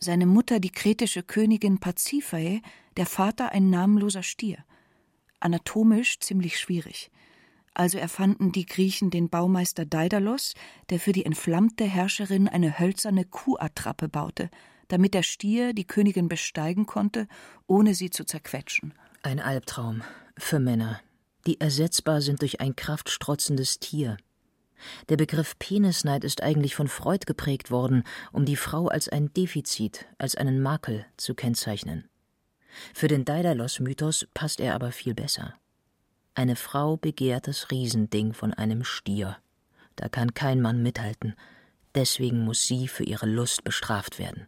Seine 0.00 0.26
Mutter 0.26 0.60
die 0.60 0.70
kretische 0.70 1.22
Königin 1.22 1.80
Pasiphae, 1.80 2.62
der 2.96 3.06
Vater 3.06 3.52
ein 3.52 3.68
namenloser 3.70 4.22
Stier. 4.22 4.64
Anatomisch 5.40 6.20
ziemlich 6.20 6.58
schwierig. 6.58 7.10
Also 7.74 7.98
erfanden 7.98 8.50
die 8.50 8.66
Griechen 8.66 9.10
den 9.10 9.28
Baumeister 9.28 9.84
Daidalos, 9.84 10.54
der 10.90 10.98
für 10.98 11.12
die 11.12 11.24
entflammte 11.24 11.84
Herrscherin 11.84 12.48
eine 12.48 12.78
hölzerne 12.78 13.24
Kuhattrappe 13.24 14.08
baute, 14.08 14.50
damit 14.88 15.14
der 15.14 15.22
Stier 15.22 15.74
die 15.74 15.86
Königin 15.86 16.28
besteigen 16.28 16.86
konnte, 16.86 17.28
ohne 17.66 17.94
sie 17.94 18.10
zu 18.10 18.24
zerquetschen. 18.24 18.94
Ein 19.22 19.38
Albtraum 19.38 20.02
für 20.36 20.58
Männer, 20.58 21.00
die 21.46 21.60
ersetzbar 21.60 22.20
sind 22.20 22.42
durch 22.42 22.60
ein 22.60 22.74
kraftstrotzendes 22.74 23.78
Tier. 23.78 24.16
Der 25.08 25.16
Begriff 25.16 25.58
Penisneid 25.58 26.24
ist 26.24 26.42
eigentlich 26.42 26.74
von 26.74 26.88
Freud 26.88 27.24
geprägt 27.26 27.70
worden, 27.70 28.04
um 28.32 28.44
die 28.44 28.56
Frau 28.56 28.88
als 28.88 29.08
ein 29.08 29.32
Defizit, 29.32 30.06
als 30.18 30.34
einen 30.34 30.60
Makel 30.62 31.06
zu 31.16 31.34
kennzeichnen. 31.34 32.08
Für 32.94 33.08
den 33.08 33.24
Daedalus-Mythos 33.24 34.26
passt 34.34 34.60
er 34.60 34.74
aber 34.74 34.92
viel 34.92 35.14
besser. 35.14 35.54
Eine 36.34 36.56
Frau 36.56 36.96
begehrt 36.96 37.48
das 37.48 37.70
Riesending 37.70 38.32
von 38.32 38.54
einem 38.54 38.84
Stier. 38.84 39.38
Da 39.96 40.08
kann 40.08 40.34
kein 40.34 40.60
Mann 40.60 40.82
mithalten. 40.82 41.34
Deswegen 41.94 42.44
muss 42.44 42.66
sie 42.66 42.86
für 42.86 43.02
ihre 43.02 43.26
Lust 43.26 43.64
bestraft 43.64 44.18
werden. 44.18 44.46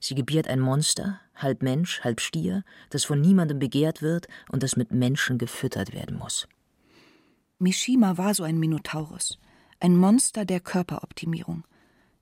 Sie 0.00 0.14
gebiert 0.14 0.48
ein 0.48 0.60
Monster, 0.60 1.20
halb 1.34 1.62
Mensch, 1.62 2.00
halb 2.02 2.20
Stier, 2.20 2.64
das 2.90 3.04
von 3.04 3.20
niemandem 3.20 3.58
begehrt 3.58 4.02
wird 4.02 4.26
und 4.50 4.62
das 4.62 4.76
mit 4.76 4.92
Menschen 4.92 5.38
gefüttert 5.38 5.92
werden 5.92 6.16
muss. 6.16 6.48
Mishima 7.60 8.16
war 8.16 8.34
so 8.34 8.44
ein 8.44 8.60
Minotaurus, 8.60 9.36
ein 9.80 9.96
Monster 9.96 10.44
der 10.44 10.60
Körperoptimierung. 10.60 11.64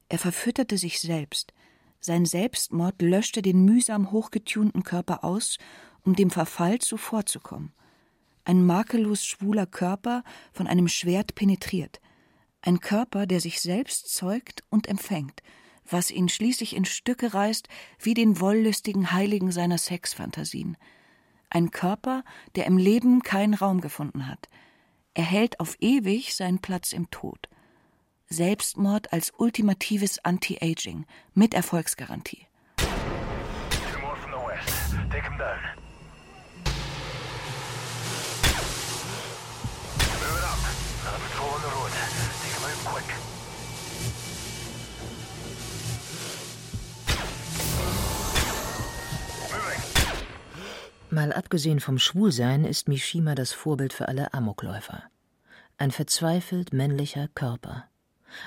Er 0.09 0.19
verfütterte 0.19 0.79
sich 0.79 0.99
selbst. 0.99 1.53
Sein 2.01 2.25
Selbstmord 2.25 3.03
löschte 3.03 3.43
den 3.43 3.63
mühsam 3.63 4.13
hochgetunten 4.13 4.83
Körper 4.83 5.25
aus, 5.25 5.59
um 6.05 6.17
dem 6.17 6.31
Verfall 6.31 6.79
zuvorzukommen. 6.79 7.73
Ein 8.45 8.65
makellos 8.65 9.27
schwuler 9.27 9.67
Körper, 9.67 10.25
von 10.53 10.67
einem 10.67 10.89
Schwert 10.89 11.35
penetriert. 11.35 12.01
Ein 12.63 12.81
Körper, 12.81 13.27
der 13.27 13.41
sich 13.41 13.61
selbst 13.61 14.15
zeugt 14.15 14.63
und 14.71 14.87
empfängt, 14.87 15.43
was 15.85 16.11
ihn 16.11 16.31
schließlich 16.31 16.75
in 16.75 16.87
Stücke 16.87 17.35
reißt 17.35 17.69
wie 17.99 18.15
den 18.15 18.41
wollüstigen 18.41 19.13
Heiligen 19.13 19.53
seiner 19.53 19.77
Sexfantasien. 19.77 20.79
Ein 21.51 21.73
Körper, 21.73 22.25
der 22.55 22.65
im 22.65 22.79
Leben 22.79 23.23
keinen 23.23 23.53
Raum 23.53 23.83
gefunden 23.83 24.29
hat– 24.29 24.49
er 25.17 25.25
hält 25.25 25.61
auf 25.61 25.77
ewig 25.81 26.35
seinen 26.35 26.61
Platz 26.61 26.93
im 26.93 27.11
Tod. 27.11 27.49
Selbstmord 28.29 29.15
als 29.15 29.33
ultimatives 29.39 30.19
Anti-Aging 30.23 31.07
mit 31.33 31.55
Erfolgsgarantie. 31.55 32.47
Take 35.09 35.23
him 35.23 35.39
down. 35.39 35.86
Mal 51.11 51.33
abgesehen 51.33 51.79
vom 51.79 51.99
Schwulsein 51.99 52.65
ist 52.65 52.89
Mishima 52.89 53.37
das 53.37 53.53
Vorbild 53.53 53.93
für 53.93 54.09
alle 54.09 54.35
Amokläufer. 54.35 55.05
Ein 55.79 55.93
verzweifelt 55.93 56.73
männlicher 56.73 57.29
Körper. 57.29 57.85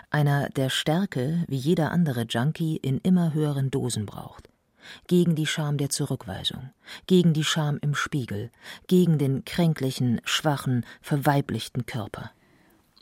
Einer, 0.10 0.50
der 0.50 0.70
Stärke, 0.70 1.46
wie 1.48 1.56
jeder 1.56 1.92
andere 1.92 2.24
Junkie, 2.24 2.76
in 2.76 2.98
immer 2.98 3.34
höheren 3.34 3.72
Dosen 3.72 4.06
braucht. 4.06 4.50
Gegen 5.08 5.36
die 5.36 5.46
Scham 5.46 5.78
der 5.78 5.90
Zurückweisung, 5.90 6.72
gegen 7.08 7.34
die 7.34 7.44
Scham 7.44 7.78
im 7.82 7.96
Spiegel, 7.96 8.52
gegen 8.88 9.18
den 9.18 9.46
kränklichen, 9.46 10.20
schwachen, 10.26 10.86
verweiblichten 11.02 11.86
Körper. 11.86 12.32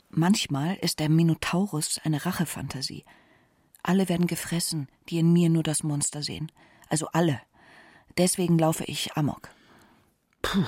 Manchmal 0.08 0.76
ist 0.76 1.00
der 1.00 1.08
Minotaurus 1.08 2.00
eine 2.04 2.24
Rachefantasie. 2.24 3.04
Alle 3.82 4.08
werden 4.08 4.26
gefressen, 4.28 4.88
die 5.08 5.18
in 5.18 5.32
mir 5.32 5.48
nur 5.48 5.62
das 5.62 5.82
Monster 5.82 6.22
sehen. 6.22 6.52
Also 6.88 7.08
alle. 7.12 7.40
Deswegen 8.18 8.58
laufe 8.58 8.84
ich 8.84 9.12
Amok. 9.16 9.48
Puh, 10.42 10.64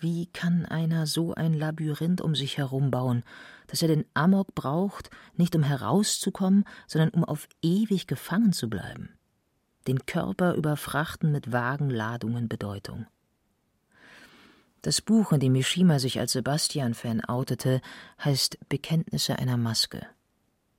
wie 0.00 0.26
kann 0.26 0.64
einer 0.64 1.06
so 1.06 1.34
ein 1.34 1.52
Labyrinth 1.52 2.22
um 2.22 2.34
sich 2.34 2.56
herum 2.56 2.90
bauen, 2.90 3.24
dass 3.66 3.82
er 3.82 3.88
den 3.88 4.06
Amok 4.14 4.54
braucht, 4.54 5.10
nicht 5.36 5.54
um 5.54 5.62
herauszukommen, 5.62 6.64
sondern 6.86 7.10
um 7.10 7.24
auf 7.24 7.46
ewig 7.60 8.06
gefangen 8.06 8.54
zu 8.54 8.70
bleiben? 8.70 9.10
Den 9.86 10.06
Körper 10.06 10.54
überfrachten 10.54 11.30
mit 11.30 11.52
vagen 11.52 11.90
Ladungen 11.90 12.48
Bedeutung. 12.48 13.06
Das 14.80 15.02
Buch, 15.02 15.32
in 15.32 15.40
dem 15.40 15.52
Mishima 15.52 15.98
sich 15.98 16.18
als 16.18 16.32
Sebastian-Fan 16.32 17.22
outete, 17.24 17.82
heißt 18.24 18.58
Bekenntnisse 18.68 19.38
einer 19.38 19.58
Maske 19.58 20.06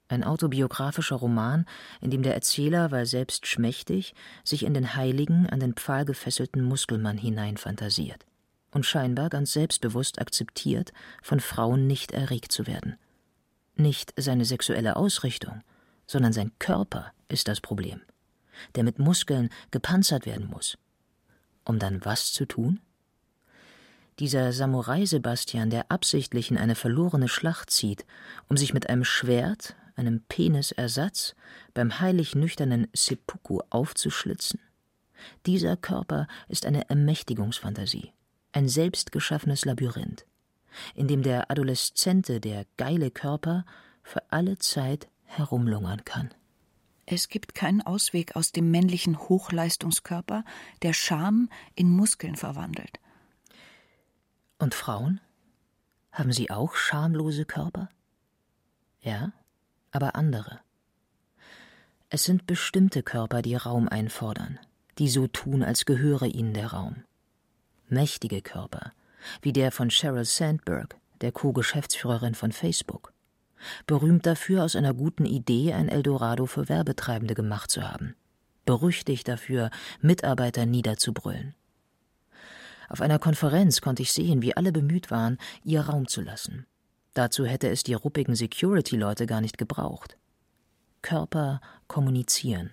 ein 0.10 0.24
autobiografischer 0.24 1.16
Roman, 1.16 1.66
in 2.01 2.12
dem 2.12 2.24
der 2.24 2.34
Erzähler, 2.34 2.91
weil 2.91 3.05
selbst 3.05 3.47
schmächtig, 3.47 4.14
sich 4.43 4.64
in 4.64 4.74
den 4.74 4.95
heiligen, 4.95 5.47
an 5.47 5.60
den 5.60 5.76
Pfahl 5.76 6.03
gefesselten 6.03 6.62
Muskelmann 6.64 7.18
hineinfantasiert 7.18 8.26
und 8.72 8.86
scheinbar 8.86 9.30
ganz 9.30 9.53
selbstbewusst 9.53 10.20
akzeptiert, 10.20 10.93
von 11.22 11.39
Frauen 11.39 11.88
nicht 11.88 12.12
erregt 12.12 12.51
zu 12.51 12.68
werden. 12.68 12.97
Nicht 13.76 14.14
seine 14.18 14.45
sexuelle 14.45 14.95
Ausrichtung, 14.95 15.62
sondern 16.05 16.34
sein 16.34 16.51
Körper 16.60 17.12
ist 17.30 17.47
das 17.47 17.62
Problem, 17.62 18.01
der 18.76 18.84
mit 18.84 18.99
Muskeln 18.99 19.49
gepanzert 19.72 20.26
werden 20.26 20.47
muss. 20.47 20.78
Um 21.64 21.80
dann 21.80 22.03
was 22.03 22.34
zu 22.34 22.45
tun? 22.45 22.80
Dieser 24.20 24.51
Samurai 24.51 25.05
Sebastian, 25.05 25.70
der 25.70 25.89
absichtlich 25.89 26.51
in 26.51 26.57
eine 26.57 26.76
verlorene 26.76 27.30
Schlacht 27.30 27.70
zieht, 27.70 28.05
um 28.49 28.57
sich 28.57 28.74
mit 28.74 28.89
einem 28.89 29.05
Schwert, 29.05 29.76
einem 30.00 30.24
Penisersatz, 30.28 31.36
beim 31.74 32.00
heilig 32.00 32.36
nüchternen 32.36 32.88
Seppuku 32.93 33.60
aufzuschlitzen? 33.70 34.60
Dieser 35.45 35.78
Körper 35.78 36.28
ist 36.47 36.66
eine 36.66 36.89
Ermächtigungsfantasie, 36.89 38.14
ein 38.52 38.68
selbstgeschaffenes 38.68 39.66
Labyrinth, 39.66 40.26
in 40.95 41.08
dem 41.08 41.24
der 41.24 41.52
adoleszente, 41.52 42.39
der 42.39 42.66
geile 42.78 43.12
Körper 43.12 43.66
für 44.02 44.24
alle 44.32 44.58
Zeit 44.58 45.08
herumlungern 45.26 46.06
kann. 46.06 46.34
Es 47.06 47.28
gibt 47.28 47.56
keinen 47.56 47.82
Ausweg 47.82 48.36
aus 48.36 48.52
dem 48.52 48.70
männlichen 48.70 49.18
Hochleistungskörper, 49.18 50.45
der 50.84 50.93
Scham 50.93 51.50
in 51.76 51.89
Muskeln 51.89 52.36
verwandelt. 52.36 53.00
Und 54.60 54.76
Frauen? 54.76 55.20
Haben 56.12 56.34
sie 56.34 56.52
auch 56.52 56.76
schamlose 56.76 57.45
Körper? 57.45 57.89
Ja, 59.02 59.32
aber 59.91 60.15
andere. 60.15 60.59
Es 62.09 62.23
sind 62.23 62.47
bestimmte 62.47 63.03
Körper, 63.03 63.41
die 63.41 63.55
Raum 63.55 63.87
einfordern, 63.87 64.59
die 64.97 65.09
so 65.09 65.27
tun, 65.27 65.63
als 65.63 65.85
gehöre 65.85 66.25
ihnen 66.25 66.53
der 66.53 66.67
Raum. 66.67 67.03
Mächtige 67.87 68.41
Körper, 68.41 68.91
wie 69.41 69.53
der 69.53 69.71
von 69.71 69.89
Sheryl 69.89 70.25
Sandberg, 70.25 70.97
der 71.21 71.31
Co-Geschäftsführerin 71.31 72.35
von 72.35 72.51
Facebook. 72.51 73.13
Berühmt 73.85 74.25
dafür, 74.25 74.63
aus 74.63 74.75
einer 74.75 74.93
guten 74.93 75.25
Idee 75.25 75.73
ein 75.73 75.89
Eldorado 75.89 76.45
für 76.45 76.69
Werbetreibende 76.69 77.35
gemacht 77.35 77.69
zu 77.69 77.87
haben. 77.87 78.15
Berüchtigt 78.65 79.27
dafür, 79.27 79.69
Mitarbeiter 80.01 80.65
niederzubrüllen. 80.65 81.55
Auf 82.87 83.01
einer 83.01 83.19
Konferenz 83.19 83.81
konnte 83.81 84.01
ich 84.01 84.13
sehen, 84.13 84.41
wie 84.41 84.55
alle 84.55 84.71
bemüht 84.71 85.11
waren, 85.11 85.37
ihr 85.63 85.81
Raum 85.81 86.07
zu 86.07 86.21
lassen. 86.21 86.65
Dazu 87.20 87.45
hätte 87.45 87.67
es 87.67 87.84
die 87.84 87.95
ruppigen 87.95 88.34
Security-Leute 88.34 89.26
gar 89.26 89.41
nicht 89.41 89.57
gebraucht. 89.57 90.15
Körper 91.01 91.59
kommunizieren. 91.89 92.70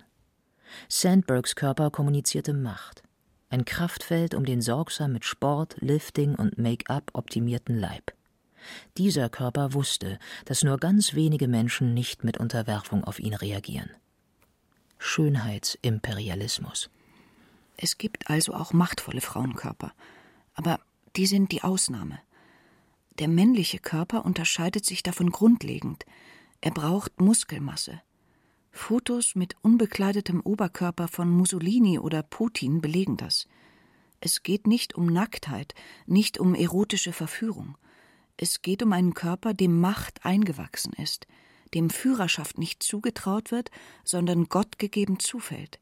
Sandbergs 0.89 1.57
Körper 1.57 1.91
kommunizierte 1.91 2.55
Macht. 2.55 3.03
Ein 3.51 3.65
Kraftfeld 3.65 4.37
um 4.37 4.45
den 4.45 4.63
sorgsam 4.63 5.15
mit 5.15 5.25
Sport, 5.25 5.75
Lifting 5.81 6.37
und 6.37 6.59
Make-up 6.59 7.11
optimierten 7.13 7.77
Leib. 7.77 8.13
Dieser 8.97 9.29
Körper 9.31 9.75
wusste, 9.75 10.21
dass 10.45 10.63
nur 10.63 10.79
ganz 10.79 11.15
wenige 11.15 11.49
Menschen 11.49 11.93
nicht 11.93 12.23
mit 12.23 12.39
Unterwerfung 12.39 13.03
auf 13.03 13.19
ihn 13.19 13.35
reagieren. 13.35 13.91
Schönheitsimperialismus. 14.99 16.89
Es 17.77 17.99
gibt 17.99 18.31
also 18.31 18.55
auch 18.55 18.73
machtvolle 18.73 19.23
Frauenkörper, 19.23 19.93
aber 20.55 20.79
die 21.17 21.27
sind 21.27 21.51
die 21.51 21.65
Ausnahme. 21.65 22.21
Der 23.19 23.29
männliche 23.29 23.79
Körper 23.79 24.27
unterscheidet 24.27 24.85
sich 24.85 25.03
davon 25.03 25.31
grundlegend. 25.31 26.05
Er 26.61 26.71
braucht 26.71 27.19
Muskelmasse. 27.19 28.03
Fotos 28.71 29.35
mit 29.35 29.57
unbekleidetem 29.63 30.43
Oberkörper 30.43 31.09
von 31.09 31.31
Mussolini 31.31 31.99
oder 31.99 32.23
Putin 32.23 32.83
belegen 32.83 33.17
das. 33.17 33.49
Es 34.21 34.43
geht 34.43 34.67
nicht 34.67 34.95
um 34.95 35.07
Nacktheit, 35.07 35.75
nicht 36.05 36.39
um 36.39 36.55
erotische 36.55 37.15
Verführung. 37.15 37.79
Es 38.37 38.61
geht 38.61 38.83
um 38.83 38.93
einen 38.93 39.15
Körper, 39.15 39.55
dem 39.55 39.81
Macht 39.81 40.27
eingewachsen 40.27 40.93
ist, 40.93 41.27
dem 41.73 41.89
Führerschaft 41.89 42.59
nicht 42.59 42.83
zugetraut 42.83 43.51
wird, 43.51 43.71
sondern 44.05 44.51
Gott 44.51 44.79
gegeben 44.79 45.19
zufällt. 45.21 45.81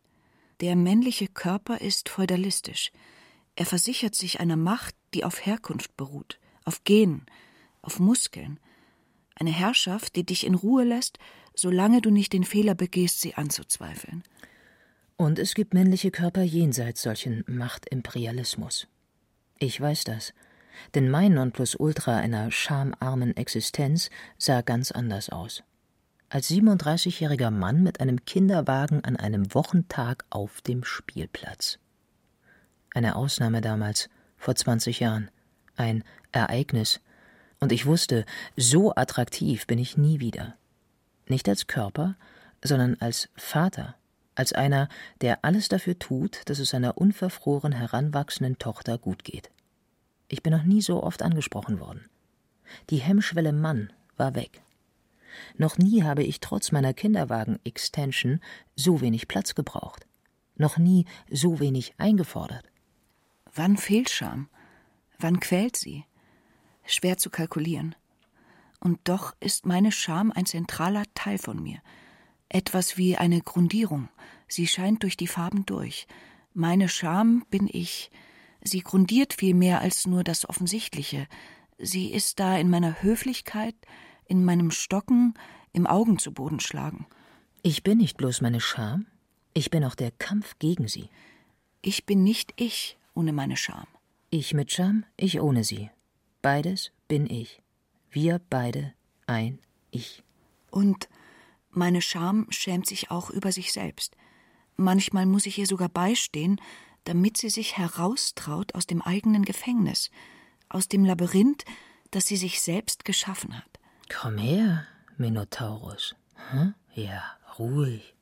Der 0.60 0.76
männliche 0.76 1.26
Körper 1.26 1.80
ist 1.80 2.08
feudalistisch. 2.08 2.92
Er 3.56 3.66
versichert 3.66 4.14
sich 4.14 4.38
einer 4.38 4.56
Macht, 4.56 4.94
die 5.14 5.24
auf 5.24 5.44
Herkunft 5.44 5.96
beruht 5.96 6.38
auf 6.64 6.84
Genen, 6.84 7.26
auf 7.82 8.00
Muskeln. 8.00 8.58
Eine 9.34 9.50
Herrschaft, 9.50 10.16
die 10.16 10.24
dich 10.24 10.46
in 10.46 10.54
Ruhe 10.54 10.84
lässt, 10.84 11.18
solange 11.54 12.00
du 12.00 12.10
nicht 12.10 12.32
den 12.32 12.44
Fehler 12.44 12.74
begehst, 12.74 13.20
sie 13.20 13.34
anzuzweifeln. 13.34 14.22
Und 15.16 15.38
es 15.38 15.54
gibt 15.54 15.74
männliche 15.74 16.10
Körper 16.10 16.42
jenseits 16.42 17.02
solchen 17.02 17.44
Machtimperialismus. 17.46 18.88
Ich 19.58 19.80
weiß 19.80 20.04
das. 20.04 20.34
Denn 20.94 21.08
mein 21.08 21.34
Nonplusultra 21.34 22.16
einer 22.16 22.50
schamarmen 22.50 23.36
Existenz 23.36 24.10
sah 24.38 24.60
ganz 24.62 24.90
anders 24.90 25.30
aus. 25.30 25.62
Als 26.28 26.50
37-jähriger 26.50 27.52
Mann 27.52 27.84
mit 27.84 28.00
einem 28.00 28.24
Kinderwagen 28.24 29.04
an 29.04 29.16
einem 29.16 29.54
Wochentag 29.54 30.24
auf 30.30 30.62
dem 30.62 30.82
Spielplatz. 30.82 31.78
Eine 32.92 33.14
Ausnahme 33.14 33.60
damals, 33.60 34.08
vor 34.36 34.56
20 34.56 34.98
Jahren. 34.98 35.30
Ein 35.76 36.04
Ereignis. 36.32 37.00
Und 37.60 37.72
ich 37.72 37.86
wusste, 37.86 38.24
so 38.56 38.94
attraktiv 38.94 39.66
bin 39.66 39.78
ich 39.78 39.96
nie 39.96 40.20
wieder. 40.20 40.56
Nicht 41.28 41.48
als 41.48 41.66
Körper, 41.66 42.16
sondern 42.62 42.96
als 43.00 43.28
Vater, 43.36 43.94
als 44.34 44.52
einer, 44.52 44.88
der 45.20 45.44
alles 45.44 45.68
dafür 45.68 45.98
tut, 45.98 46.42
dass 46.46 46.58
es 46.58 46.70
seiner 46.70 46.98
unverfroren 46.98 47.72
heranwachsenden 47.72 48.58
Tochter 48.58 48.98
gut 48.98 49.24
geht. 49.24 49.50
Ich 50.28 50.42
bin 50.42 50.52
noch 50.52 50.64
nie 50.64 50.82
so 50.82 51.02
oft 51.02 51.22
angesprochen 51.22 51.80
worden. 51.80 52.08
Die 52.90 52.98
Hemmschwelle 52.98 53.52
Mann 53.52 53.92
war 54.16 54.34
weg. 54.34 54.62
Noch 55.56 55.78
nie 55.78 56.02
habe 56.02 56.22
ich 56.22 56.40
trotz 56.40 56.72
meiner 56.72 56.94
Kinderwagen-Extension 56.94 58.40
so 58.76 59.00
wenig 59.00 59.28
Platz 59.28 59.54
gebraucht. 59.54 60.06
Noch 60.56 60.78
nie 60.78 61.06
so 61.30 61.60
wenig 61.60 61.94
eingefordert. 61.98 62.64
Wann 63.54 63.76
fehlt 63.76 64.10
Scham? 64.10 64.48
Wann 65.18 65.40
quält 65.40 65.76
sie? 65.76 66.04
Schwer 66.84 67.16
zu 67.16 67.30
kalkulieren. 67.30 67.94
Und 68.80 69.00
doch 69.04 69.34
ist 69.40 69.66
meine 69.66 69.92
Scham 69.92 70.30
ein 70.32 70.46
zentraler 70.46 71.04
Teil 71.14 71.38
von 71.38 71.62
mir. 71.62 71.78
Etwas 72.48 72.96
wie 72.96 73.16
eine 73.16 73.40
Grundierung. 73.40 74.08
Sie 74.48 74.66
scheint 74.66 75.02
durch 75.02 75.16
die 75.16 75.26
Farben 75.26 75.64
durch. 75.64 76.06
Meine 76.52 76.88
Scham 76.88 77.44
bin 77.50 77.68
ich, 77.72 78.10
Sie 78.64 78.80
grundiert 78.80 79.34
viel 79.34 79.54
mehr 79.54 79.82
als 79.82 80.06
nur 80.06 80.24
das 80.24 80.48
Offensichtliche. 80.48 81.28
Sie 81.78 82.10
ist 82.10 82.40
da 82.40 82.56
in 82.56 82.70
meiner 82.70 83.02
Höflichkeit, 83.02 83.74
in 84.24 84.42
meinem 84.42 84.70
Stocken, 84.70 85.34
im 85.72 85.86
Augen 85.86 86.18
zu 86.18 86.32
Boden 86.32 86.60
schlagen. 86.60 87.06
Ich 87.62 87.82
bin 87.82 87.98
nicht 87.98 88.16
bloß 88.16 88.40
meine 88.40 88.60
Scham, 88.60 89.06
ich 89.52 89.70
bin 89.70 89.84
auch 89.84 89.94
der 89.94 90.10
Kampf 90.10 90.58
gegen 90.58 90.88
sie. 90.88 91.10
Ich 91.82 92.06
bin 92.06 92.24
nicht 92.24 92.54
ich 92.56 92.96
ohne 93.14 93.32
meine 93.32 93.58
Scham. 93.58 93.86
Ich 94.36 94.52
mit 94.52 94.72
Scham, 94.72 95.04
ich 95.16 95.40
ohne 95.40 95.62
sie. 95.62 95.92
Beides 96.42 96.90
bin 97.06 97.30
ich. 97.30 97.62
Wir 98.10 98.40
beide 98.50 98.92
ein 99.28 99.60
Ich. 99.92 100.24
Und 100.72 101.08
meine 101.70 102.02
Scham 102.02 102.48
schämt 102.50 102.88
sich 102.88 103.12
auch 103.12 103.30
über 103.30 103.52
sich 103.52 103.72
selbst. 103.72 104.16
Manchmal 104.74 105.26
muss 105.26 105.46
ich 105.46 105.56
ihr 105.56 105.68
sogar 105.68 105.88
beistehen, 105.88 106.60
damit 107.04 107.36
sie 107.36 107.48
sich 107.48 107.76
heraustraut 107.76 108.74
aus 108.74 108.88
dem 108.88 109.02
eigenen 109.02 109.44
Gefängnis, 109.44 110.10
aus 110.68 110.88
dem 110.88 111.04
Labyrinth, 111.04 111.64
das 112.10 112.26
sie 112.26 112.36
sich 112.36 112.60
selbst 112.60 113.04
geschaffen 113.04 113.56
hat. 113.56 113.78
Komm 114.12 114.38
her, 114.38 114.84
Minotaurus. 115.16 116.16
Hm? 116.50 116.74
Ja, 116.92 117.22
ruhig. 117.56 118.16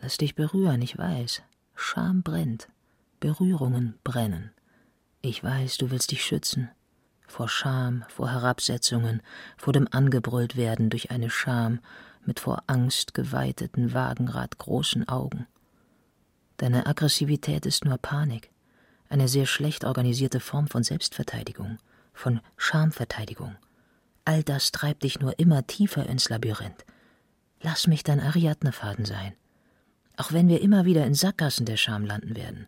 Lass 0.00 0.16
dich 0.16 0.34
berühren, 0.34 0.82
ich 0.82 0.98
weiß. 0.98 1.42
Scham 1.76 2.24
brennt. 2.24 2.68
Berührungen 3.20 4.00
brennen. 4.02 4.50
Ich 5.20 5.42
weiß, 5.42 5.78
du 5.78 5.90
willst 5.90 6.12
dich 6.12 6.24
schützen. 6.24 6.70
Vor 7.26 7.48
Scham, 7.48 8.04
vor 8.08 8.30
Herabsetzungen, 8.30 9.20
vor 9.56 9.72
dem 9.72 9.88
Angebrüllt-Werden 9.90 10.90
durch 10.90 11.10
eine 11.10 11.28
Scham 11.28 11.80
mit 12.24 12.40
vor 12.40 12.62
Angst 12.66 13.14
geweiteten, 13.14 13.92
wagenradgroßen 13.92 15.08
Augen. 15.08 15.46
Deine 16.58 16.86
Aggressivität 16.86 17.66
ist 17.66 17.84
nur 17.84 17.98
Panik, 17.98 18.50
eine 19.08 19.28
sehr 19.28 19.46
schlecht 19.46 19.84
organisierte 19.84 20.40
Form 20.40 20.68
von 20.68 20.82
Selbstverteidigung, 20.82 21.78
von 22.12 22.40
Schamverteidigung. 22.56 23.56
All 24.24 24.42
das 24.42 24.72
treibt 24.72 25.02
dich 25.02 25.20
nur 25.20 25.38
immer 25.38 25.66
tiefer 25.66 26.06
ins 26.06 26.28
Labyrinth. 26.28 26.84
Lass 27.60 27.86
mich 27.86 28.04
dein 28.04 28.20
Ariadnefaden 28.20 29.04
sein. 29.04 29.34
Auch 30.16 30.32
wenn 30.32 30.48
wir 30.48 30.60
immer 30.60 30.84
wieder 30.84 31.06
in 31.06 31.14
Sackgassen 31.14 31.64
der 31.64 31.76
Scham 31.76 32.04
landen 32.04 32.36
werden. 32.36 32.66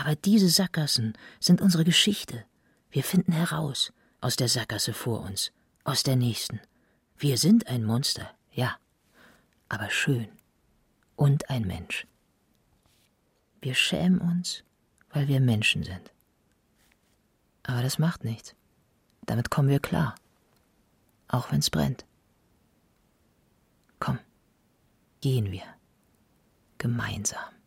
Aber 0.00 0.16
diese 0.16 0.48
Sackgassen 0.48 1.12
sind 1.40 1.60
unsere 1.60 1.84
Geschichte. 1.84 2.46
Wir 2.90 3.04
finden 3.04 3.32
heraus 3.32 3.92
aus 4.22 4.34
der 4.34 4.48
Sackgasse 4.48 4.94
vor 4.94 5.20
uns, 5.20 5.52
aus 5.84 6.02
der 6.02 6.16
nächsten. 6.16 6.58
Wir 7.18 7.36
sind 7.36 7.66
ein 7.66 7.84
Monster, 7.84 8.30
ja, 8.50 8.78
aber 9.68 9.90
schön. 9.90 10.28
Und 11.16 11.50
ein 11.50 11.66
Mensch. 11.66 12.06
Wir 13.60 13.74
schämen 13.74 14.22
uns, 14.22 14.64
weil 15.10 15.28
wir 15.28 15.38
Menschen 15.38 15.84
sind. 15.84 16.12
Aber 17.62 17.82
das 17.82 17.98
macht 17.98 18.24
nichts. 18.24 18.54
Damit 19.26 19.50
kommen 19.50 19.68
wir 19.68 19.80
klar. 19.80 20.14
Auch 21.28 21.52
wenn's 21.52 21.68
brennt. 21.68 22.06
Komm, 23.98 24.18
gehen 25.20 25.52
wir. 25.52 25.66
Gemeinsam. 26.78 27.59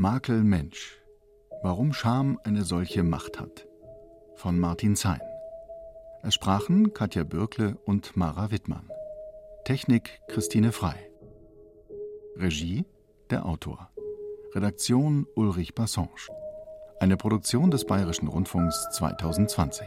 Makel 0.00 0.44
Mensch. 0.44 1.02
Warum 1.60 1.92
Scham 1.92 2.38
eine 2.44 2.62
solche 2.62 3.02
Macht 3.02 3.40
hat. 3.40 3.66
Von 4.36 4.60
Martin 4.60 4.94
Zein. 4.94 5.20
Es 6.22 6.34
sprachen 6.34 6.92
Katja 6.92 7.24
Bürkle 7.24 7.76
und 7.84 8.16
Mara 8.16 8.52
Wittmann. 8.52 8.88
Technik 9.64 10.20
Christine 10.28 10.70
Frei. 10.70 11.10
Regie 12.36 12.86
der 13.30 13.44
Autor. 13.44 13.90
Redaktion 14.54 15.26
Ulrich 15.34 15.74
Bassange. 15.74 16.28
Eine 17.00 17.16
Produktion 17.16 17.72
des 17.72 17.84
Bayerischen 17.84 18.28
Rundfunks 18.28 18.90
2020. 18.92 19.84